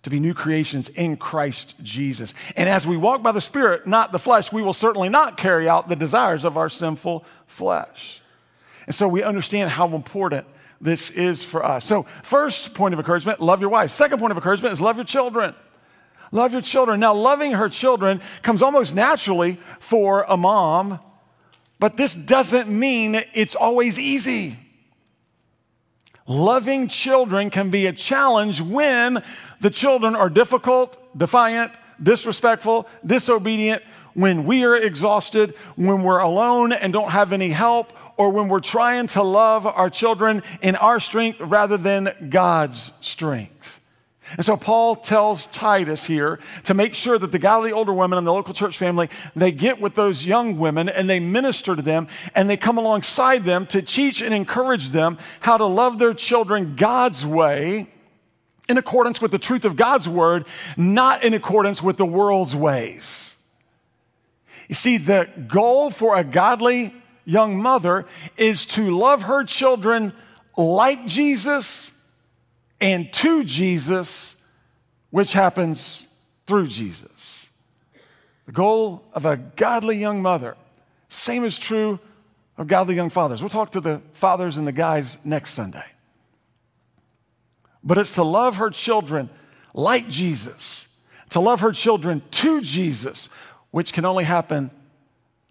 to 0.04 0.08
be 0.08 0.18
new 0.18 0.32
creations 0.32 0.88
in 0.88 1.18
Christ 1.18 1.74
Jesus. 1.82 2.32
And 2.56 2.70
as 2.70 2.86
we 2.86 2.96
walk 2.96 3.22
by 3.22 3.32
the 3.32 3.40
Spirit, 3.42 3.86
not 3.86 4.10
the 4.10 4.18
flesh, 4.18 4.50
we 4.50 4.62
will 4.62 4.72
certainly 4.72 5.10
not 5.10 5.36
carry 5.36 5.68
out 5.68 5.90
the 5.90 5.96
desires 5.96 6.42
of 6.42 6.56
our 6.56 6.70
sinful 6.70 7.26
flesh. 7.46 8.22
And 8.86 8.94
so 8.94 9.08
we 9.08 9.22
understand 9.22 9.68
how 9.68 9.88
important 9.94 10.46
this 10.80 11.10
is 11.10 11.44
for 11.44 11.66
us. 11.66 11.84
So, 11.84 12.04
first 12.22 12.72
point 12.72 12.94
of 12.94 12.98
encouragement 12.98 13.40
love 13.40 13.60
your 13.60 13.68
wife. 13.68 13.90
Second 13.90 14.20
point 14.20 14.30
of 14.30 14.38
encouragement 14.38 14.72
is 14.72 14.80
love 14.80 14.96
your 14.96 15.04
children. 15.04 15.54
Love 16.34 16.52
your 16.52 16.62
children. 16.62 16.98
Now, 16.98 17.14
loving 17.14 17.52
her 17.52 17.68
children 17.68 18.20
comes 18.42 18.60
almost 18.60 18.92
naturally 18.92 19.56
for 19.78 20.24
a 20.28 20.36
mom, 20.36 20.98
but 21.78 21.96
this 21.96 22.16
doesn't 22.16 22.68
mean 22.68 23.22
it's 23.34 23.54
always 23.54 24.00
easy. 24.00 24.58
Loving 26.26 26.88
children 26.88 27.50
can 27.50 27.70
be 27.70 27.86
a 27.86 27.92
challenge 27.92 28.60
when 28.60 29.22
the 29.60 29.70
children 29.70 30.16
are 30.16 30.28
difficult, 30.28 30.98
defiant, 31.16 31.70
disrespectful, 32.02 32.88
disobedient, 33.06 33.84
when 34.14 34.44
we 34.44 34.64
are 34.64 34.74
exhausted, 34.74 35.54
when 35.76 36.02
we're 36.02 36.18
alone 36.18 36.72
and 36.72 36.92
don't 36.92 37.10
have 37.10 37.32
any 37.32 37.50
help, 37.50 37.92
or 38.16 38.30
when 38.30 38.48
we're 38.48 38.58
trying 38.58 39.06
to 39.06 39.22
love 39.22 39.68
our 39.68 39.88
children 39.88 40.42
in 40.62 40.74
our 40.74 40.98
strength 40.98 41.40
rather 41.40 41.76
than 41.76 42.28
God's 42.28 42.90
strength. 43.00 43.80
And 44.32 44.44
so 44.44 44.56
Paul 44.56 44.96
tells 44.96 45.46
Titus 45.46 46.06
here 46.06 46.40
to 46.64 46.74
make 46.74 46.94
sure 46.94 47.18
that 47.18 47.30
the 47.30 47.38
godly 47.38 47.72
older 47.72 47.92
women 47.92 48.18
in 48.18 48.24
the 48.24 48.32
local 48.32 48.54
church 48.54 48.78
family, 48.78 49.08
they 49.36 49.52
get 49.52 49.80
with 49.80 49.94
those 49.94 50.26
young 50.26 50.58
women 50.58 50.88
and 50.88 51.08
they 51.08 51.20
minister 51.20 51.76
to 51.76 51.82
them 51.82 52.08
and 52.34 52.48
they 52.48 52.56
come 52.56 52.78
alongside 52.78 53.44
them 53.44 53.66
to 53.66 53.82
teach 53.82 54.22
and 54.22 54.34
encourage 54.34 54.90
them 54.90 55.18
how 55.40 55.56
to 55.56 55.66
love 55.66 55.98
their 55.98 56.14
children 56.14 56.74
God's 56.74 57.24
way 57.26 57.86
in 58.68 58.78
accordance 58.78 59.20
with 59.20 59.30
the 59.30 59.38
truth 59.38 59.64
of 59.64 59.76
God's 59.76 60.08
word, 60.08 60.46
not 60.76 61.22
in 61.22 61.34
accordance 61.34 61.82
with 61.82 61.98
the 61.98 62.06
world's 62.06 62.56
ways. 62.56 63.36
You 64.68 64.74
see, 64.74 64.96
the 64.96 65.28
goal 65.46 65.90
for 65.90 66.16
a 66.16 66.24
godly 66.24 66.94
young 67.26 67.60
mother 67.60 68.06
is 68.36 68.64
to 68.66 68.96
love 68.96 69.22
her 69.22 69.44
children 69.44 70.14
like 70.56 71.06
Jesus 71.06 71.90
and 72.80 73.12
to 73.14 73.44
Jesus, 73.44 74.36
which 75.10 75.32
happens 75.32 76.06
through 76.46 76.66
Jesus. 76.66 77.46
The 78.46 78.52
goal 78.52 79.02
of 79.12 79.24
a 79.24 79.36
godly 79.36 79.96
young 79.96 80.20
mother, 80.20 80.56
same 81.08 81.44
is 81.44 81.58
true 81.58 81.98
of 82.58 82.66
godly 82.66 82.94
young 82.94 83.10
fathers. 83.10 83.40
We'll 83.40 83.48
talk 83.48 83.70
to 83.72 83.80
the 83.80 84.02
fathers 84.12 84.56
and 84.56 84.66
the 84.66 84.72
guys 84.72 85.18
next 85.24 85.54
Sunday. 85.54 85.84
But 87.82 87.98
it's 87.98 88.14
to 88.14 88.22
love 88.22 88.56
her 88.56 88.70
children 88.70 89.30
like 89.72 90.08
Jesus, 90.08 90.86
to 91.30 91.40
love 91.40 91.60
her 91.60 91.72
children 91.72 92.22
to 92.30 92.60
Jesus, 92.60 93.28
which 93.70 93.92
can 93.92 94.04
only 94.04 94.24
happen 94.24 94.70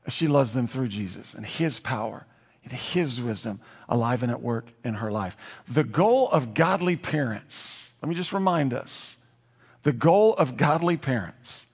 as 0.06 0.14
she 0.14 0.28
loves 0.28 0.54
them 0.54 0.68
through 0.68 0.88
Jesus 0.88 1.34
and 1.34 1.46
His 1.46 1.80
power 1.80 2.26
his 2.71 3.21
wisdom 3.21 3.60
alive 3.89 4.23
and 4.23 4.32
at 4.32 4.41
work 4.41 4.71
in 4.84 4.95
her 4.95 5.12
life. 5.12 5.36
The 5.67 5.84
goal 5.84 6.30
of 6.30 6.54
godly 6.54 6.95
parents, 6.95 7.93
let 8.02 8.10
me 8.10 8.15
just 8.15 8.34
remind 8.34 8.73
us 8.73 9.17
the 9.84 9.93
goal 9.93 10.34
of 10.36 10.56
godly 10.56 10.97
parents 10.97 11.65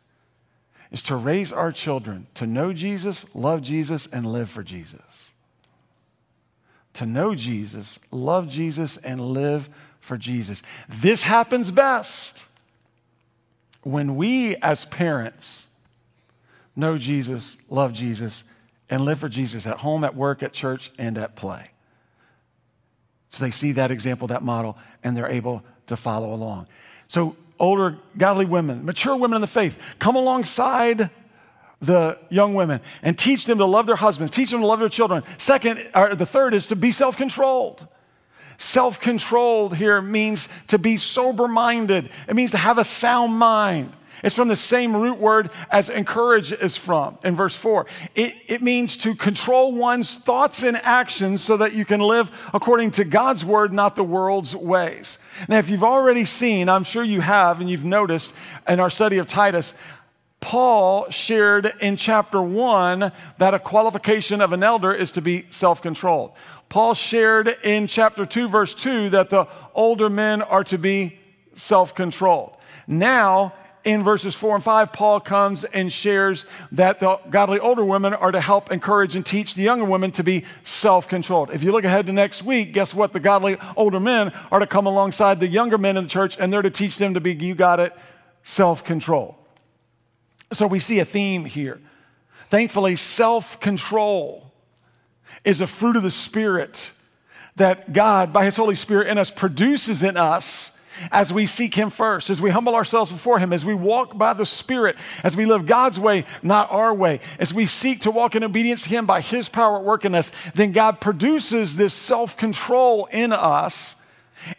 is 0.92 1.02
to 1.04 1.16
raise 1.16 1.52
our 1.52 1.72
children 1.72 2.26
to 2.34 2.48
know 2.48 2.74
Jesus, 2.74 3.26
love 3.34 3.62
Jesus, 3.62 4.08
and 4.12 4.26
live 4.26 4.50
for 4.50 4.64
Jesus. 4.64 5.32
To 6.94 7.06
know 7.06 7.36
Jesus, 7.36 8.00
love 8.12 8.50
Jesus, 8.50 8.98
and 8.98 9.22
live 9.22 9.70
for 10.00 10.18
Jesus. 10.18 10.64
This 10.90 11.22
happens 11.24 11.70
best 11.70 12.44
when 13.84 14.16
we, 14.16 14.56
as 14.58 14.86
parents, 14.86 15.68
know 16.76 16.98
Jesus, 16.98 17.58
love 17.70 17.94
Jesus, 17.94 18.44
and 18.90 19.02
live 19.02 19.20
for 19.20 19.30
Jesus 19.30 19.66
at 19.66 19.78
home, 19.78 20.04
at 20.04 20.16
work, 20.16 20.44
at 20.44 20.54
church, 20.54 20.92
and 20.98 21.18
at 21.18 21.36
play. 21.36 21.72
So 23.30 23.44
they 23.44 23.52
see 23.52 23.74
that 23.74 23.92
example, 23.92 24.28
that 24.30 24.44
model, 24.44 24.78
and 25.04 25.16
they're 25.16 25.30
able 25.30 25.64
to 25.88 25.96
follow 25.96 26.34
along. 26.34 26.68
So, 27.08 27.36
older, 27.60 27.98
godly 28.18 28.46
women, 28.46 28.86
mature 28.86 29.16
women 29.16 29.36
in 29.36 29.42
the 29.42 29.48
faith, 29.48 29.78
come 30.00 30.16
alongside 30.16 31.10
the 31.82 32.18
young 32.30 32.54
women 32.54 32.82
and 33.02 33.18
teach 33.18 33.46
them 33.46 33.58
to 33.60 33.66
love 33.66 33.86
their 33.86 33.96
husbands, 33.96 34.32
teach 34.32 34.52
them 34.52 34.62
to 34.62 34.68
love 34.68 34.80
their 34.80 34.90
children. 34.90 35.24
Second, 35.38 35.90
or 35.96 36.16
the 36.16 36.26
third 36.26 36.54
is 36.54 36.68
to 36.68 36.76
be 36.76 36.92
self 36.92 37.18
controlled. 37.18 37.88
Self 38.58 39.00
controlled 39.00 39.76
here 39.76 40.02
means 40.02 40.50
to 40.68 40.78
be 40.78 40.98
sober 40.98 41.48
minded, 41.48 42.10
it 42.28 42.36
means 42.36 42.52
to 42.52 42.58
have 42.58 42.78
a 42.78 42.84
sound 42.84 43.34
mind. 43.34 43.94
It's 44.24 44.36
from 44.36 44.48
the 44.48 44.56
same 44.56 44.96
root 44.96 45.20
word 45.20 45.52
as 45.70 45.90
encourage 45.90 46.52
is 46.52 46.78
from 46.78 47.18
in 47.24 47.36
verse 47.36 47.56
4. 47.56 47.86
It, 48.16 48.36
it 48.48 48.62
means 48.62 48.98
to 48.98 49.16
control 49.16 49.72
one's 49.72 50.16
thoughts 50.16 50.64
and 50.64 50.78
actions 50.78 51.42
so 51.42 51.58
that 51.58 51.74
you 51.74 51.86
can 51.86 52.02
live 52.02 52.32
according 52.54 52.92
to 52.92 53.04
God's 53.04 53.46
word, 53.46 53.74
not 53.74 53.96
the 53.96 54.04
world's 54.04 54.56
ways. 54.56 55.20
Now, 55.48 55.58
if 55.58 55.70
you've 55.70 55.84
already 55.84 56.26
seen, 56.26 56.70
I'm 56.70 56.84
sure 56.84 57.04
you 57.04 57.22
have, 57.22 57.62
and 57.62 57.70
you've 57.70 57.86
noticed 57.86 58.34
in 58.68 58.80
our 58.80 58.90
study 58.90 59.18
of 59.18 59.28
Titus, 59.28 59.74
Paul 60.42 61.10
shared 61.10 61.74
in 61.82 61.96
chapter 61.96 62.42
1 62.42 63.12
that 63.38 63.54
a 63.54 63.60
qualification 63.60 64.42
of 64.42 64.54
an 64.54 64.64
elder 64.64 64.94
is 64.94 65.12
to 65.14 65.22
be 65.22 65.46
self 65.50 65.82
controlled. 65.82 66.32
Paul 66.70 66.94
shared 66.94 67.58
in 67.64 67.88
chapter 67.88 68.26
2, 68.26 68.48
verse 68.48 68.74
2, 68.74 69.10
that 69.10 69.30
the 69.30 69.48
older 69.74 70.10
men 70.10 70.42
are 70.42 70.64
to 70.66 70.78
be 70.78 71.20
self 71.56 71.94
controlled. 71.94 72.56
Now, 72.88 73.54
in 73.84 74.04
verses 74.04 74.36
4 74.36 74.56
and 74.56 74.64
5, 74.64 74.92
Paul 74.92 75.20
comes 75.20 75.64
and 75.64 75.92
shares 75.92 76.46
that 76.74 77.00
the 77.00 77.20
godly 77.30 77.60
older 77.60 77.84
women 77.84 78.14
are 78.14 78.32
to 78.32 78.42
help 78.42 78.72
encourage 78.72 79.16
and 79.16 79.26
teach 79.26 79.56
the 79.56 79.64
younger 79.64 79.86
women 79.86 80.12
to 80.14 80.24
be 80.24 80.46
self 80.64 81.08
controlled. 81.08 81.52
If 81.52 81.64
you 81.64 81.72
look 81.72 81.86
ahead 81.86 82.06
to 82.08 82.14
next 82.14 82.44
week, 82.44 82.74
guess 82.74 82.94
what? 82.94 83.14
The 83.14 83.20
godly 83.20 83.58
older 83.78 84.00
men 84.00 84.34
are 84.52 84.60
to 84.60 84.68
come 84.68 84.86
alongside 84.86 85.40
the 85.40 85.48
younger 85.48 85.78
men 85.78 85.98
in 85.98 86.04
the 86.04 86.10
church 86.10 86.38
and 86.40 86.52
they're 86.52 86.62
to 86.62 86.70
teach 86.70 86.98
them 86.98 87.14
to 87.14 87.22
be, 87.22 87.34
you 87.34 87.56
got 87.56 87.80
it, 87.80 87.96
self 88.44 88.84
control. 88.84 89.38
So 90.52 90.68
we 90.68 90.80
see 90.80 91.00
a 91.00 91.06
theme 91.06 91.46
here. 91.46 91.80
Thankfully, 92.50 92.96
self 92.96 93.60
control 93.60 94.52
is 95.46 95.62
a 95.62 95.68
fruit 95.68 95.96
of 95.96 96.04
the 96.04 96.12
Spirit 96.12 96.92
that 97.56 97.94
God, 97.94 98.34
by 98.34 98.46
His 98.46 98.58
Holy 98.58 98.76
Spirit 98.76 99.08
in 99.08 99.18
us, 99.18 99.32
produces 99.32 100.04
in 100.04 100.18
us 100.18 100.72
as 101.12 101.34
we 101.34 101.46
seek 101.46 101.76
Him 101.76 101.90
first, 101.90 102.30
as 102.30 102.42
we 102.42 102.50
humble 102.50 102.76
ourselves 102.76 103.12
before 103.12 103.40
Him, 103.40 103.54
as 103.54 103.66
we 103.66 103.74
walk 103.74 104.18
by 104.18 104.34
the 104.34 104.46
Spirit, 104.46 104.98
as 105.24 105.36
we 105.36 105.46
live 105.46 105.66
God's 105.66 106.00
way, 106.00 106.26
not 106.44 106.72
our 106.72 106.94
way, 106.94 107.20
as 107.40 107.54
we 107.54 107.66
seek 107.66 108.02
to 108.02 108.12
walk 108.12 108.36
in 108.36 108.44
obedience 108.44 108.84
to 108.84 108.90
Him 108.90 109.06
by 109.06 109.22
His 109.22 109.50
power 109.50 109.78
at 109.78 109.84
work 109.84 110.06
in 110.06 110.16
us, 110.16 110.32
then 110.56 110.72
God 110.72 111.02
produces 111.02 111.76
this 111.76 111.94
self 111.94 112.38
control 112.38 113.08
in 113.12 113.34
us. 113.34 113.96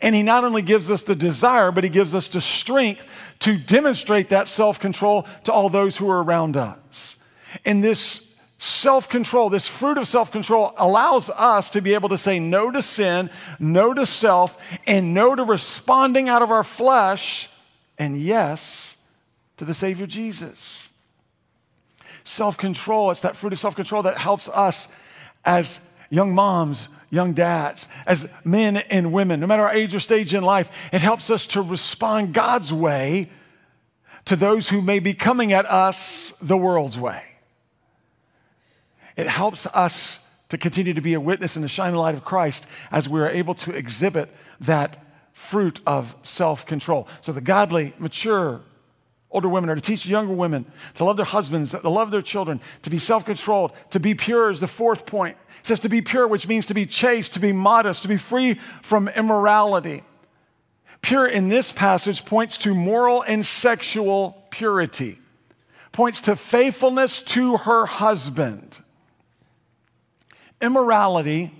And 0.03 0.14
He 0.14 0.22
not 0.22 0.44
only 0.44 0.62
gives 0.62 0.90
us 0.90 1.03
the 1.03 1.16
desire, 1.16 1.72
but 1.72 1.85
He 1.85 1.90
gives 1.90 2.14
us 2.14 2.29
the 2.29 2.40
strength 2.40 3.07
to 3.40 3.57
demonstrate 3.57 4.29
that 4.29 4.48
self 4.48 4.79
control 4.79 5.26
to 5.44 5.53
all 5.53 5.68
those 5.68 5.96
who 5.96 6.11
are 6.11 6.22
around 6.22 6.57
us. 6.57 7.16
And 7.64 7.83
this 7.83 8.29
self 8.60 9.08
control, 9.08 9.48
this 9.48 9.66
fruit 9.66 9.96
of 9.98 10.06
self 10.06 10.30
control, 10.30 10.72
allows 10.76 11.30
us 11.30 11.70
to 11.70 11.80
be 11.80 11.94
able 11.94 12.10
to 12.10 12.18
say 12.18 12.38
no 12.38 12.70
to 12.70 12.82
sin, 12.82 13.30
no 13.58 13.92
to 13.94 14.06
self, 14.06 14.56
and 14.86 15.14
no 15.14 15.34
to 15.34 15.42
responding 15.42 16.28
out 16.28 16.42
of 16.42 16.50
our 16.50 16.62
flesh, 16.62 17.48
and 17.98 18.20
yes 18.20 18.96
to 19.56 19.64
the 19.64 19.74
Savior 19.74 20.06
Jesus. 20.06 20.90
Self 22.22 22.58
control, 22.58 23.10
it's 23.10 23.22
that 23.22 23.34
fruit 23.34 23.54
of 23.54 23.58
self 23.58 23.74
control 23.74 24.02
that 24.02 24.18
helps 24.18 24.48
us 24.50 24.88
as 25.42 25.80
young 26.10 26.34
moms, 26.34 26.90
young 27.08 27.32
dads, 27.32 27.88
as 28.06 28.28
men 28.44 28.76
and 28.76 29.10
women, 29.10 29.40
no 29.40 29.46
matter 29.46 29.62
our 29.62 29.72
age 29.72 29.94
or 29.94 30.00
stage 30.00 30.34
in 30.34 30.44
life, 30.44 30.90
it 30.92 31.00
helps 31.00 31.30
us 31.30 31.46
to 31.46 31.62
respond 31.62 32.34
God's 32.34 32.74
way 32.74 33.30
to 34.26 34.36
those 34.36 34.68
who 34.68 34.82
may 34.82 34.98
be 34.98 35.14
coming 35.14 35.54
at 35.54 35.64
us 35.64 36.34
the 36.42 36.58
world's 36.58 36.98
way. 37.00 37.29
It 39.20 39.28
helps 39.28 39.66
us 39.66 40.18
to 40.48 40.59
continue 40.59 40.94
to 40.94 41.00
be 41.00 41.14
a 41.14 41.20
witness 41.20 41.56
and 41.56 41.62
to 41.62 41.68
shine 41.68 41.92
the 41.92 41.98
light 41.98 42.14
of 42.14 42.24
Christ 42.24 42.66
as 42.90 43.09
we 43.09 43.20
are 43.20 43.28
able 43.28 43.54
to 43.56 43.70
exhibit 43.70 44.30
that 44.61 45.04
fruit 45.33 45.80
of 45.87 46.16
self 46.22 46.64
control. 46.64 47.06
So, 47.20 47.33
the 47.33 47.42
godly, 47.42 47.92
mature, 47.98 48.62
older 49.30 49.48
women 49.48 49.68
are 49.68 49.74
to 49.74 49.80
teach 49.80 50.06
younger 50.06 50.33
women 50.33 50.64
to 50.94 51.04
love 51.04 51.16
their 51.16 51.26
husbands, 51.26 51.72
to 51.72 51.88
love 51.88 52.11
their 52.11 52.22
children, 52.22 52.62
to 52.83 52.90
be 52.90 52.98
self 52.98 53.26
controlled, 53.26 53.72
to 53.90 54.00
be 54.00 54.14
pure 54.14 54.50
is 54.50 54.61
the 54.61 54.66
fourth 54.66 55.04
point. 55.04 55.37
It 55.61 55.66
says 55.66 55.80
to 55.80 55.90
be 55.90 56.00
pure, 56.00 56.26
which 56.26 56.48
means 56.48 56.66
to 56.66 56.74
be 56.74 56.87
chaste, 56.87 57.35
to 57.35 57.40
be 57.40 57.52
modest, 57.52 58.02
to 58.02 58.09
be 58.09 58.16
free 58.16 58.54
from 58.54 59.09
immorality. 59.09 60.02
Pure 61.02 61.26
in 61.28 61.48
this 61.48 61.72
passage 61.72 62.24
points 62.24 62.56
to 62.59 62.74
moral 62.74 63.22
and 63.22 63.44
sexual 63.44 64.46
purity, 64.50 65.18
points 65.92 66.22
to 66.22 66.37
faithfulness 66.37 67.20
to 67.20 67.59
her 67.59 67.85
husband. 67.85 68.78
Immorality 70.60 71.52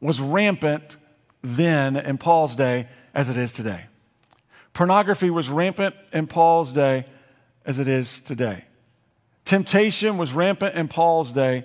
was 0.00 0.20
rampant 0.20 0.96
then 1.42 1.96
in 1.96 2.18
Paul's 2.18 2.56
day 2.56 2.88
as 3.14 3.28
it 3.28 3.36
is 3.36 3.52
today. 3.52 3.84
Pornography 4.72 5.30
was 5.30 5.48
rampant 5.48 5.94
in 6.12 6.26
Paul's 6.26 6.72
day 6.72 7.04
as 7.64 7.78
it 7.78 7.88
is 7.88 8.20
today. 8.20 8.64
Temptation 9.44 10.18
was 10.18 10.32
rampant 10.32 10.74
in 10.74 10.88
Paul's 10.88 11.32
day 11.32 11.64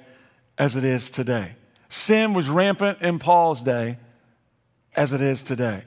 as 0.58 0.76
it 0.76 0.84
is 0.84 1.10
today. 1.10 1.56
Sin 1.90 2.34
was 2.34 2.50
rampant 2.50 3.02
in 3.02 3.20
Paul's 3.20 3.62
day 3.62 3.98
as 4.96 5.14
it 5.14 5.22
is 5.22 5.44
today. 5.44 5.84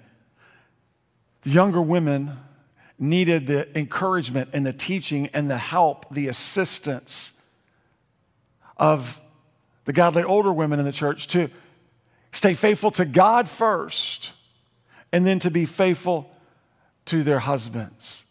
The 1.43 1.51
younger 1.51 1.83
women 1.83 2.39
needed 2.99 3.47
the 3.47 3.79
encouragement 3.79 4.51
and 4.53 4.65
the 4.65 4.73
teaching 4.73 5.29
and 5.29 5.51
the 5.51 5.59
help, 5.59 6.07
the 6.13 6.29
assistance 6.29 7.33
of 8.77 9.21
the 9.85 9.93
godly 9.93 10.23
older 10.23 10.53
women 10.53 10.79
in 10.79 10.85
the 10.85 10.93
church 10.93 11.27
to 11.29 11.49
stay 12.33 12.55
faithful 12.55 12.91
to 12.93 13.05
God 13.05 13.49
first 13.49 14.33
and 15.13 15.27
then 15.27 15.39
to 15.41 15.51
be 15.51 15.65
faithful 15.65 16.31
to 17.07 17.23
their 17.23 17.41
husbands. 17.41 18.25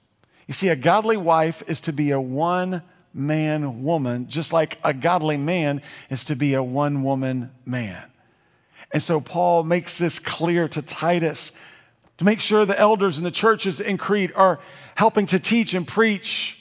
You 0.48 0.54
see, 0.54 0.70
a 0.70 0.76
godly 0.76 1.18
wife 1.18 1.64
is 1.68 1.82
to 1.82 1.94
be 1.94 2.12
a 2.12 2.22
one 2.22 2.82
man 3.14 3.84
woman, 3.84 4.28
just 4.28 4.54
like 4.54 4.78
a 4.84 4.94
godly 4.94 5.38
man 5.38 5.82
is 6.10 6.26
to 6.26 6.36
be 6.36 6.54
a 6.54 6.64
one 6.64 7.04
woman 7.04 7.52
man. 7.66 8.10
And 8.92 9.04
so 9.04 9.20
Paul 9.22 9.64
makes 9.64 9.98
this 9.98 10.20
clear 10.20 10.68
to 10.70 10.82
Titus 10.82 11.52
to 12.18 12.26
make 12.26 12.42
sure 12.42 12.66
the 12.66 12.80
elders 12.80 13.18
in 13.18 13.24
the 13.24 13.32
churches 13.32 13.80
in 13.80 13.98
Crete 13.98 14.32
are 14.36 14.60
helping 14.96 15.26
to 15.28 15.40
teach 15.40 15.74
and 15.74 15.88
preach 15.88 16.58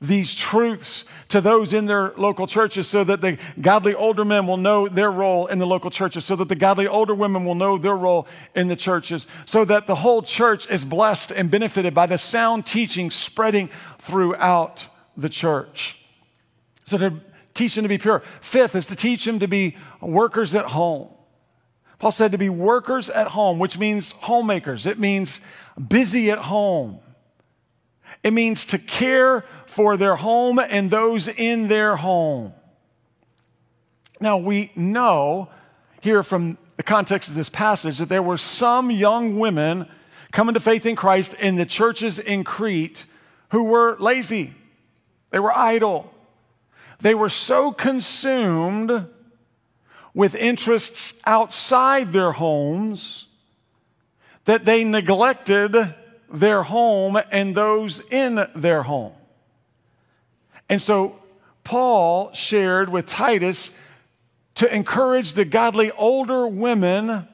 these 0.00 0.34
truths 0.34 1.04
to 1.28 1.40
those 1.40 1.72
in 1.72 1.86
their 1.86 2.12
local 2.16 2.46
churches 2.46 2.86
so 2.86 3.02
that 3.02 3.20
the 3.20 3.36
godly 3.60 3.94
older 3.94 4.24
men 4.24 4.46
will 4.46 4.56
know 4.56 4.88
their 4.88 5.10
role 5.10 5.46
in 5.48 5.58
the 5.58 5.66
local 5.66 5.90
churches, 5.90 6.24
so 6.24 6.36
that 6.36 6.48
the 6.48 6.54
godly 6.54 6.86
older 6.86 7.14
women 7.14 7.44
will 7.44 7.56
know 7.56 7.78
their 7.78 7.96
role 7.96 8.26
in 8.54 8.68
the 8.68 8.76
churches, 8.76 9.26
so 9.44 9.64
that 9.64 9.86
the 9.86 9.96
whole 9.96 10.22
church 10.22 10.70
is 10.70 10.84
blessed 10.84 11.32
and 11.32 11.50
benefited 11.50 11.94
by 11.94 12.06
the 12.06 12.18
sound 12.18 12.64
teaching 12.64 13.10
spreading 13.10 13.68
throughout 13.98 14.86
the 15.16 15.28
church. 15.28 15.98
So 16.84 16.96
to 16.98 17.20
teach 17.58 17.74
them 17.74 17.82
to 17.82 17.88
be 17.88 17.98
pure. 17.98 18.20
Fifth 18.40 18.76
is 18.76 18.86
to 18.86 18.96
teach 18.96 19.24
them 19.24 19.40
to 19.40 19.48
be 19.48 19.76
workers 20.00 20.54
at 20.54 20.66
home. 20.66 21.08
Paul 21.98 22.12
said 22.12 22.30
to 22.30 22.38
be 22.38 22.48
workers 22.48 23.10
at 23.10 23.26
home, 23.26 23.58
which 23.58 23.76
means 23.76 24.12
homemakers. 24.12 24.86
It 24.86 25.00
means 25.00 25.40
busy 25.88 26.30
at 26.30 26.38
home. 26.38 27.00
It 28.22 28.32
means 28.32 28.64
to 28.66 28.78
care 28.78 29.44
for 29.66 29.96
their 29.96 30.16
home 30.16 30.58
and 30.58 30.90
those 30.90 31.28
in 31.28 31.68
their 31.68 31.96
home. 31.96 32.52
Now, 34.20 34.36
we 34.38 34.72
know 34.74 35.48
here 36.00 36.22
from 36.22 36.58
the 36.76 36.82
context 36.82 37.28
of 37.28 37.34
this 37.34 37.48
passage 37.48 37.98
that 37.98 38.08
there 38.08 38.22
were 38.22 38.36
some 38.36 38.90
young 38.90 39.38
women 39.38 39.86
coming 40.32 40.54
to 40.54 40.60
faith 40.60 40.86
in 40.86 40.96
Christ 40.96 41.34
in 41.34 41.56
the 41.56 41.66
churches 41.66 42.18
in 42.18 42.44
Crete 42.44 43.06
who 43.50 43.64
were 43.64 43.96
lazy, 43.98 44.54
they 45.30 45.38
were 45.38 45.56
idle, 45.56 46.12
they 47.00 47.14
were 47.14 47.28
so 47.28 47.72
consumed 47.72 49.06
with 50.12 50.34
interests 50.34 51.14
outside 51.24 52.12
their 52.12 52.32
homes 52.32 53.26
that 54.44 54.64
they 54.64 54.82
neglected 54.84 55.94
their 56.30 56.62
home 56.62 57.18
and 57.30 57.54
those 57.54 58.00
in 58.10 58.46
their 58.54 58.82
home. 58.82 59.12
And 60.68 60.80
so 60.80 61.18
Paul 61.64 62.32
shared 62.32 62.88
with 62.88 63.06
Titus 63.06 63.70
to 64.56 64.74
encourage 64.74 65.34
the 65.34 65.44
godly 65.44 65.90
older 65.92 66.46
women 66.46 67.28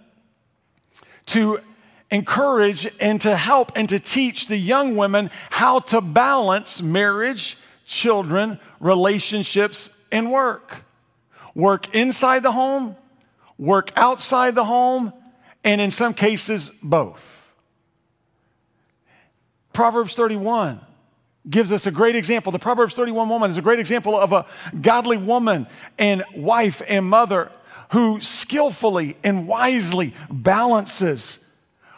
to 1.26 1.60
encourage 2.10 2.86
and 3.00 3.20
to 3.22 3.36
help 3.36 3.72
and 3.76 3.88
to 3.88 3.98
teach 3.98 4.46
the 4.46 4.56
young 4.56 4.96
women 4.96 5.30
how 5.50 5.80
to 5.80 6.00
balance 6.00 6.82
marriage, 6.82 7.56
children, 7.86 8.58
relationships, 8.80 9.90
and 10.12 10.30
work. 10.30 10.84
Work 11.54 11.94
inside 11.94 12.42
the 12.42 12.52
home, 12.52 12.96
work 13.58 13.92
outside 13.96 14.54
the 14.54 14.64
home, 14.64 15.12
and 15.62 15.80
in 15.80 15.90
some 15.90 16.14
cases, 16.14 16.70
both. 16.82 17.33
Proverbs 19.74 20.14
31 20.14 20.80
gives 21.50 21.72
us 21.72 21.86
a 21.86 21.90
great 21.90 22.16
example. 22.16 22.52
The 22.52 22.58
Proverbs 22.58 22.94
31 22.94 23.28
woman 23.28 23.50
is 23.50 23.58
a 23.58 23.62
great 23.62 23.80
example 23.80 24.16
of 24.16 24.32
a 24.32 24.46
godly 24.80 25.18
woman 25.18 25.66
and 25.98 26.24
wife 26.34 26.80
and 26.88 27.04
mother 27.04 27.50
who 27.92 28.20
skillfully 28.20 29.16
and 29.22 29.46
wisely 29.46 30.14
balances 30.30 31.40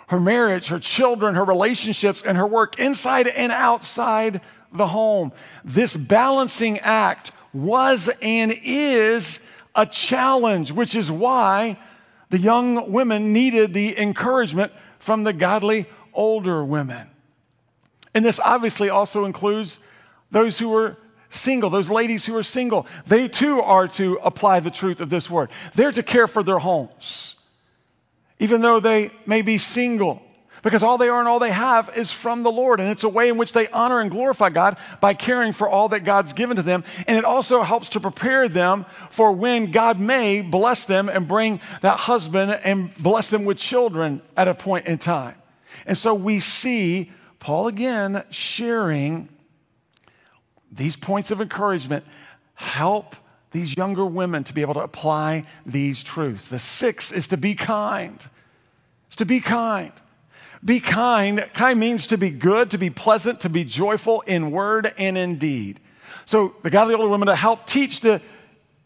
her 0.08 0.18
marriage, 0.18 0.68
her 0.68 0.78
children, 0.78 1.34
her 1.34 1.44
relationships, 1.44 2.22
and 2.22 2.38
her 2.38 2.46
work 2.46 2.78
inside 2.78 3.28
and 3.28 3.52
outside 3.52 4.40
the 4.72 4.86
home. 4.86 5.32
This 5.64 5.96
balancing 5.96 6.78
act 6.78 7.32
was 7.52 8.08
and 8.22 8.54
is 8.62 9.40
a 9.74 9.84
challenge, 9.84 10.72
which 10.72 10.94
is 10.94 11.10
why 11.10 11.78
the 12.30 12.38
young 12.38 12.90
women 12.90 13.32
needed 13.32 13.74
the 13.74 13.98
encouragement 13.98 14.72
from 14.98 15.24
the 15.24 15.32
godly 15.32 15.86
older 16.14 16.64
women. 16.64 17.08
And 18.16 18.24
this 18.24 18.40
obviously 18.40 18.88
also 18.88 19.26
includes 19.26 19.78
those 20.30 20.58
who 20.58 20.74
are 20.74 20.96
single, 21.28 21.68
those 21.68 21.90
ladies 21.90 22.24
who 22.24 22.34
are 22.34 22.42
single. 22.42 22.86
They 23.06 23.28
too 23.28 23.60
are 23.60 23.86
to 23.88 24.18
apply 24.22 24.60
the 24.60 24.70
truth 24.70 25.02
of 25.02 25.10
this 25.10 25.28
word. 25.28 25.50
They're 25.74 25.92
to 25.92 26.02
care 26.02 26.26
for 26.26 26.42
their 26.42 26.58
homes, 26.58 27.36
even 28.38 28.62
though 28.62 28.80
they 28.80 29.10
may 29.26 29.42
be 29.42 29.58
single, 29.58 30.22
because 30.62 30.82
all 30.82 30.96
they 30.96 31.10
are 31.10 31.18
and 31.18 31.28
all 31.28 31.38
they 31.38 31.50
have 31.50 31.94
is 31.94 32.10
from 32.10 32.42
the 32.42 32.50
Lord. 32.50 32.80
And 32.80 32.88
it's 32.88 33.04
a 33.04 33.08
way 33.10 33.28
in 33.28 33.36
which 33.36 33.52
they 33.52 33.68
honor 33.68 34.00
and 34.00 34.10
glorify 34.10 34.48
God 34.48 34.78
by 35.02 35.12
caring 35.12 35.52
for 35.52 35.68
all 35.68 35.90
that 35.90 36.00
God's 36.00 36.32
given 36.32 36.56
to 36.56 36.62
them. 36.62 36.84
And 37.06 37.18
it 37.18 37.24
also 37.26 37.64
helps 37.64 37.90
to 37.90 38.00
prepare 38.00 38.48
them 38.48 38.86
for 39.10 39.30
when 39.30 39.72
God 39.72 40.00
may 40.00 40.40
bless 40.40 40.86
them 40.86 41.10
and 41.10 41.28
bring 41.28 41.60
that 41.82 41.98
husband 41.98 42.58
and 42.64 42.96
bless 42.96 43.28
them 43.28 43.44
with 43.44 43.58
children 43.58 44.22
at 44.38 44.48
a 44.48 44.54
point 44.54 44.86
in 44.86 44.96
time. 44.96 45.34
And 45.84 45.98
so 45.98 46.14
we 46.14 46.40
see 46.40 47.12
Paul 47.46 47.68
again 47.68 48.24
sharing 48.30 49.28
these 50.72 50.96
points 50.96 51.30
of 51.30 51.40
encouragement 51.40 52.04
help 52.54 53.14
these 53.52 53.76
younger 53.76 54.04
women 54.04 54.42
to 54.42 54.52
be 54.52 54.62
able 54.62 54.74
to 54.74 54.80
apply 54.80 55.44
these 55.64 56.02
truths. 56.02 56.48
The 56.48 56.58
sixth 56.58 57.12
is 57.12 57.28
to 57.28 57.36
be 57.36 57.54
kind. 57.54 58.18
It's 59.06 59.14
to 59.18 59.24
be 59.24 59.38
kind. 59.38 59.92
Be 60.64 60.80
kind. 60.80 61.48
Kind 61.54 61.78
means 61.78 62.08
to 62.08 62.18
be 62.18 62.30
good, 62.30 62.72
to 62.72 62.78
be 62.78 62.90
pleasant, 62.90 63.42
to 63.42 63.48
be 63.48 63.62
joyful 63.62 64.22
in 64.22 64.50
word 64.50 64.92
and 64.98 65.16
in 65.16 65.38
deed. 65.38 65.78
So 66.24 66.56
the 66.64 66.70
godly 66.70 66.96
older 66.96 67.08
women 67.08 67.28
to 67.28 67.36
help 67.36 67.64
teach 67.66 68.00
the 68.00 68.20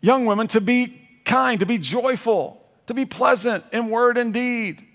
young 0.03 0.27
women 0.27 0.49
to 0.49 0.61
be 0.61 1.01
kind, 1.25 1.61
to 1.61 1.67
be 1.67 1.79
joyful, 1.79 2.63
to 2.89 2.93
be 2.93 3.07
pleasant 3.07 3.65
in 3.73 3.89
word 3.89 4.19
and 4.19 4.35
deed. 4.35 4.87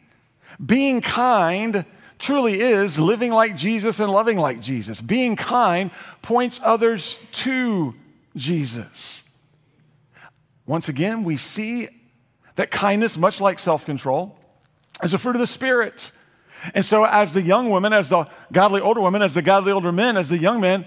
Being 0.63 1.01
kind 1.01 1.84
truly 2.19 2.60
is 2.60 2.97
living 2.97 3.32
like 3.32 3.56
Jesus 3.56 3.99
and 3.99 4.12
loving 4.12 4.38
like 4.38 4.62
Jesus. 4.62 5.01
Being 5.01 5.36
kind 5.36 5.91
points 6.21 6.60
others 6.63 7.17
to 7.34 7.95
Jesus. 8.36 9.23
Once 10.65 10.89
again, 10.89 11.23
we 11.23 11.38
see 11.38 11.88
that 12.56 12.71
kindness, 12.71 13.17
much 13.17 13.39
like 13.39 13.60
self 13.60 13.86
control, 13.86 14.38
is 15.04 15.13
a 15.13 15.17
fruit 15.17 15.36
of 15.36 15.39
the 15.39 15.47
Spirit. 15.47 16.12
And 16.73 16.84
so, 16.84 17.04
as 17.04 17.34
the 17.34 17.41
young 17.41 17.69
women, 17.69 17.93
as 17.93 18.10
the 18.10 18.25
godly 18.51 18.82
older 18.82 19.01
women, 19.01 19.21
as 19.21 19.34
the 19.34 19.41
godly 19.41 19.71
older 19.71 19.91
men, 19.91 20.17
as 20.17 20.30
the 20.30 20.38
young 20.38 20.60
men, 20.60 20.86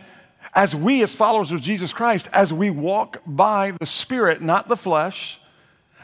as 0.54 0.74
we, 0.74 1.02
as 1.02 1.14
followers 1.14 1.52
of 1.52 1.60
Jesus 1.60 1.92
Christ, 1.92 2.28
as 2.32 2.52
we 2.52 2.70
walk 2.70 3.22
by 3.26 3.72
the 3.78 3.86
Spirit, 3.86 4.42
not 4.42 4.66
the 4.66 4.76
flesh, 4.76 5.40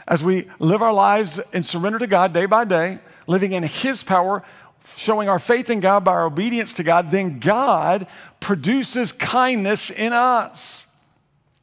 as 0.07 0.23
we 0.23 0.47
live 0.59 0.83
our 0.83 0.93
lives 0.93 1.41
in 1.53 1.63
surrender 1.63 1.99
to 1.99 2.07
God 2.07 2.33
day 2.33 2.47
by 2.47 2.65
day, 2.65 2.99
living 3.27 3.53
in 3.53 3.63
His 3.63 4.05
power, 4.05 4.43
showing 4.87 5.29
our 5.29 5.39
faith 5.39 5.71
in 5.71 5.81
God 5.81 6.05
by 6.05 6.13
our 6.13 6.27
obedience 6.27 6.75
to 6.75 6.83
God, 6.83 7.11
then 7.11 7.39
God 7.39 8.07
produces 8.41 9.13
kindness 9.13 9.91
in 9.91 10.13
us. 10.13 10.87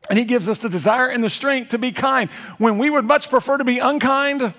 And 0.10 0.18
He 0.18 0.26
gives 0.26 0.48
us 0.48 0.58
the 0.58 0.70
desire 0.70 1.10
and 1.10 1.24
the 1.24 1.30
strength 1.30 1.70
to 1.70 1.78
be 1.78 1.92
kind. 1.92 2.30
When 2.58 2.78
we 2.78 2.90
would 2.90 3.06
much 3.06 3.30
prefer 3.30 3.58
to 3.58 3.64
be 3.64 3.80
unkind, 3.80 4.54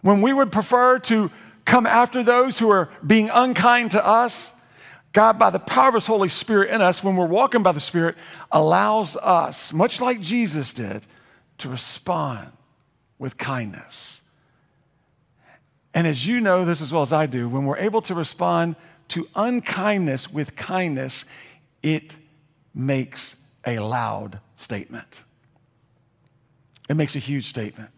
when 0.00 0.22
we 0.22 0.32
would 0.32 0.50
prefer 0.50 0.98
to 1.00 1.30
come 1.64 1.86
after 1.86 2.22
those 2.22 2.58
who 2.58 2.70
are 2.70 2.88
being 3.06 3.30
unkind 3.32 3.92
to 3.92 4.04
us, 4.04 4.52
God, 5.12 5.38
by 5.38 5.50
the 5.50 5.58
power 5.58 5.88
of 5.88 5.94
His 5.94 6.06
Holy 6.06 6.30
Spirit 6.30 6.70
in 6.70 6.80
us, 6.80 7.04
when 7.04 7.16
we're 7.16 7.26
walking 7.26 7.62
by 7.62 7.72
the 7.72 7.80
Spirit, 7.80 8.16
allows 8.50 9.16
us, 9.16 9.72
much 9.72 10.00
like 10.00 10.20
Jesus 10.20 10.72
did, 10.72 11.02
to 11.58 11.68
respond 11.68 12.50
with 13.18 13.36
kindness. 13.36 14.21
And 15.94 16.06
as 16.06 16.26
you 16.26 16.40
know 16.40 16.64
this 16.64 16.80
as 16.80 16.92
well 16.92 17.02
as 17.02 17.12
I 17.12 17.26
do, 17.26 17.48
when 17.48 17.64
we're 17.64 17.78
able 17.78 18.02
to 18.02 18.14
respond 18.14 18.76
to 19.08 19.28
unkindness 19.34 20.30
with 20.30 20.56
kindness, 20.56 21.24
it 21.82 22.16
makes 22.74 23.36
a 23.66 23.78
loud 23.78 24.40
statement. 24.56 25.24
It 26.88 26.94
makes 26.94 27.14
a 27.14 27.18
huge 27.18 27.46
statement. 27.46 27.90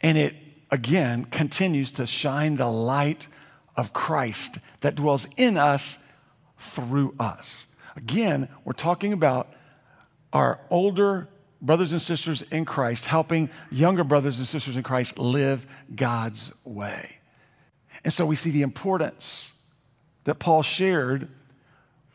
And 0.00 0.16
it, 0.16 0.34
again, 0.70 1.24
continues 1.26 1.92
to 1.92 2.06
shine 2.06 2.56
the 2.56 2.68
light 2.68 3.28
of 3.76 3.92
Christ 3.92 4.58
that 4.80 4.94
dwells 4.94 5.26
in 5.36 5.56
us 5.56 5.98
through 6.58 7.14
us. 7.20 7.66
Again, 7.96 8.48
we're 8.64 8.72
talking 8.72 9.12
about 9.12 9.52
our 10.32 10.60
older 10.70 11.28
brothers 11.60 11.92
and 11.92 12.00
sisters 12.00 12.42
in 12.42 12.64
Christ 12.64 13.06
helping 13.06 13.50
younger 13.70 14.04
brothers 14.04 14.38
and 14.38 14.46
sisters 14.46 14.76
in 14.76 14.82
Christ 14.82 15.18
live 15.18 15.66
God's 15.94 16.52
way. 16.64 17.17
And 18.04 18.12
so 18.12 18.24
we 18.26 18.36
see 18.36 18.50
the 18.50 18.62
importance 18.62 19.50
that 20.24 20.36
Paul 20.36 20.62
shared 20.62 21.28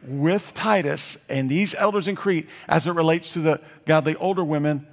with 0.06 0.54
Titus 0.54 1.17
and 1.30 1.50
these 1.50 1.76
elders 1.76 2.08
in 2.08 2.15
Crete 2.15 2.50
as 2.67 2.88
it 2.88 2.91
relates 2.91 3.32
to 3.32 3.39
the 3.39 3.62
godly 3.86 4.15
older 4.17 4.43
women 4.43 4.86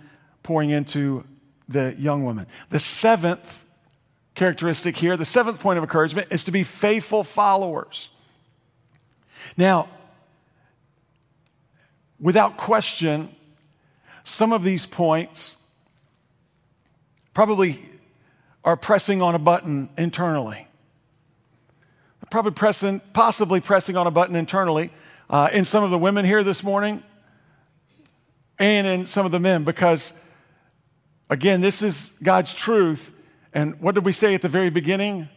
pouring 0.43 0.71
into 0.71 1.25
the 1.69 1.95
young 1.99 2.25
women. 2.25 2.47
The 2.71 2.79
seventh 2.79 3.65
characteristic 4.35 4.97
here, 4.97 5.17
the 5.17 5.25
seventh 5.25 5.61
point 5.61 5.79
of 5.79 5.85
encouragement, 5.85 6.29
is 6.31 6.45
to 6.45 6.53
be 6.53 6.63
faithful 6.63 7.25
followers. 7.25 8.09
Now, 9.57 9.89
without 12.19 12.57
question, 12.57 13.35
some 14.25 14.53
of 14.53 14.63
these 14.63 14.87
points 14.87 15.57
probably 17.35 17.81
are 18.65 18.77
pressing 18.77 19.23
on 19.23 19.35
a 19.35 19.39
button 19.39 19.89
internally 19.97 20.67
probably 22.31 22.53
pressing, 22.53 23.01
possibly 23.13 23.61
pressing 23.61 23.97
on 23.97 24.07
a 24.07 24.11
button 24.11 24.37
internally 24.37 24.91
uh, 25.29 25.49
in 25.53 25.65
some 25.65 25.85
of 25.85 25.91
the 25.91 25.99
women 25.99 26.25
here 26.25 26.43
this 26.45 26.63
morning 26.63 27.03
and 28.59 28.87
in 28.87 29.07
some 29.07 29.27
of 29.27 29.33
the 29.33 29.41
men 29.41 29.65
because, 29.65 30.13
again, 31.29 31.61
this 31.61 31.83
is 31.83 32.13
God's 32.23 32.55
truth. 32.55 33.13
And 33.53 33.81
what 33.81 33.95
did 33.95 34.05
we 34.05 34.13
say 34.13 34.35
at 34.35 34.43
the 34.43 34.49
very 34.49 34.71
beginning? 34.71 35.29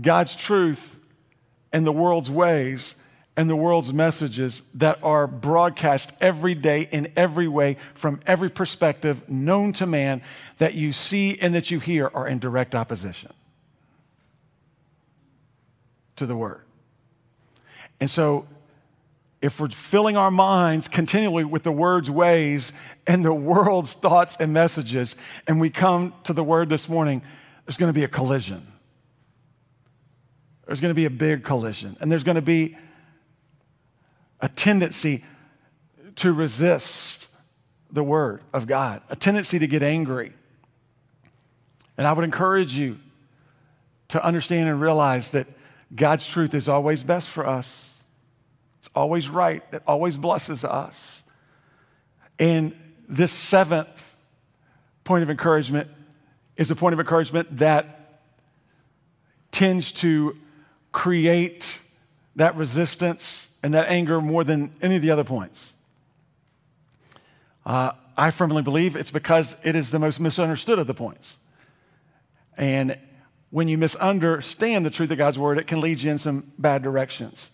God's 0.00 0.34
truth 0.34 0.98
and 1.72 1.86
the 1.86 1.92
world's 1.92 2.30
ways 2.30 2.94
and 3.36 3.50
the 3.50 3.56
world's 3.56 3.92
messages 3.92 4.62
that 4.74 4.98
are 5.02 5.26
broadcast 5.26 6.10
every 6.20 6.54
day 6.54 6.88
in 6.90 7.12
every 7.16 7.46
way 7.46 7.76
from 7.94 8.20
every 8.26 8.48
perspective 8.48 9.28
known 9.28 9.74
to 9.74 9.84
man 9.84 10.22
that 10.56 10.74
you 10.74 10.92
see 10.94 11.38
and 11.38 11.54
that 11.54 11.70
you 11.70 11.78
hear 11.78 12.10
are 12.14 12.26
in 12.26 12.38
direct 12.38 12.74
opposition 12.74 13.30
to 16.16 16.26
the 16.26 16.36
Word. 16.36 16.62
And 18.00 18.10
so, 18.10 18.46
if 19.42 19.60
we're 19.60 19.68
filling 19.68 20.16
our 20.16 20.30
minds 20.30 20.88
continually 20.88 21.44
with 21.44 21.62
the 21.62 21.72
Word's 21.72 22.10
ways 22.10 22.72
and 23.06 23.24
the 23.24 23.34
world's 23.34 23.94
thoughts 23.94 24.36
and 24.40 24.52
messages, 24.52 25.14
and 25.46 25.60
we 25.60 25.70
come 25.70 26.14
to 26.24 26.32
the 26.32 26.42
Word 26.42 26.68
this 26.68 26.88
morning, 26.88 27.22
there's 27.64 27.76
going 27.76 27.90
to 27.90 27.98
be 27.98 28.04
a 28.04 28.08
collision. 28.08 28.66
There's 30.66 30.80
going 30.80 30.90
to 30.90 30.96
be 30.96 31.04
a 31.04 31.10
big 31.10 31.44
collision. 31.44 31.96
And 32.00 32.10
there's 32.10 32.24
going 32.24 32.36
to 32.36 32.42
be 32.42 32.76
a 34.40 34.48
tendency 34.48 35.22
to 36.16 36.32
resist 36.32 37.28
the 37.90 38.02
Word 38.02 38.42
of 38.52 38.66
God, 38.66 39.02
a 39.10 39.16
tendency 39.16 39.58
to 39.58 39.66
get 39.66 39.82
angry. 39.82 40.32
And 41.96 42.06
I 42.06 42.12
would 42.12 42.24
encourage 42.24 42.74
you 42.74 42.98
to 44.08 44.24
understand 44.24 44.68
and 44.68 44.80
realize 44.80 45.30
that 45.30 45.48
God's 45.94 46.26
truth 46.26 46.54
is 46.54 46.68
always 46.68 47.02
best 47.02 47.28
for 47.28 47.46
us. 47.46 47.94
It's 48.78 48.90
always 48.94 49.28
right. 49.28 49.62
It 49.72 49.82
always 49.86 50.16
blesses 50.16 50.64
us. 50.64 51.22
And 52.38 52.76
this 53.08 53.32
seventh 53.32 54.16
point 55.04 55.22
of 55.22 55.30
encouragement 55.30 55.88
is 56.56 56.70
a 56.70 56.76
point 56.76 56.92
of 56.92 57.00
encouragement 57.00 57.58
that 57.58 58.20
tends 59.52 59.92
to 59.92 60.36
create 60.92 61.80
that 62.34 62.56
resistance 62.56 63.48
and 63.62 63.74
that 63.74 63.88
anger 63.88 64.20
more 64.20 64.44
than 64.44 64.72
any 64.82 64.96
of 64.96 65.02
the 65.02 65.10
other 65.10 65.24
points. 65.24 65.72
Uh, 67.64 67.92
I 68.16 68.30
firmly 68.30 68.62
believe 68.62 68.96
it's 68.96 69.10
because 69.10 69.56
it 69.62 69.74
is 69.74 69.90
the 69.90 69.98
most 69.98 70.20
misunderstood 70.20 70.78
of 70.78 70.86
the 70.86 70.94
points. 70.94 71.38
And 72.56 72.98
when 73.50 73.68
you 73.68 73.78
misunderstand 73.78 74.84
the 74.84 74.90
truth 74.90 75.10
of 75.10 75.18
God's 75.18 75.38
word, 75.38 75.58
it 75.58 75.66
can 75.66 75.80
lead 75.80 76.02
you 76.02 76.10
in 76.10 76.18
some 76.18 76.52
bad 76.58 76.82
directions. 76.82 77.50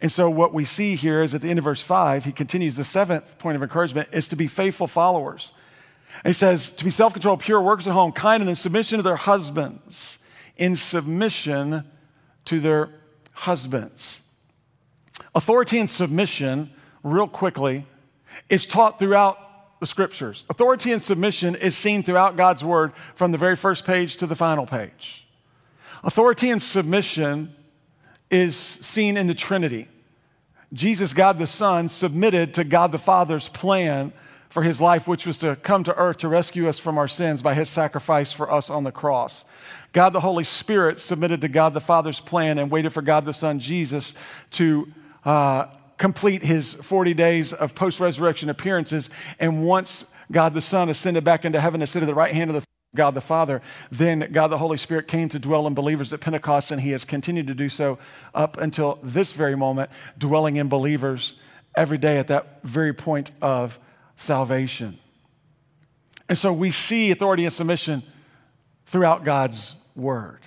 And 0.00 0.10
so, 0.10 0.28
what 0.28 0.52
we 0.52 0.64
see 0.64 0.96
here 0.96 1.22
is 1.22 1.34
at 1.34 1.40
the 1.40 1.50
end 1.50 1.58
of 1.58 1.64
verse 1.64 1.80
5, 1.80 2.24
he 2.24 2.32
continues 2.32 2.76
the 2.76 2.84
seventh 2.84 3.38
point 3.38 3.56
of 3.56 3.62
encouragement 3.62 4.08
is 4.12 4.28
to 4.28 4.36
be 4.36 4.46
faithful 4.46 4.86
followers. 4.86 5.52
And 6.24 6.30
he 6.30 6.34
says, 6.34 6.70
to 6.70 6.84
be 6.84 6.90
self 6.90 7.12
controlled, 7.12 7.40
pure, 7.40 7.60
workers 7.60 7.86
at 7.86 7.92
home, 7.92 8.12
kind, 8.12 8.40
and 8.40 8.50
in 8.50 8.56
submission 8.56 8.98
to 8.98 9.02
their 9.02 9.16
husbands. 9.16 10.18
In 10.56 10.74
submission 10.74 11.84
to 12.46 12.60
their 12.60 12.90
husbands. 13.32 14.20
Authority 15.34 15.78
and 15.78 15.88
submission, 15.88 16.70
real 17.04 17.28
quickly, 17.28 17.86
is 18.48 18.66
taught 18.66 18.98
throughout 18.98 19.38
the 19.80 19.86
scriptures. 19.86 20.44
Authority 20.50 20.90
and 20.90 21.00
submission 21.00 21.54
is 21.54 21.76
seen 21.76 22.02
throughout 22.02 22.36
God's 22.36 22.64
word 22.64 22.92
from 23.14 23.30
the 23.30 23.38
very 23.38 23.54
first 23.54 23.84
page 23.84 24.16
to 24.16 24.26
the 24.26 24.34
final 24.34 24.66
page. 24.66 25.27
Authority 26.04 26.50
and 26.50 26.62
submission 26.62 27.54
is 28.30 28.56
seen 28.56 29.16
in 29.16 29.26
the 29.26 29.34
Trinity. 29.34 29.88
Jesus, 30.72 31.12
God 31.12 31.38
the 31.38 31.46
Son, 31.46 31.88
submitted 31.88 32.54
to 32.54 32.64
God 32.64 32.92
the 32.92 32.98
Father's 32.98 33.48
plan 33.48 34.12
for 34.48 34.62
his 34.62 34.80
life, 34.80 35.06
which 35.06 35.26
was 35.26 35.38
to 35.38 35.56
come 35.56 35.84
to 35.84 35.94
earth 35.96 36.18
to 36.18 36.28
rescue 36.28 36.68
us 36.68 36.78
from 36.78 36.98
our 36.98 37.08
sins 37.08 37.42
by 37.42 37.54
his 37.54 37.68
sacrifice 37.68 38.32
for 38.32 38.50
us 38.52 38.70
on 38.70 38.84
the 38.84 38.92
cross. 38.92 39.44
God 39.92 40.10
the 40.10 40.20
Holy 40.20 40.44
Spirit 40.44 41.00
submitted 41.00 41.40
to 41.42 41.48
God 41.48 41.74
the 41.74 41.80
Father's 41.80 42.20
plan 42.20 42.58
and 42.58 42.70
waited 42.70 42.92
for 42.92 43.02
God 43.02 43.24
the 43.24 43.34
Son, 43.34 43.58
Jesus, 43.58 44.14
to 44.52 44.90
uh, 45.24 45.66
complete 45.96 46.42
his 46.42 46.74
40 46.74 47.14
days 47.14 47.52
of 47.52 47.74
post 47.74 48.00
resurrection 48.00 48.48
appearances. 48.48 49.10
And 49.38 49.64
once 49.64 50.04
God 50.30 50.54
the 50.54 50.62
Son 50.62 50.88
ascended 50.88 51.24
back 51.24 51.44
into 51.44 51.60
heaven 51.60 51.80
to 51.80 51.86
sit 51.86 52.02
at 52.02 52.06
the 52.06 52.14
right 52.14 52.32
hand 52.32 52.50
of 52.50 52.56
the 52.56 52.64
God 52.94 53.12
the 53.12 53.20
Father. 53.20 53.60
Then 53.90 54.28
God 54.32 54.48
the 54.48 54.58
Holy 54.58 54.78
Spirit 54.78 55.08
came 55.08 55.28
to 55.30 55.38
dwell 55.38 55.66
in 55.66 55.74
believers 55.74 56.12
at 56.12 56.20
Pentecost, 56.20 56.70
and 56.70 56.80
He 56.80 56.90
has 56.90 57.04
continued 57.04 57.46
to 57.48 57.54
do 57.54 57.68
so 57.68 57.98
up 58.34 58.56
until 58.56 58.98
this 59.02 59.32
very 59.32 59.56
moment, 59.56 59.90
dwelling 60.16 60.56
in 60.56 60.68
believers 60.68 61.34
every 61.76 61.98
day 61.98 62.18
at 62.18 62.28
that 62.28 62.62
very 62.62 62.92
point 62.92 63.30
of 63.42 63.78
salvation. 64.16 64.98
And 66.28 66.36
so 66.36 66.52
we 66.52 66.70
see 66.70 67.10
authority 67.10 67.44
and 67.44 67.52
submission 67.52 68.02
throughout 68.86 69.24
God's 69.24 69.76
word. 69.94 70.40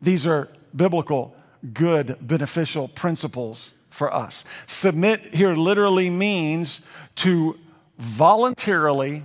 These 0.00 0.26
are 0.26 0.48
biblical, 0.74 1.34
good, 1.72 2.16
beneficial 2.20 2.88
principles 2.88 3.72
for 3.90 4.12
us. 4.12 4.44
Submit 4.66 5.34
here 5.34 5.54
literally 5.54 6.10
means 6.10 6.80
to 7.16 7.58
voluntarily 7.98 9.22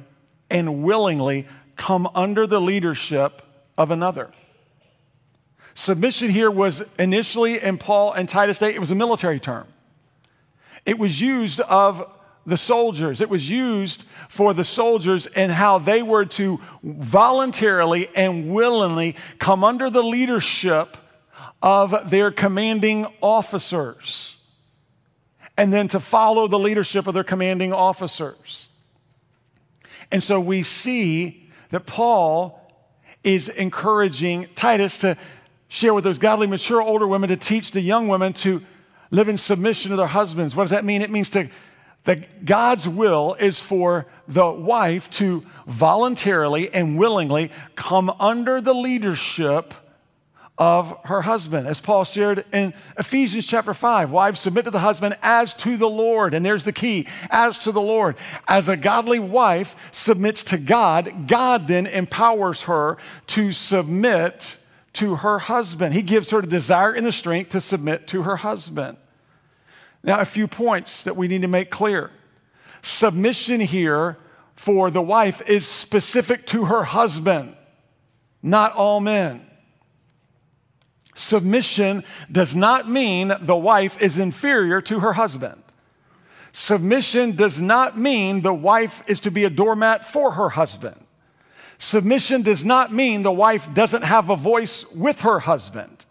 and 0.49 0.83
willingly 0.83 1.47
come 1.77 2.09
under 2.15 2.45
the 2.45 2.59
leadership 2.59 3.41
of 3.77 3.91
another. 3.91 4.31
Submission 5.75 6.29
here 6.29 6.49
was 6.49 6.83
initially 6.97 7.61
in 7.61 7.77
Paul 7.77 8.11
and 8.11 8.27
Titus 8.27 8.59
Day, 8.59 8.73
it 8.73 8.79
was 8.79 8.91
a 8.91 8.95
military 8.95 9.39
term. 9.39 9.67
It 10.85 10.97
was 10.97 11.21
used 11.21 11.59
of 11.61 12.11
the 12.47 12.57
soldiers. 12.57 13.21
It 13.21 13.29
was 13.29 13.49
used 13.49 14.05
for 14.29 14.53
the 14.53 14.63
soldiers 14.63 15.27
and 15.27 15.51
how 15.51 15.77
they 15.77 16.01
were 16.01 16.25
to 16.25 16.59
voluntarily 16.81 18.09
and 18.15 18.49
willingly 18.49 19.15
come 19.37 19.63
under 19.63 19.89
the 19.89 20.01
leadership 20.01 20.97
of 21.61 22.09
their 22.09 22.31
commanding 22.31 23.05
officers 23.21 24.37
and 25.57 25.73
then 25.73 25.87
to 25.89 25.99
follow 25.99 26.47
the 26.47 26.59
leadership 26.59 27.07
of 27.07 27.13
their 27.13 27.23
commanding 27.23 27.73
officers. 27.73 28.69
And 30.11 30.23
so 30.23 30.39
we 30.39 30.63
see 30.63 31.46
that 31.69 31.85
Paul 31.85 32.61
is 33.23 33.49
encouraging 33.49 34.47
Titus 34.55 34.99
to 34.99 35.17
share 35.67 35.93
with 35.93 36.03
those 36.03 36.19
godly, 36.19 36.47
mature 36.47 36.81
older 36.81 37.07
women 37.07 37.29
to 37.29 37.35
teach 37.35 37.71
the 37.71 37.81
young 37.81 38.07
women 38.07 38.33
to 38.33 38.61
live 39.11 39.29
in 39.29 39.37
submission 39.37 39.91
to 39.91 39.97
their 39.97 40.07
husbands. 40.07 40.55
What 40.55 40.63
does 40.63 40.71
that 40.71 40.85
mean? 40.85 41.01
It 41.01 41.11
means 41.11 41.29
to 41.31 41.49
that 42.05 42.45
God's 42.45 42.87
will 42.87 43.35
is 43.37 43.59
for 43.59 44.07
the 44.29 44.49
wife 44.49 45.09
to 45.11 45.43
voluntarily 45.65 46.73
and 46.73 46.97
willingly 46.97 47.51
come 47.75 48.09
under 48.19 48.61
the 48.61 48.73
leadership 48.73 49.73
of 50.57 50.97
her 51.05 51.21
husband. 51.21 51.67
As 51.67 51.79
Paul 51.79 52.03
shared 52.03 52.43
in 52.51 52.73
Ephesians 52.97 53.45
chapter 53.45 53.73
5, 53.73 54.11
wives 54.11 54.39
submit 54.39 54.65
to 54.65 54.71
the 54.71 54.79
husband 54.79 55.15
as 55.21 55.53
to 55.55 55.77
the 55.77 55.89
Lord. 55.89 56.33
And 56.33 56.45
there's 56.45 56.63
the 56.63 56.73
key 56.73 57.07
as 57.29 57.59
to 57.59 57.71
the 57.71 57.81
Lord. 57.81 58.15
As 58.47 58.67
a 58.67 58.75
godly 58.75 59.19
wife 59.19 59.75
submits 59.91 60.43
to 60.43 60.57
God, 60.57 61.27
God 61.27 61.67
then 61.67 61.85
empowers 61.85 62.63
her 62.63 62.97
to 63.27 63.51
submit 63.51 64.57
to 64.93 65.17
her 65.17 65.37
husband. 65.37 65.93
He 65.93 66.01
gives 66.01 66.31
her 66.31 66.41
the 66.41 66.47
desire 66.47 66.91
and 66.91 67.05
the 67.05 67.11
strength 67.11 67.51
to 67.51 67.61
submit 67.61 68.07
to 68.07 68.23
her 68.23 68.37
husband. 68.37 68.97
Now, 70.03 70.19
a 70.19 70.25
few 70.25 70.47
points 70.47 71.03
that 71.03 71.15
we 71.15 71.27
need 71.27 71.43
to 71.43 71.47
make 71.47 71.69
clear. 71.69 72.11
Submission 72.81 73.59
here 73.59 74.17
for 74.55 74.89
the 74.89 75.01
wife 75.01 75.47
is 75.47 75.67
specific 75.67 76.47
to 76.47 76.65
her 76.65 76.83
husband, 76.83 77.55
not 78.41 78.73
all 78.73 78.99
men. 78.99 79.46
Submission 81.17 82.03
does 82.31 82.55
not 82.55 82.87
mean 82.87 83.33
the 83.41 83.55
wife 83.55 83.99
is 83.99 84.19
inferior 84.19 84.81
to 84.81 84.99
her 84.99 85.13
husband. 85.13 85.63
Submission 86.51 87.35
does 87.35 87.59
not 87.59 87.97
mean 87.97 88.41
the 88.41 88.53
wife 88.53 89.01
is 89.07 89.19
to 89.21 89.31
be 89.31 89.43
a 89.43 89.49
doormat 89.49 90.05
for 90.05 90.33
her 90.33 90.49
husband. 90.49 91.03
Submission 91.79 92.43
does 92.43 92.63
not 92.63 92.93
mean 92.93 93.23
the 93.23 93.31
wife 93.31 93.73
doesn't 93.73 94.03
have 94.03 94.29
a 94.29 94.35
voice 94.35 94.85
with 94.91 95.21
her 95.21 95.39
husband. 95.39 96.05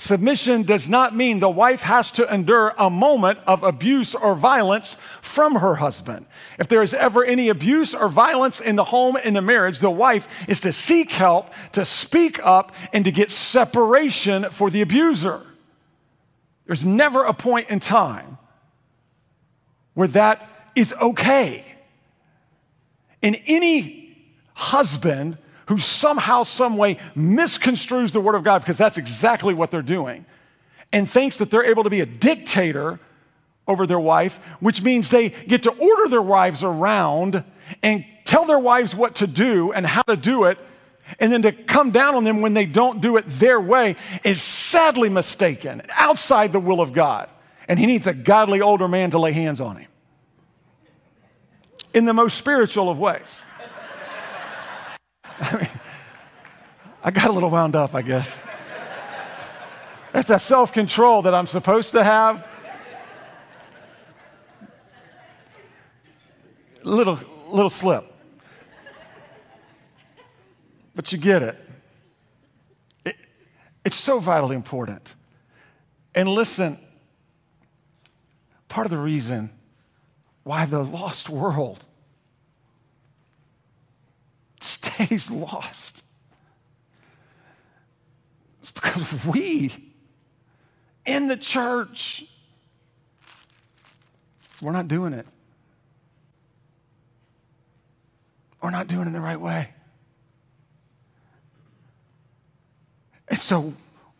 Submission 0.00 0.62
does 0.62 0.88
not 0.88 1.14
mean 1.14 1.40
the 1.40 1.50
wife 1.50 1.82
has 1.82 2.10
to 2.12 2.26
endure 2.32 2.72
a 2.78 2.88
moment 2.88 3.38
of 3.46 3.62
abuse 3.62 4.14
or 4.14 4.34
violence 4.34 4.96
from 5.20 5.56
her 5.56 5.74
husband. 5.74 6.24
If 6.58 6.68
there 6.68 6.82
is 6.82 6.94
ever 6.94 7.22
any 7.22 7.50
abuse 7.50 7.94
or 7.94 8.08
violence 8.08 8.60
in 8.62 8.76
the 8.76 8.84
home, 8.84 9.18
in 9.18 9.34
the 9.34 9.42
marriage, 9.42 9.78
the 9.80 9.90
wife 9.90 10.26
is 10.48 10.58
to 10.60 10.72
seek 10.72 11.10
help, 11.10 11.52
to 11.72 11.84
speak 11.84 12.42
up, 12.42 12.74
and 12.94 13.04
to 13.04 13.12
get 13.12 13.30
separation 13.30 14.44
for 14.44 14.70
the 14.70 14.80
abuser. 14.80 15.42
There's 16.64 16.86
never 16.86 17.24
a 17.24 17.34
point 17.34 17.68
in 17.68 17.78
time 17.78 18.38
where 19.92 20.08
that 20.08 20.48
is 20.74 20.94
okay. 20.94 21.62
In 23.20 23.34
any 23.46 24.16
husband 24.54 25.36
who 25.70 25.78
somehow, 25.78 26.42
some 26.42 26.76
way 26.76 26.96
misconstrues 27.16 28.10
the 28.10 28.20
word 28.20 28.34
of 28.34 28.42
God 28.42 28.58
because 28.58 28.76
that's 28.76 28.98
exactly 28.98 29.54
what 29.54 29.70
they're 29.70 29.82
doing 29.82 30.26
and 30.92 31.08
thinks 31.08 31.36
that 31.36 31.48
they're 31.48 31.64
able 31.64 31.84
to 31.84 31.90
be 31.90 32.00
a 32.00 32.06
dictator 32.06 32.98
over 33.68 33.86
their 33.86 34.00
wife, 34.00 34.40
which 34.58 34.82
means 34.82 35.10
they 35.10 35.28
get 35.28 35.62
to 35.62 35.70
order 35.70 36.08
their 36.08 36.20
wives 36.20 36.64
around 36.64 37.44
and 37.84 38.04
tell 38.24 38.44
their 38.46 38.58
wives 38.58 38.96
what 38.96 39.14
to 39.14 39.28
do 39.28 39.70
and 39.72 39.86
how 39.86 40.02
to 40.02 40.16
do 40.16 40.42
it, 40.42 40.58
and 41.20 41.32
then 41.32 41.42
to 41.42 41.52
come 41.52 41.92
down 41.92 42.16
on 42.16 42.24
them 42.24 42.40
when 42.40 42.52
they 42.52 42.66
don't 42.66 43.00
do 43.00 43.16
it 43.16 43.24
their 43.28 43.60
way 43.60 43.94
is 44.24 44.42
sadly 44.42 45.08
mistaken, 45.08 45.82
outside 45.90 46.50
the 46.50 46.58
will 46.58 46.80
of 46.80 46.92
God. 46.92 47.30
And 47.68 47.78
he 47.78 47.86
needs 47.86 48.08
a 48.08 48.12
godly 48.12 48.60
older 48.60 48.88
man 48.88 49.12
to 49.12 49.20
lay 49.20 49.30
hands 49.30 49.60
on 49.60 49.76
him 49.76 49.88
in 51.94 52.06
the 52.06 52.12
most 52.12 52.36
spiritual 52.36 52.90
of 52.90 52.98
ways. 52.98 53.44
I 55.42 55.56
mean, 55.56 55.68
I 57.02 57.10
got 57.10 57.30
a 57.30 57.32
little 57.32 57.48
wound 57.48 57.74
up, 57.74 57.94
I 57.94 58.02
guess. 58.02 58.44
That's 60.12 60.28
that 60.28 60.40
self 60.42 60.72
control 60.72 61.22
that 61.22 61.34
I'm 61.34 61.46
supposed 61.46 61.92
to 61.92 62.04
have. 62.04 62.46
Little, 66.82 67.18
little 67.48 67.70
slip. 67.70 68.04
But 70.94 71.12
you 71.12 71.18
get 71.18 71.42
it. 71.42 71.68
it. 73.06 73.16
It's 73.84 73.96
so 73.96 74.18
vitally 74.18 74.56
important. 74.56 75.14
And 76.14 76.28
listen, 76.28 76.78
part 78.68 78.86
of 78.86 78.90
the 78.90 78.98
reason 78.98 79.50
why 80.42 80.66
the 80.66 80.82
lost 80.82 81.30
world 81.30 81.84
stays 84.64 85.30
lost. 85.30 86.02
It's 88.60 88.70
because 88.70 89.24
we 89.24 89.90
in 91.06 91.28
the 91.28 91.36
church, 91.36 92.24
we're 94.62 94.72
not 94.72 94.88
doing 94.88 95.12
it. 95.12 95.26
We're 98.62 98.70
not 98.70 98.88
doing 98.88 99.08
it 99.08 99.10
the 99.12 99.20
right 99.20 99.40
way. 99.40 99.70
And 103.28 103.38
so 103.38 103.72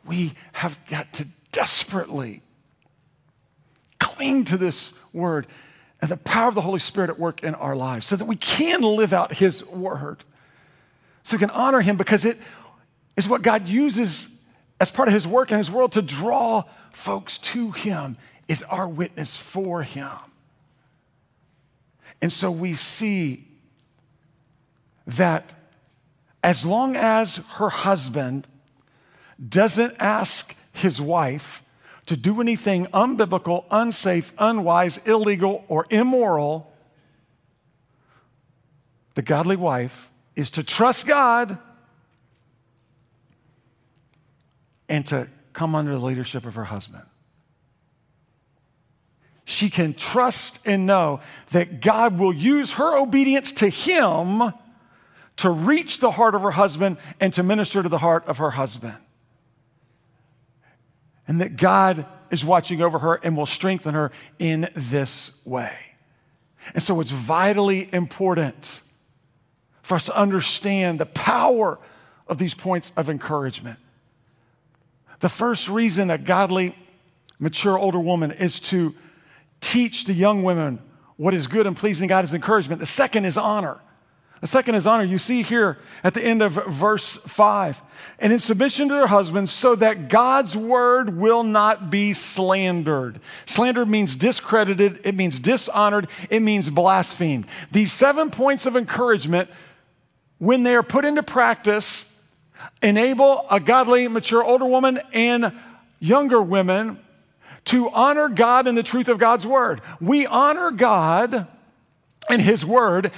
we 0.07 0.32
have 0.53 0.78
got 0.88 1.12
to 1.14 1.26
desperately 1.53 2.43
cling 3.99 4.45
to 4.45 4.57
this 4.57 4.93
word 5.12 5.47
and 6.03 6.11
the 6.11 6.17
power 6.17 6.49
of 6.49 6.55
the 6.55 6.61
Holy 6.61 6.79
Spirit 6.79 7.11
at 7.11 7.19
work 7.19 7.43
in 7.43 7.55
our 7.55 7.77
lives 7.77 8.07
so 8.07 8.17
that 8.17 8.25
we 8.25 8.37
can 8.37 8.83
live 8.83 9.13
out 9.13 9.35
His 9.35 9.65
word 9.67 10.25
so 11.23 11.37
we 11.37 11.41
can 11.41 11.51
honor 11.51 11.81
him 11.81 11.97
because 11.97 12.25
it 12.25 12.39
is 13.17 13.29
what 13.29 13.43
God 13.43 13.69
uses 13.69 14.29
as 14.81 14.91
part 14.91 15.09
of 15.09 15.15
his 15.15 15.27
work 15.29 15.53
in 15.53 15.59
his 15.59 15.71
world 15.71 15.93
to 15.93 16.03
draw 16.03 16.65
folks 16.91 17.39
to 17.39 17.71
him, 17.71 18.17
is 18.49 18.63
our 18.65 18.89
witness 18.89 19.37
for 19.37 19.83
him. 19.83 20.11
And 22.23 22.33
so 22.33 22.51
we 22.51 22.75
see 22.75 23.47
that 25.07 25.53
as 26.43 26.65
long 26.65 26.97
as 26.97 27.37
her 27.55 27.69
husband 27.69 28.47
doesn't 29.47 29.95
ask 30.01 30.57
his 30.73 31.01
wife 31.01 31.63
to 32.11 32.17
do 32.17 32.41
anything 32.41 32.87
unbiblical, 32.87 33.65
unsafe, 33.71 34.33
unwise, 34.37 34.99
illegal, 35.07 35.65
or 35.69 35.87
immoral, 35.91 36.73
the 39.15 39.23
godly 39.23 39.55
wife 39.55 40.11
is 40.35 40.51
to 40.51 40.65
trust 40.65 41.07
God 41.07 41.57
and 44.89 45.07
to 45.07 45.29
come 45.53 45.77
under 45.77 45.93
the 45.93 46.05
leadership 46.05 46.47
of 46.47 46.57
her 46.57 46.65
husband. 46.65 47.05
She 49.45 49.71
can 49.71 49.95
trust 49.95 50.59
and 50.65 50.87
know 50.87 51.21
that 51.53 51.81
God 51.81 52.19
will 52.19 52.35
use 52.35 52.73
her 52.73 52.99
obedience 52.99 53.53
to 53.53 53.69
Him 53.69 54.53
to 55.37 55.51
reach 55.51 56.01
the 56.01 56.11
heart 56.11 56.35
of 56.35 56.43
her 56.43 56.51
husband 56.51 56.97
and 57.21 57.33
to 57.35 57.45
minister 57.45 57.85
to 57.85 57.89
the 57.89 57.99
heart 57.99 58.27
of 58.27 58.39
her 58.39 58.51
husband. 58.51 58.97
And 61.31 61.41
that 61.43 61.57
God 61.57 62.07
is 62.33 62.45
watching 62.45 62.83
over 62.83 62.99
her 62.99 63.20
and 63.22 63.37
will 63.37 63.47
strengthen 63.47 63.95
her 63.95 64.11
in 64.41 64.68
this 64.74 65.31
way. 65.45 65.72
And 66.74 66.83
so 66.83 66.99
it's 66.99 67.12
vitally 67.12 67.89
important 67.93 68.83
for 69.81 69.95
us 69.95 70.07
to 70.07 70.16
understand 70.16 70.99
the 70.99 71.07
power 71.07 71.78
of 72.26 72.39
these 72.39 72.53
points 72.55 72.93
of 72.97 73.09
encouragement. 73.09 73.78
The 75.20 75.28
first 75.28 75.68
reason 75.68 76.11
a 76.11 76.18
godly, 76.18 76.74
mature 77.39 77.78
older 77.78 78.01
woman 78.01 78.33
is 78.33 78.59
to 78.61 78.93
teach 79.61 80.07
the 80.07 80.14
young 80.14 80.43
women 80.43 80.81
what 81.16 81.33
is 81.33 81.47
good 81.47 81.68
and 81.68 81.76
pleasing 81.76 82.09
God 82.09 82.24
is 82.24 82.35
encouragement. 82.35 82.81
The 82.81 82.87
second 82.87 83.24
is 83.24 83.39
honor. 83.39 83.78
The 84.41 84.47
second 84.47 84.74
is 84.74 84.86
honor. 84.86 85.05
You 85.05 85.18
see 85.18 85.43
here 85.43 85.78
at 86.03 86.14
the 86.14 86.24
end 86.24 86.41
of 86.41 86.53
verse 86.53 87.18
5 87.18 87.82
and 88.18 88.32
in 88.32 88.38
submission 88.38 88.88
to 88.88 88.95
their 88.95 89.07
husbands, 89.07 89.53
so 89.53 89.74
that 89.74 90.09
God's 90.09 90.57
word 90.57 91.16
will 91.16 91.43
not 91.43 91.91
be 91.91 92.14
slandered. 92.14 93.20
Slander 93.45 93.84
means 93.84 94.16
discredited, 94.16 95.01
it 95.05 95.14
means 95.14 95.41
dishonored, 95.41 96.09
it 96.30 96.41
means 96.41 96.70
blasphemed. 96.70 97.47
These 97.70 97.93
seven 97.93 98.30
points 98.30 98.64
of 98.64 98.76
encouragement, 98.76 99.51
when 100.38 100.62
they 100.62 100.74
are 100.74 100.82
put 100.82 101.05
into 101.05 101.22
practice, 101.22 102.07
enable 102.82 103.45
a 103.51 103.61
godly, 103.61 104.09
mature 104.09 104.43
older 104.43 104.66
woman 104.66 105.01
and 105.12 105.53
younger 105.99 106.41
women 106.41 106.99
to 107.66 107.91
honor 107.91 108.30
God 108.30 108.66
in 108.66 108.74
the 108.74 108.82
truth 108.82 109.09
of 109.09 109.18
God's 109.18 109.47
word. 109.47 109.82
We 110.01 110.26
honor 110.26 110.70
God 110.70 111.47
and 112.30 112.41
His 112.41 112.64
word 112.64 113.12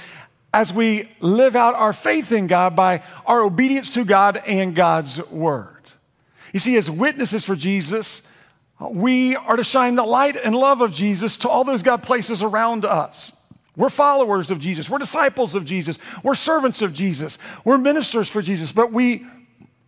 as 0.53 0.71
we 0.71 1.09
live 1.19 1.55
out 1.55 1.73
our 1.73 1.93
faith 1.93 2.31
in 2.31 2.47
God 2.47 2.75
by 2.75 3.01
our 3.25 3.41
obedience 3.41 3.89
to 3.91 4.05
God 4.05 4.41
and 4.45 4.75
God's 4.75 5.21
word. 5.27 5.81
You 6.53 6.59
see, 6.59 6.77
as 6.77 6.89
witnesses 6.89 7.43
for 7.43 7.55
Jesus, 7.55 8.21
we 8.79 9.35
are 9.35 9.55
to 9.55 9.63
shine 9.63 9.95
the 9.95 10.03
light 10.03 10.37
and 10.37 10.55
love 10.55 10.81
of 10.81 10.93
Jesus 10.93 11.37
to 11.37 11.49
all 11.49 11.63
those 11.63 11.81
God 11.81 12.03
places 12.03 12.43
around 12.43 12.85
us. 12.85 13.31
We're 13.75 13.89
followers 13.89 14.51
of 14.51 14.59
Jesus. 14.59 14.87
We're 14.87 14.99
disciples 14.99 15.55
of 15.55 15.65
Jesus. 15.65 15.97
We're 16.21 16.35
servants 16.35 16.83
of 16.83 16.93
Jesus. 16.93 17.39
We're 17.65 17.79
ministers 17.79 18.29
for 18.29 18.43
Jesus, 18.43 18.71
but 18.71 18.91
we 18.91 19.25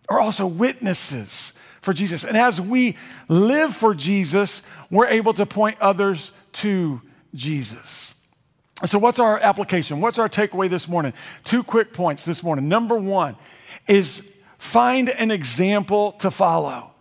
are 0.10 0.20
also 0.20 0.48
witnesses 0.48 1.54
for 1.82 1.94
Jesus. 1.94 2.24
And 2.24 2.36
as 2.36 2.60
we 2.60 2.96
live 3.28 3.76
for 3.76 3.94
Jesus, 3.94 4.64
we're 4.90 5.08
able 5.08 5.34
to 5.34 5.46
point 5.46 5.78
others 5.80 6.32
to 6.54 7.00
Jesus. 7.36 8.15
So, 8.86 9.00
what's 9.00 9.20
our 9.20 9.40
application? 9.40 10.02
What's 10.02 10.20
our 10.20 10.30
takeaway 10.30 10.70
this 10.70 10.88
morning? 10.88 11.14
Two 11.44 11.64
quick 11.64 11.94
points 11.94 12.26
this 12.26 12.44
morning. 12.44 12.70
Number 12.70 12.96
one 12.96 13.36
is 13.88 14.22
find 14.58 15.10
an 15.10 15.32
example 15.32 16.14
to 16.14 16.30
follow. 16.30 16.92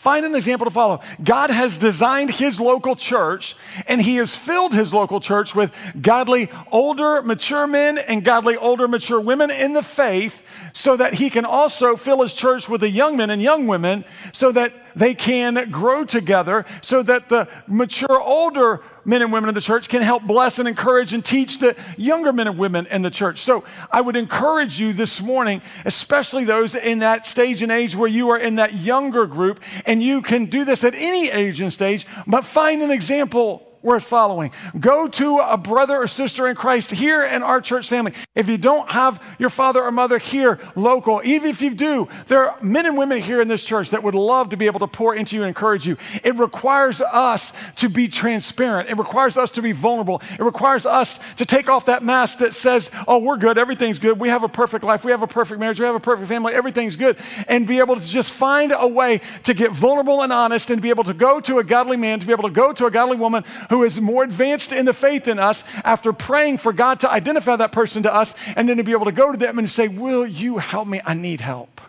Find 0.00 0.24
an 0.24 0.34
example 0.34 0.64
to 0.64 0.70
follow. 0.70 1.00
God 1.22 1.50
has 1.50 1.76
designed 1.76 2.30
his 2.30 2.58
local 2.58 2.96
church, 2.96 3.54
and 3.86 4.00
he 4.00 4.16
has 4.16 4.34
filled 4.34 4.72
his 4.72 4.94
local 4.94 5.20
church 5.20 5.54
with 5.54 5.74
godly 6.00 6.48
older, 6.72 7.20
mature 7.20 7.66
men 7.66 7.98
and 7.98 8.24
godly 8.24 8.56
older, 8.56 8.88
mature 8.88 9.20
women 9.20 9.50
in 9.50 9.74
the 9.74 9.82
faith, 9.82 10.42
so 10.72 10.96
that 10.96 11.12
he 11.12 11.28
can 11.28 11.44
also 11.44 11.96
fill 11.96 12.22
his 12.22 12.32
church 12.32 12.66
with 12.66 12.80
the 12.80 12.88
young 12.88 13.18
men 13.18 13.28
and 13.28 13.42
young 13.42 13.66
women 13.66 14.06
so 14.32 14.50
that 14.52 14.72
they 14.94 15.14
can 15.14 15.70
grow 15.70 16.04
together, 16.04 16.64
so 16.82 17.02
that 17.02 17.28
the 17.28 17.48
mature, 17.66 18.20
older 18.20 18.82
men 19.04 19.22
and 19.22 19.32
women 19.32 19.48
in 19.48 19.54
the 19.54 19.60
church 19.60 19.88
can 19.88 20.02
help 20.02 20.22
bless 20.24 20.58
and 20.58 20.68
encourage 20.68 21.14
and 21.14 21.24
teach 21.24 21.58
the 21.58 21.74
younger 21.96 22.32
men 22.32 22.46
and 22.46 22.58
women 22.58 22.86
in 22.90 23.02
the 23.02 23.10
church. 23.10 23.40
So 23.40 23.64
I 23.90 24.00
would 24.00 24.16
encourage 24.16 24.78
you 24.78 24.92
this 24.92 25.20
morning, 25.20 25.62
especially 25.84 26.44
those 26.44 26.74
in 26.74 26.98
that 27.00 27.26
stage 27.26 27.62
and 27.62 27.72
age 27.72 27.96
where 27.96 28.08
you 28.08 28.30
are 28.30 28.38
in 28.38 28.56
that 28.56 28.74
younger 28.74 29.26
group, 29.26 29.60
and 29.86 30.02
you 30.02 30.22
can 30.22 30.46
do 30.46 30.64
this 30.64 30.84
at 30.84 30.94
any 30.94 31.30
age 31.30 31.60
and 31.60 31.72
stage, 31.72 32.06
but 32.26 32.44
find 32.44 32.82
an 32.82 32.90
example 32.90 33.66
worth 33.82 34.04
following. 34.04 34.50
Go 34.78 35.08
to 35.08 35.38
a 35.38 35.56
brother 35.56 35.96
or 35.96 36.06
sister 36.06 36.48
in 36.48 36.56
Christ 36.56 36.90
here 36.90 37.24
in 37.24 37.42
our 37.42 37.60
church 37.60 37.88
family. 37.88 38.12
If 38.34 38.48
you 38.48 38.58
don't 38.58 38.90
have 38.90 39.22
your 39.38 39.50
father 39.50 39.82
or 39.82 39.90
mother 39.90 40.18
here 40.18 40.58
local, 40.76 41.20
even 41.24 41.50
if 41.50 41.62
you 41.62 41.74
do, 41.74 42.08
there 42.26 42.50
are 42.50 42.62
men 42.62 42.86
and 42.86 42.96
women 42.96 43.20
here 43.20 43.40
in 43.40 43.48
this 43.48 43.64
church 43.64 43.90
that 43.90 44.02
would 44.02 44.14
love 44.14 44.50
to 44.50 44.56
be 44.56 44.66
able 44.66 44.80
to 44.80 44.86
pour 44.86 45.14
into 45.14 45.36
you 45.36 45.42
and 45.42 45.48
encourage 45.48 45.86
you. 45.86 45.96
It 46.22 46.36
requires 46.36 47.00
us 47.00 47.52
to 47.76 47.88
be 47.88 48.08
transparent. 48.08 48.90
It 48.90 48.98
requires 48.98 49.36
us 49.36 49.50
to 49.52 49.62
be 49.62 49.72
vulnerable. 49.72 50.22
It 50.32 50.42
requires 50.42 50.86
us 50.86 51.18
to 51.36 51.46
take 51.46 51.68
off 51.68 51.86
that 51.86 52.02
mask 52.02 52.38
that 52.38 52.54
says, 52.54 52.90
oh, 53.08 53.18
we're 53.18 53.36
good, 53.36 53.58
everything's 53.58 53.98
good, 53.98 54.18
we 54.18 54.28
have 54.28 54.42
a 54.42 54.48
perfect 54.48 54.84
life, 54.84 55.04
we 55.04 55.10
have 55.10 55.22
a 55.22 55.26
perfect 55.26 55.60
marriage, 55.60 55.80
we 55.80 55.86
have 55.86 55.94
a 55.94 56.00
perfect 56.00 56.28
family, 56.28 56.54
everything's 56.54 56.96
good, 56.96 57.18
and 57.48 57.66
be 57.66 57.78
able 57.78 57.96
to 57.96 58.06
just 58.06 58.32
find 58.32 58.72
a 58.76 58.86
way 58.86 59.20
to 59.44 59.54
get 59.54 59.72
vulnerable 59.72 60.22
and 60.22 60.32
honest 60.32 60.70
and 60.70 60.82
be 60.82 60.90
able 60.90 61.04
to 61.04 61.14
go 61.14 61.40
to 61.40 61.58
a 61.58 61.64
godly 61.64 61.96
man, 61.96 62.20
to 62.20 62.26
be 62.26 62.32
able 62.32 62.48
to 62.48 62.54
go 62.54 62.72
to 62.72 62.86
a 62.86 62.90
godly 62.90 63.16
woman 63.16 63.44
who 63.70 63.84
is 63.84 64.00
more 64.00 64.22
advanced 64.22 64.72
in 64.72 64.84
the 64.84 64.92
faith 64.92 65.24
than 65.24 65.38
us 65.38 65.64
after 65.84 66.12
praying 66.12 66.58
for 66.58 66.72
God 66.72 67.00
to 67.00 67.10
identify 67.10 67.56
that 67.56 67.72
person 67.72 68.02
to 68.02 68.14
us 68.14 68.34
and 68.56 68.68
then 68.68 68.76
to 68.76 68.84
be 68.84 68.92
able 68.92 69.06
to 69.06 69.12
go 69.12 69.32
to 69.32 69.38
them 69.38 69.58
and 69.58 69.70
say, 69.70 69.88
Will 69.88 70.26
you 70.26 70.58
help 70.58 70.86
me? 70.86 71.00
I 71.04 71.14
need 71.14 71.40
help. 71.40 71.80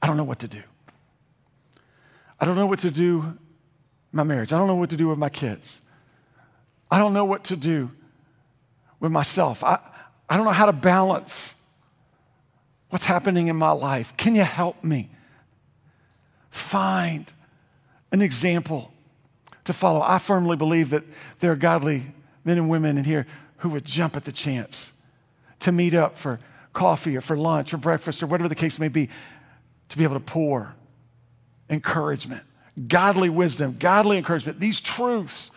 I 0.00 0.06
don't 0.06 0.16
know 0.16 0.24
what 0.24 0.38
to 0.38 0.48
do. 0.48 0.62
I 2.40 2.46
don't 2.46 2.56
know 2.56 2.66
what 2.66 2.78
to 2.80 2.90
do 2.90 3.36
my 4.12 4.22
marriage. 4.22 4.52
I 4.52 4.58
don't 4.58 4.68
know 4.68 4.76
what 4.76 4.90
to 4.90 4.96
do 4.96 5.08
with 5.08 5.18
my 5.18 5.28
kids. 5.28 5.82
I 6.90 6.98
don't 6.98 7.12
know 7.12 7.24
what 7.24 7.44
to 7.44 7.56
do 7.56 7.90
with 8.98 9.12
myself. 9.12 9.62
I, 9.62 9.78
I 10.28 10.36
don't 10.36 10.46
know 10.46 10.52
how 10.52 10.66
to 10.66 10.72
balance 10.72 11.54
what's 12.90 13.04
happening 13.04 13.48
in 13.48 13.56
my 13.56 13.70
life. 13.72 14.16
Can 14.16 14.34
you 14.34 14.42
help 14.42 14.82
me? 14.82 15.10
Find 16.50 17.32
an 18.10 18.22
example 18.22 18.92
to 19.72 19.78
follow. 19.78 20.02
I 20.02 20.18
firmly 20.18 20.56
believe 20.56 20.90
that 20.90 21.04
there 21.38 21.52
are 21.52 21.56
godly 21.56 22.06
men 22.44 22.58
and 22.58 22.68
women 22.68 22.98
in 22.98 23.04
here 23.04 23.26
who 23.58 23.68
would 23.70 23.84
jump 23.84 24.16
at 24.16 24.24
the 24.24 24.32
chance 24.32 24.92
to 25.60 25.72
meet 25.72 25.94
up 25.94 26.18
for 26.18 26.40
coffee 26.72 27.16
or 27.16 27.20
for 27.20 27.36
lunch 27.36 27.74
or 27.74 27.76
breakfast 27.76 28.22
or 28.22 28.26
whatever 28.26 28.48
the 28.48 28.54
case 28.54 28.78
may 28.78 28.88
be, 28.88 29.08
to 29.88 29.98
be 29.98 30.04
able 30.04 30.14
to 30.14 30.20
pour 30.20 30.74
encouragement, 31.68 32.42
godly 32.88 33.28
wisdom, 33.28 33.76
godly 33.78 34.18
encouragement, 34.18 34.60
these 34.60 34.80
truths 34.80 35.50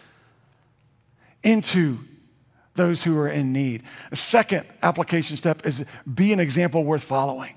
into 1.43 1.99
those 2.75 3.03
who 3.03 3.17
are 3.17 3.29
in 3.29 3.53
need. 3.53 3.83
A 4.11 4.15
second 4.15 4.65
application 4.81 5.37
step 5.37 5.65
is 5.65 5.85
be 6.11 6.33
an 6.33 6.39
example 6.39 6.83
worth 6.83 7.03
following. 7.03 7.55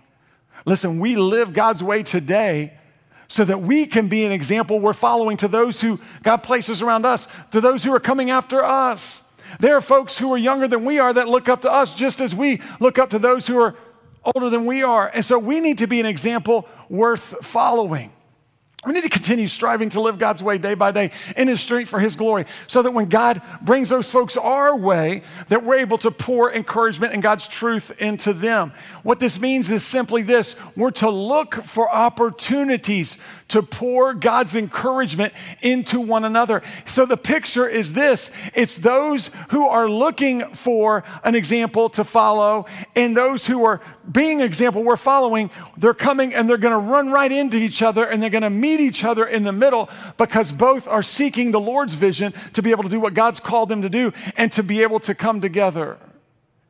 Listen, 0.65 0.99
we 0.99 1.17
live 1.17 1.53
God's 1.53 1.83
way 1.83 2.03
today 2.03 2.75
so 3.29 3.45
that 3.45 3.63
we 3.63 3.87
can 3.87 4.09
be 4.09 4.25
an 4.25 4.33
example 4.33 4.79
we're 4.79 4.93
following 4.93 5.37
to 5.39 5.49
those 5.49 5.81
who 5.81 6.01
God 6.23 6.39
places 6.39 6.83
around 6.83 7.05
us, 7.05 7.27
to 7.51 7.61
those 7.61 7.85
who 7.85 7.93
are 7.93 8.01
coming 8.01 8.31
after 8.31 8.65
us. 8.65 9.23
There 9.61 9.77
are 9.77 9.81
folks 9.81 10.19
who 10.19 10.33
are 10.33 10.39
younger 10.39 10.69
than 10.69 10.85
we 10.85 10.99
are 10.99 11.13
that 11.13 11.29
look 11.29 11.49
up 11.49 11.63
to 11.63 11.71
us 11.71 11.95
just 11.95 12.21
as 12.21 12.35
we 12.35 12.61
look 12.81 12.99
up 12.99 13.11
to 13.11 13.19
those 13.19 13.47
who 13.47 13.59
are 13.61 13.75
older 14.35 14.51
than 14.51 14.67
we 14.67 14.83
are. 14.83 15.11
And 15.13 15.25
so 15.25 15.39
we 15.39 15.61
need 15.61 15.79
to 15.79 15.87
be 15.87 16.01
an 16.01 16.07
example 16.07 16.69
worth 16.89 17.45
following. 17.45 18.13
We 18.87 18.93
need 18.93 19.03
to 19.03 19.09
continue 19.09 19.49
striving 19.49 19.89
to 19.91 20.01
live 20.01 20.19
God's 20.19 20.45
way 20.45 20.59
day 20.59 20.75
by 20.75 20.93
day 20.93 21.11
in 21.37 21.49
His 21.49 21.61
strength 21.61 21.89
for 21.89 21.99
His 21.99 22.15
glory, 22.15 22.47
so 22.69 22.83
that 22.83 22.93
when 22.93 23.09
God 23.09 23.43
brings 23.61 23.89
those 23.89 24.09
folks 24.09 24.37
our 24.37 24.77
way, 24.77 25.23
that 25.49 25.65
we're 25.65 25.79
able 25.79 25.99
to 25.99 26.13
pour 26.13 26.53
encouragement 26.53 27.13
and 27.13 27.21
God's 27.21 27.49
truth 27.49 27.91
into 28.01 28.33
them. 28.33 28.73
What 29.03 29.19
this 29.19 29.41
means 29.41 29.73
is 29.73 29.83
simply 29.83 30.23
this: 30.23 30.55
we're 30.77 30.93
to 30.93 31.11
look 31.11 31.57
for 31.57 31.91
opportunities 31.93 33.19
to 33.49 33.63
pour 33.63 34.15
God's 34.15 34.55
encouragement 34.55 35.33
into 35.63 36.01
one 36.01 36.25
another. 36.25 36.63
So 36.85 37.07
the 37.07 37.17
picture 37.17 37.67
is 37.67 37.93
this: 37.93 38.31
it's 38.55 38.79
those 38.79 39.31
who 39.51 39.67
are 39.67 39.89
looking 39.89 40.55
for 40.55 41.03
an 41.25 41.35
example 41.35 41.89
to 41.91 42.05
follow, 42.05 42.67
and 42.95 43.17
those 43.17 43.47
who 43.47 43.65
are 43.65 43.81
being 44.13 44.41
example 44.41 44.85
we're 44.85 44.97
following, 44.97 45.51
they're 45.77 45.93
coming 45.93 46.33
and 46.33 46.49
they're 46.49 46.57
going 46.57 46.73
to 46.73 46.79
run 46.79 47.11
right 47.11 47.33
into 47.33 47.57
each 47.57 47.83
other 47.83 48.05
and 48.05 48.23
they're 48.23 48.31
going 48.31 48.43
to 48.43 48.51
meet 48.51 48.76
each 48.81 49.05
other 49.05 49.27
in 49.27 49.43
the 49.43 49.53
middle 49.53 49.89
because 50.17 50.53
both 50.53 50.87
are 50.89 51.03
seeking 51.03 51.51
the 51.51 51.61
Lord's 51.61 51.95
vision 51.95 52.33
to 52.55 52.63
be 52.63 52.71
able 52.71 52.83
to 52.83 52.89
do 52.89 53.01
what 53.01 53.15
God's 53.15 53.41
called 53.41 53.69
them 53.69 53.83
to 53.83 53.89
do 53.89 54.13
and 54.37 54.51
to 54.53 54.63
be 54.63 54.83
able 54.83 55.01
to 55.01 55.15
come 55.15 55.41
together 55.41 55.99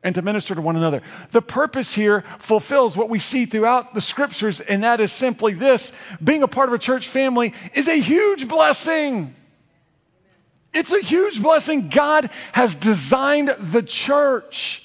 and 0.03 0.15
to 0.15 0.21
minister 0.21 0.55
to 0.55 0.61
one 0.61 0.75
another. 0.75 1.01
The 1.31 1.41
purpose 1.41 1.93
here 1.93 2.23
fulfills 2.39 2.95
what 2.95 3.09
we 3.09 3.19
see 3.19 3.45
throughout 3.45 3.93
the 3.93 4.01
scriptures, 4.01 4.59
and 4.61 4.83
that 4.83 5.01
is 5.01 5.11
simply 5.11 5.53
this 5.53 5.91
being 6.23 6.43
a 6.43 6.47
part 6.47 6.69
of 6.69 6.73
a 6.73 6.79
church 6.79 7.07
family 7.07 7.53
is 7.73 7.87
a 7.87 7.99
huge 7.99 8.47
blessing. 8.47 9.35
It's 10.73 10.91
a 10.91 11.01
huge 11.01 11.41
blessing. 11.41 11.89
God 11.89 12.29
has 12.53 12.75
designed 12.75 13.55
the 13.59 13.83
church, 13.83 14.83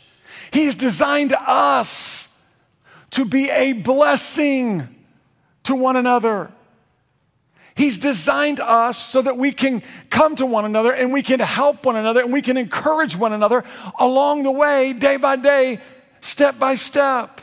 He's 0.51 0.75
designed 0.75 1.35
us 1.35 2.29
to 3.13 3.25
be 3.25 3.51
a 3.51 3.75
blessing 3.75 4.89
to 5.65 5.75
one 5.75 5.97
another. 5.97 6.51
He's 7.75 7.99
designed 7.99 8.61
us 8.61 8.99
so 8.99 9.23
that 9.23 9.39
we 9.39 9.53
can 9.53 9.83
come 10.11 10.37
to 10.37 10.47
one 10.47 10.65
another 10.65 10.93
and 10.93 11.13
we 11.13 11.23
can 11.23 11.41
help 11.41 11.87
one 11.87 11.97
another 11.97 12.21
and 12.23 12.33
we 12.33 12.43
can 12.43 12.57
encourage 12.57 13.17
one 13.17 13.33
another 13.33 13.65
along 13.99 14.43
the 14.43 14.51
way, 14.51 14.93
day 14.93 15.17
by 15.17 15.37
day, 15.37 15.81
step 16.21 16.59
by 16.59 16.75
step. 16.75 17.41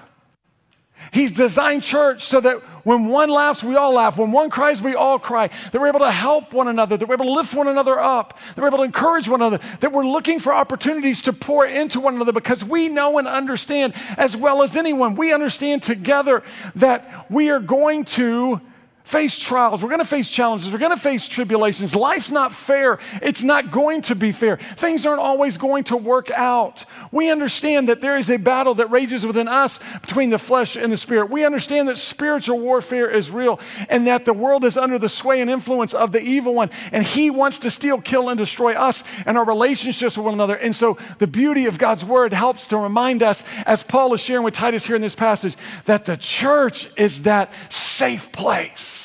He's 1.11 1.31
designed 1.31 1.81
church 1.81 2.23
so 2.23 2.39
that 2.41 2.57
when 2.85 3.07
one 3.07 3.29
laughs, 3.29 3.63
we 3.63 3.75
all 3.75 3.93
laugh. 3.93 4.17
When 4.17 4.31
one 4.31 4.49
cries, 4.49 4.81
we 4.81 4.95
all 4.95 5.17
cry. 5.17 5.47
That 5.71 5.79
we're 5.79 5.87
able 5.87 6.01
to 6.01 6.11
help 6.11 6.53
one 6.53 6.67
another, 6.67 6.97
that 6.97 7.07
we're 7.07 7.15
able 7.15 7.25
to 7.25 7.31
lift 7.31 7.53
one 7.53 7.67
another 7.67 7.99
up, 7.99 8.37
that 8.55 8.61
we're 8.61 8.67
able 8.67 8.79
to 8.79 8.83
encourage 8.83 9.27
one 9.27 9.41
another, 9.41 9.57
that 9.79 9.91
we're 9.91 10.05
looking 10.05 10.39
for 10.39 10.53
opportunities 10.53 11.21
to 11.23 11.33
pour 11.33 11.65
into 11.65 11.99
one 11.99 12.15
another 12.15 12.33
because 12.33 12.63
we 12.63 12.89
know 12.89 13.17
and 13.17 13.27
understand 13.27 13.93
as 14.17 14.35
well 14.35 14.61
as 14.61 14.75
anyone. 14.75 15.15
We 15.15 15.33
understand 15.33 15.83
together 15.83 16.43
that 16.75 17.27
we 17.29 17.49
are 17.49 17.59
going 17.59 18.05
to 18.05 18.61
face 19.09 19.39
trials. 19.39 19.81
We're 19.81 19.89
going 19.89 20.01
to 20.01 20.05
face 20.05 20.29
challenges. 20.29 20.71
We're 20.71 20.77
going 20.77 20.95
to 20.95 21.01
face 21.01 21.27
tribulations. 21.27 21.95
Life's 21.95 22.29
not 22.29 22.53
fair. 22.53 22.99
It's 23.23 23.43
not 23.43 23.71
going 23.71 24.03
to 24.03 24.15
be 24.15 24.31
fair. 24.31 24.57
Things 24.57 25.03
aren't 25.03 25.19
always 25.19 25.57
going 25.57 25.85
to 25.85 25.97
work 25.97 26.29
out. 26.29 26.85
We 27.11 27.31
understand 27.31 27.89
that 27.89 28.01
there 28.01 28.19
is 28.19 28.29
a 28.29 28.37
battle 28.37 28.75
that 28.75 28.91
rages 28.91 29.25
within 29.25 29.47
us 29.47 29.79
between 30.01 30.29
the 30.29 30.37
flesh 30.37 30.75
and 30.75 30.93
the 30.93 30.97
spirit. 30.97 31.31
We 31.31 31.43
understand 31.43 31.87
that 31.87 31.97
spiritual 31.97 32.59
warfare 32.59 33.09
is 33.09 33.31
real 33.31 33.59
and 33.89 34.05
that 34.05 34.25
the 34.25 34.33
world 34.33 34.63
is 34.63 34.77
under 34.77 34.99
the 34.99 35.09
sway 35.09 35.41
and 35.41 35.49
influence 35.49 35.95
of 35.95 36.11
the 36.11 36.21
evil 36.21 36.53
one. 36.53 36.69
And 36.91 37.03
he 37.03 37.31
wants 37.31 37.57
to 37.59 37.71
steal, 37.71 37.99
kill, 37.99 38.29
and 38.29 38.37
destroy 38.37 38.73
us 38.73 39.03
and 39.25 39.39
our 39.39 39.45
relationships 39.45 40.17
with 40.17 40.25
one 40.25 40.35
another. 40.35 40.55
And 40.55 40.75
so 40.75 40.99
the 41.17 41.25
beauty 41.25 41.65
of 41.65 41.79
God's 41.79 42.05
word 42.05 42.31
helps 42.31 42.67
to 42.67 42.77
remind 42.77 43.23
us, 43.23 43.43
as 43.65 43.81
Paul 43.81 44.13
is 44.13 44.21
sharing 44.21 44.43
with 44.43 44.53
Titus 44.53 44.85
here 44.85 44.95
in 44.95 45.01
this 45.01 45.15
passage, 45.15 45.55
that 45.85 46.05
the 46.05 46.15
church 46.15 46.87
is 46.95 47.23
that 47.23 47.51
safe 47.69 48.31
place 48.31 48.98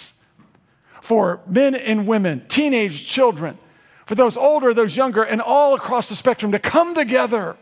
for 1.04 1.42
men 1.46 1.74
and 1.74 2.06
women, 2.06 2.42
teenage 2.48 3.06
children, 3.06 3.58
for 4.06 4.14
those 4.14 4.38
older, 4.38 4.72
those 4.72 4.96
younger, 4.96 5.22
and 5.22 5.42
all 5.42 5.74
across 5.74 6.08
the 6.08 6.14
spectrum 6.14 6.52
to 6.52 6.58
come 6.58 6.94
together 6.94 7.58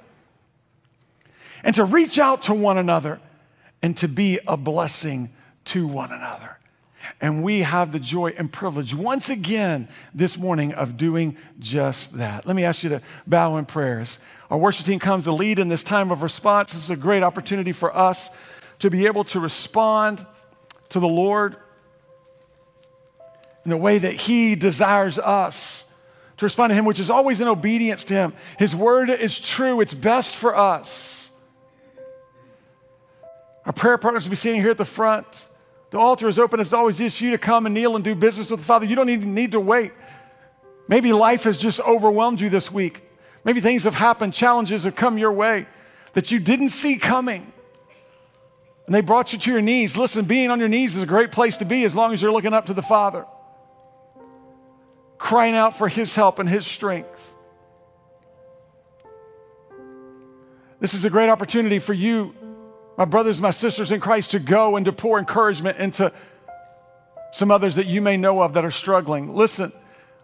and 1.64 1.74
to 1.74 1.84
reach 1.84 2.20
out 2.20 2.42
to 2.42 2.54
one 2.54 2.78
another 2.78 3.20
and 3.82 3.96
to 3.96 4.06
be 4.06 4.38
a 4.46 4.56
blessing 4.56 5.28
to 5.64 5.88
one 5.88 6.12
another. 6.12 6.56
And 7.20 7.42
we 7.42 7.62
have 7.62 7.90
the 7.90 7.98
joy 7.98 8.32
and 8.38 8.50
privilege 8.52 8.94
once 8.94 9.28
again 9.28 9.88
this 10.14 10.38
morning 10.38 10.72
of 10.74 10.96
doing 10.96 11.36
just 11.58 12.16
that. 12.18 12.46
Let 12.46 12.54
me 12.54 12.62
ask 12.62 12.84
you 12.84 12.90
to 12.90 13.02
bow 13.26 13.56
in 13.56 13.64
prayers. 13.64 14.20
Our 14.52 14.58
worship 14.58 14.86
team 14.86 15.00
comes 15.00 15.24
to 15.24 15.32
lead 15.32 15.58
in 15.58 15.68
this 15.68 15.82
time 15.82 16.12
of 16.12 16.22
response. 16.22 16.74
This 16.74 16.84
is 16.84 16.90
a 16.90 16.96
great 16.96 17.24
opportunity 17.24 17.72
for 17.72 17.92
us 17.92 18.30
to 18.78 18.88
be 18.88 19.06
able 19.06 19.24
to 19.24 19.40
respond 19.40 20.24
to 20.90 21.00
the 21.00 21.08
Lord 21.08 21.56
in 23.64 23.70
the 23.70 23.76
way 23.76 23.98
that 23.98 24.12
He 24.12 24.54
desires 24.54 25.18
us 25.18 25.84
to 26.36 26.46
respond 26.46 26.70
to 26.70 26.74
Him, 26.74 26.84
which 26.84 26.98
is 26.98 27.10
always 27.10 27.40
in 27.40 27.48
obedience 27.48 28.04
to 28.06 28.14
Him. 28.14 28.34
His 28.58 28.74
word 28.74 29.10
is 29.10 29.38
true, 29.38 29.80
it's 29.80 29.94
best 29.94 30.34
for 30.34 30.56
us. 30.56 31.30
Our 33.64 33.72
prayer 33.72 33.98
partners 33.98 34.24
will 34.24 34.30
be 34.30 34.36
sitting 34.36 34.60
here 34.60 34.70
at 34.70 34.78
the 34.78 34.84
front. 34.84 35.48
The 35.90 35.98
altar 35.98 36.26
is 36.26 36.38
open 36.38 36.58
as 36.58 36.72
always 36.72 36.98
is 36.98 37.16
for 37.16 37.24
you 37.24 37.30
to 37.32 37.38
come 37.38 37.66
and 37.66 37.74
kneel 37.74 37.94
and 37.94 38.04
do 38.04 38.14
business 38.14 38.50
with 38.50 38.60
the 38.60 38.66
Father. 38.66 38.86
You 38.86 38.96
don't 38.96 39.10
even 39.10 39.34
need 39.34 39.52
to 39.52 39.60
wait. 39.60 39.92
Maybe 40.88 41.12
life 41.12 41.44
has 41.44 41.60
just 41.60 41.80
overwhelmed 41.80 42.40
you 42.40 42.48
this 42.48 42.72
week. 42.72 43.04
Maybe 43.44 43.60
things 43.60 43.84
have 43.84 43.94
happened, 43.94 44.34
challenges 44.34 44.84
have 44.84 44.96
come 44.96 45.18
your 45.18 45.32
way 45.32 45.66
that 46.14 46.30
you 46.30 46.38
didn't 46.38 46.70
see 46.70 46.96
coming. 46.96 47.52
And 48.86 48.94
they 48.94 49.00
brought 49.00 49.32
you 49.32 49.38
to 49.38 49.50
your 49.52 49.62
knees. 49.62 49.96
Listen, 49.96 50.24
being 50.24 50.50
on 50.50 50.58
your 50.58 50.68
knees 50.68 50.96
is 50.96 51.02
a 51.02 51.06
great 51.06 51.30
place 51.30 51.58
to 51.58 51.64
be 51.64 51.84
as 51.84 51.94
long 51.94 52.12
as 52.12 52.20
you're 52.20 52.32
looking 52.32 52.52
up 52.52 52.66
to 52.66 52.74
the 52.74 52.82
Father 52.82 53.24
crying 55.22 55.54
out 55.54 55.78
for 55.78 55.88
His 55.88 56.16
help 56.16 56.40
and 56.40 56.48
His 56.48 56.66
strength. 56.66 57.36
This 60.80 60.94
is 60.94 61.04
a 61.04 61.10
great 61.10 61.28
opportunity 61.28 61.78
for 61.78 61.94
you, 61.94 62.34
my 62.98 63.04
brothers, 63.04 63.40
my 63.40 63.52
sisters 63.52 63.92
in 63.92 64.00
Christ, 64.00 64.32
to 64.32 64.40
go 64.40 64.74
and 64.74 64.84
to 64.84 64.92
pour 64.92 65.20
encouragement 65.20 65.78
into 65.78 66.12
some 67.32 67.52
others 67.52 67.76
that 67.76 67.86
you 67.86 68.02
may 68.02 68.16
know 68.16 68.42
of 68.42 68.54
that 68.54 68.64
are 68.64 68.72
struggling. 68.72 69.32
Listen, 69.32 69.72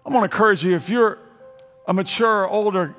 I'm 0.05 0.13
going 0.13 0.29
to 0.29 0.35
encourage 0.35 0.65
you 0.65 0.75
if 0.75 0.91
you're 0.91 1.21
a 1.87 1.95
mature, 1.95 2.49
older, 2.49 2.97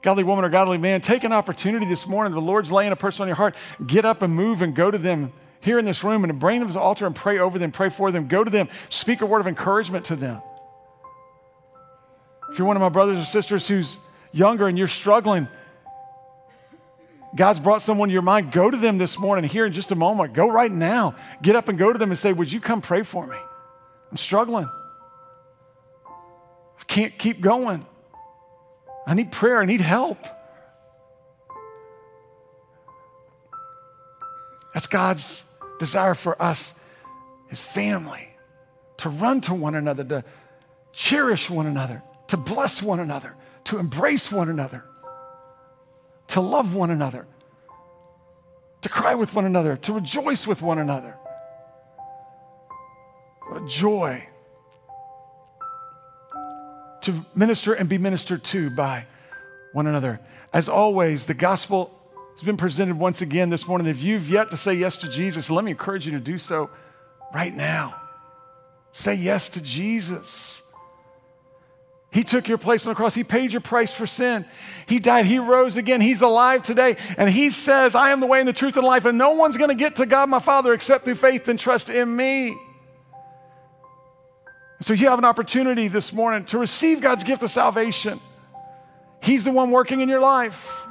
godly 0.00 0.24
woman 0.24 0.46
or 0.46 0.48
godly 0.48 0.78
man, 0.78 1.02
take 1.02 1.24
an 1.24 1.32
opportunity 1.34 1.84
this 1.84 2.06
morning. 2.06 2.32
The 2.32 2.40
Lord's 2.40 2.72
laying 2.72 2.90
a 2.90 2.96
person 2.96 3.24
on 3.24 3.28
your 3.28 3.36
heart. 3.36 3.54
Get 3.86 4.06
up 4.06 4.22
and 4.22 4.34
move 4.34 4.62
and 4.62 4.74
go 4.74 4.90
to 4.90 4.96
them 4.96 5.30
here 5.60 5.78
in 5.78 5.84
this 5.84 6.02
room 6.02 6.24
and 6.24 6.40
bring 6.40 6.60
them 6.60 6.68
to 6.68 6.74
the 6.74 6.80
altar 6.80 7.04
and 7.04 7.14
pray 7.14 7.38
over 7.38 7.58
them, 7.58 7.70
pray 7.70 7.90
for 7.90 8.10
them. 8.10 8.28
Go 8.28 8.44
to 8.44 8.50
them, 8.50 8.70
speak 8.88 9.20
a 9.20 9.26
word 9.26 9.40
of 9.40 9.46
encouragement 9.46 10.06
to 10.06 10.16
them. 10.16 10.40
If 12.54 12.58
you're 12.58 12.68
one 12.68 12.76
of 12.76 12.82
my 12.82 12.88
brothers 12.88 13.18
or 13.18 13.24
sisters 13.24 13.66
who's 13.66 13.98
younger 14.30 14.68
and 14.68 14.78
you're 14.78 14.86
struggling, 14.86 15.48
God's 17.34 17.58
brought 17.58 17.82
someone 17.82 18.10
to 18.10 18.12
your 18.12 18.22
mind, 18.22 18.52
go 18.52 18.70
to 18.70 18.76
them 18.76 18.96
this 18.96 19.18
morning, 19.18 19.50
here 19.50 19.66
in 19.66 19.72
just 19.72 19.90
a 19.90 19.96
moment. 19.96 20.34
Go 20.34 20.48
right 20.48 20.70
now. 20.70 21.16
Get 21.42 21.56
up 21.56 21.68
and 21.68 21.76
go 21.76 21.92
to 21.92 21.98
them 21.98 22.12
and 22.12 22.18
say, 22.18 22.32
Would 22.32 22.52
you 22.52 22.60
come 22.60 22.80
pray 22.80 23.02
for 23.02 23.26
me? 23.26 23.36
I'm 24.08 24.16
struggling. 24.16 24.68
I 26.06 26.84
can't 26.86 27.18
keep 27.18 27.40
going. 27.40 27.84
I 29.04 29.14
need 29.14 29.32
prayer. 29.32 29.58
I 29.58 29.64
need 29.64 29.80
help. 29.80 30.24
That's 34.74 34.86
God's 34.86 35.42
desire 35.80 36.14
for 36.14 36.40
us, 36.40 36.72
His 37.48 37.60
family, 37.60 38.28
to 38.98 39.08
run 39.08 39.40
to 39.40 39.54
one 39.54 39.74
another, 39.74 40.04
to 40.04 40.24
cherish 40.92 41.50
one 41.50 41.66
another 41.66 42.00
to 42.28 42.36
bless 42.36 42.82
one 42.82 43.00
another, 43.00 43.34
to 43.64 43.78
embrace 43.78 44.30
one 44.32 44.48
another, 44.48 44.84
to 46.28 46.40
love 46.40 46.74
one 46.74 46.90
another, 46.90 47.26
to 48.82 48.88
cry 48.88 49.14
with 49.14 49.34
one 49.34 49.44
another, 49.44 49.76
to 49.76 49.92
rejoice 49.92 50.46
with 50.46 50.62
one 50.62 50.78
another. 50.78 51.16
What 53.48 53.62
a 53.62 53.66
joy 53.66 54.28
to 57.02 57.26
minister 57.34 57.74
and 57.74 57.88
be 57.88 57.98
ministered 57.98 58.42
to 58.44 58.70
by 58.70 59.06
one 59.72 59.86
another. 59.86 60.20
As 60.52 60.68
always, 60.68 61.26
the 61.26 61.34
gospel 61.34 61.90
has 62.34 62.42
been 62.42 62.56
presented 62.56 62.98
once 62.98 63.20
again 63.20 63.50
this 63.50 63.68
morning. 63.68 63.86
If 63.86 64.02
you've 64.02 64.28
yet 64.28 64.50
to 64.50 64.56
say 64.56 64.74
yes 64.74 64.96
to 64.98 65.08
Jesus, 65.08 65.50
let 65.50 65.64
me 65.64 65.72
encourage 65.72 66.06
you 66.06 66.12
to 66.12 66.20
do 66.20 66.38
so 66.38 66.70
right 67.34 67.54
now. 67.54 68.00
Say 68.92 69.14
yes 69.14 69.50
to 69.50 69.60
Jesus. 69.60 70.62
He 72.14 72.22
took 72.22 72.46
your 72.46 72.58
place 72.58 72.86
on 72.86 72.92
the 72.92 72.94
cross. 72.94 73.12
He 73.12 73.24
paid 73.24 73.52
your 73.52 73.60
price 73.60 73.92
for 73.92 74.06
sin. 74.06 74.46
He 74.86 75.00
died. 75.00 75.26
He 75.26 75.40
rose 75.40 75.76
again. 75.76 76.00
He's 76.00 76.22
alive 76.22 76.62
today. 76.62 76.96
And 77.18 77.28
He 77.28 77.50
says, 77.50 77.96
I 77.96 78.10
am 78.10 78.20
the 78.20 78.26
way 78.28 78.38
and 78.38 78.46
the 78.46 78.52
truth 78.52 78.76
and 78.76 78.86
life, 78.86 79.04
and 79.04 79.18
no 79.18 79.32
one's 79.32 79.56
going 79.56 79.70
to 79.70 79.74
get 79.74 79.96
to 79.96 80.06
God 80.06 80.28
my 80.28 80.38
Father 80.38 80.72
except 80.72 81.04
through 81.04 81.16
faith 81.16 81.48
and 81.48 81.58
trust 81.58 81.90
in 81.90 82.14
me. 82.14 82.56
So 84.80 84.92
you 84.92 85.08
have 85.08 85.18
an 85.18 85.24
opportunity 85.24 85.88
this 85.88 86.12
morning 86.12 86.44
to 86.46 86.58
receive 86.58 87.00
God's 87.00 87.24
gift 87.24 87.42
of 87.42 87.50
salvation. 87.50 88.20
He's 89.20 89.42
the 89.42 89.50
one 89.50 89.72
working 89.72 90.00
in 90.00 90.08
your 90.08 90.20
life. 90.20 90.86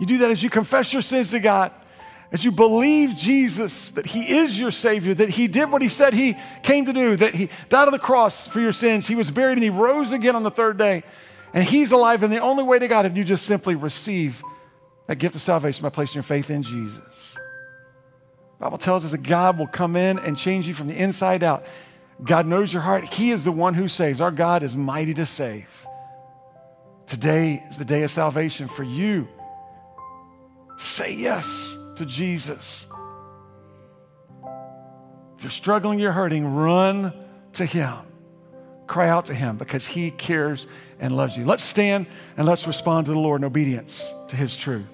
You 0.00 0.04
do 0.04 0.18
that 0.18 0.30
as 0.30 0.42
you 0.42 0.50
confess 0.50 0.92
your 0.92 1.02
sins 1.02 1.30
to 1.30 1.40
God 1.40 1.72
as 2.32 2.44
you 2.44 2.52
believe 2.52 3.16
Jesus, 3.16 3.90
that 3.92 4.06
He 4.06 4.36
is 4.36 4.58
your 4.58 4.70
Savior, 4.70 5.14
that 5.14 5.30
He 5.30 5.48
did 5.48 5.70
what 5.70 5.82
He 5.82 5.88
said 5.88 6.14
He 6.14 6.36
came 6.62 6.84
to 6.86 6.92
do, 6.92 7.16
that 7.16 7.34
He 7.34 7.48
died 7.68 7.86
on 7.86 7.92
the 7.92 7.98
cross 7.98 8.46
for 8.46 8.60
your 8.60 8.72
sins, 8.72 9.08
He 9.08 9.16
was 9.16 9.30
buried 9.30 9.54
and 9.54 9.62
He 9.62 9.70
rose 9.70 10.12
again 10.12 10.36
on 10.36 10.42
the 10.42 10.50
third 10.50 10.78
day, 10.78 11.02
and 11.52 11.64
He's 11.64 11.90
alive, 11.90 12.22
and 12.22 12.32
the 12.32 12.38
only 12.38 12.62
way 12.62 12.78
to 12.78 12.86
God 12.86 13.06
is 13.06 13.16
you 13.16 13.24
just 13.24 13.46
simply 13.46 13.74
receive 13.74 14.42
that 15.08 15.16
gift 15.16 15.34
of 15.34 15.40
salvation 15.40 15.82
by 15.82 15.88
placing 15.88 16.14
your 16.14 16.22
faith 16.22 16.50
in 16.50 16.62
Jesus. 16.62 17.34
The 17.34 18.66
Bible 18.66 18.78
tells 18.78 19.04
us 19.04 19.10
that 19.10 19.24
God 19.24 19.58
will 19.58 19.66
come 19.66 19.96
in 19.96 20.18
and 20.20 20.36
change 20.36 20.68
you 20.68 20.74
from 20.74 20.86
the 20.86 20.96
inside 20.96 21.42
out. 21.42 21.64
God 22.22 22.46
knows 22.46 22.72
your 22.72 22.82
heart. 22.82 23.04
He 23.06 23.30
is 23.30 23.42
the 23.42 23.50
one 23.50 23.74
who 23.74 23.88
saves. 23.88 24.20
Our 24.20 24.30
God 24.30 24.62
is 24.62 24.76
mighty 24.76 25.14
to 25.14 25.26
save. 25.26 25.86
Today 27.06 27.64
is 27.70 27.78
the 27.78 27.84
day 27.84 28.02
of 28.02 28.10
salvation 28.10 28.68
for 28.68 28.84
you. 28.84 29.26
Say 30.76 31.14
yes 31.14 31.76
to 32.00 32.06
Jesus. 32.06 32.86
If 35.36 35.44
you're 35.44 35.50
struggling, 35.50 35.98
you're 35.98 36.12
hurting, 36.12 36.54
run 36.54 37.12
to 37.54 37.64
Him. 37.64 37.94
Cry 38.86 39.08
out 39.08 39.26
to 39.26 39.34
Him 39.34 39.56
because 39.56 39.86
He 39.86 40.10
cares 40.10 40.66
and 40.98 41.14
loves 41.14 41.36
you. 41.36 41.44
Let's 41.44 41.62
stand 41.62 42.06
and 42.36 42.46
let's 42.46 42.66
respond 42.66 43.06
to 43.06 43.12
the 43.12 43.18
Lord 43.18 43.42
in 43.42 43.44
obedience 43.44 44.12
to 44.28 44.36
His 44.36 44.56
truth. 44.56 44.86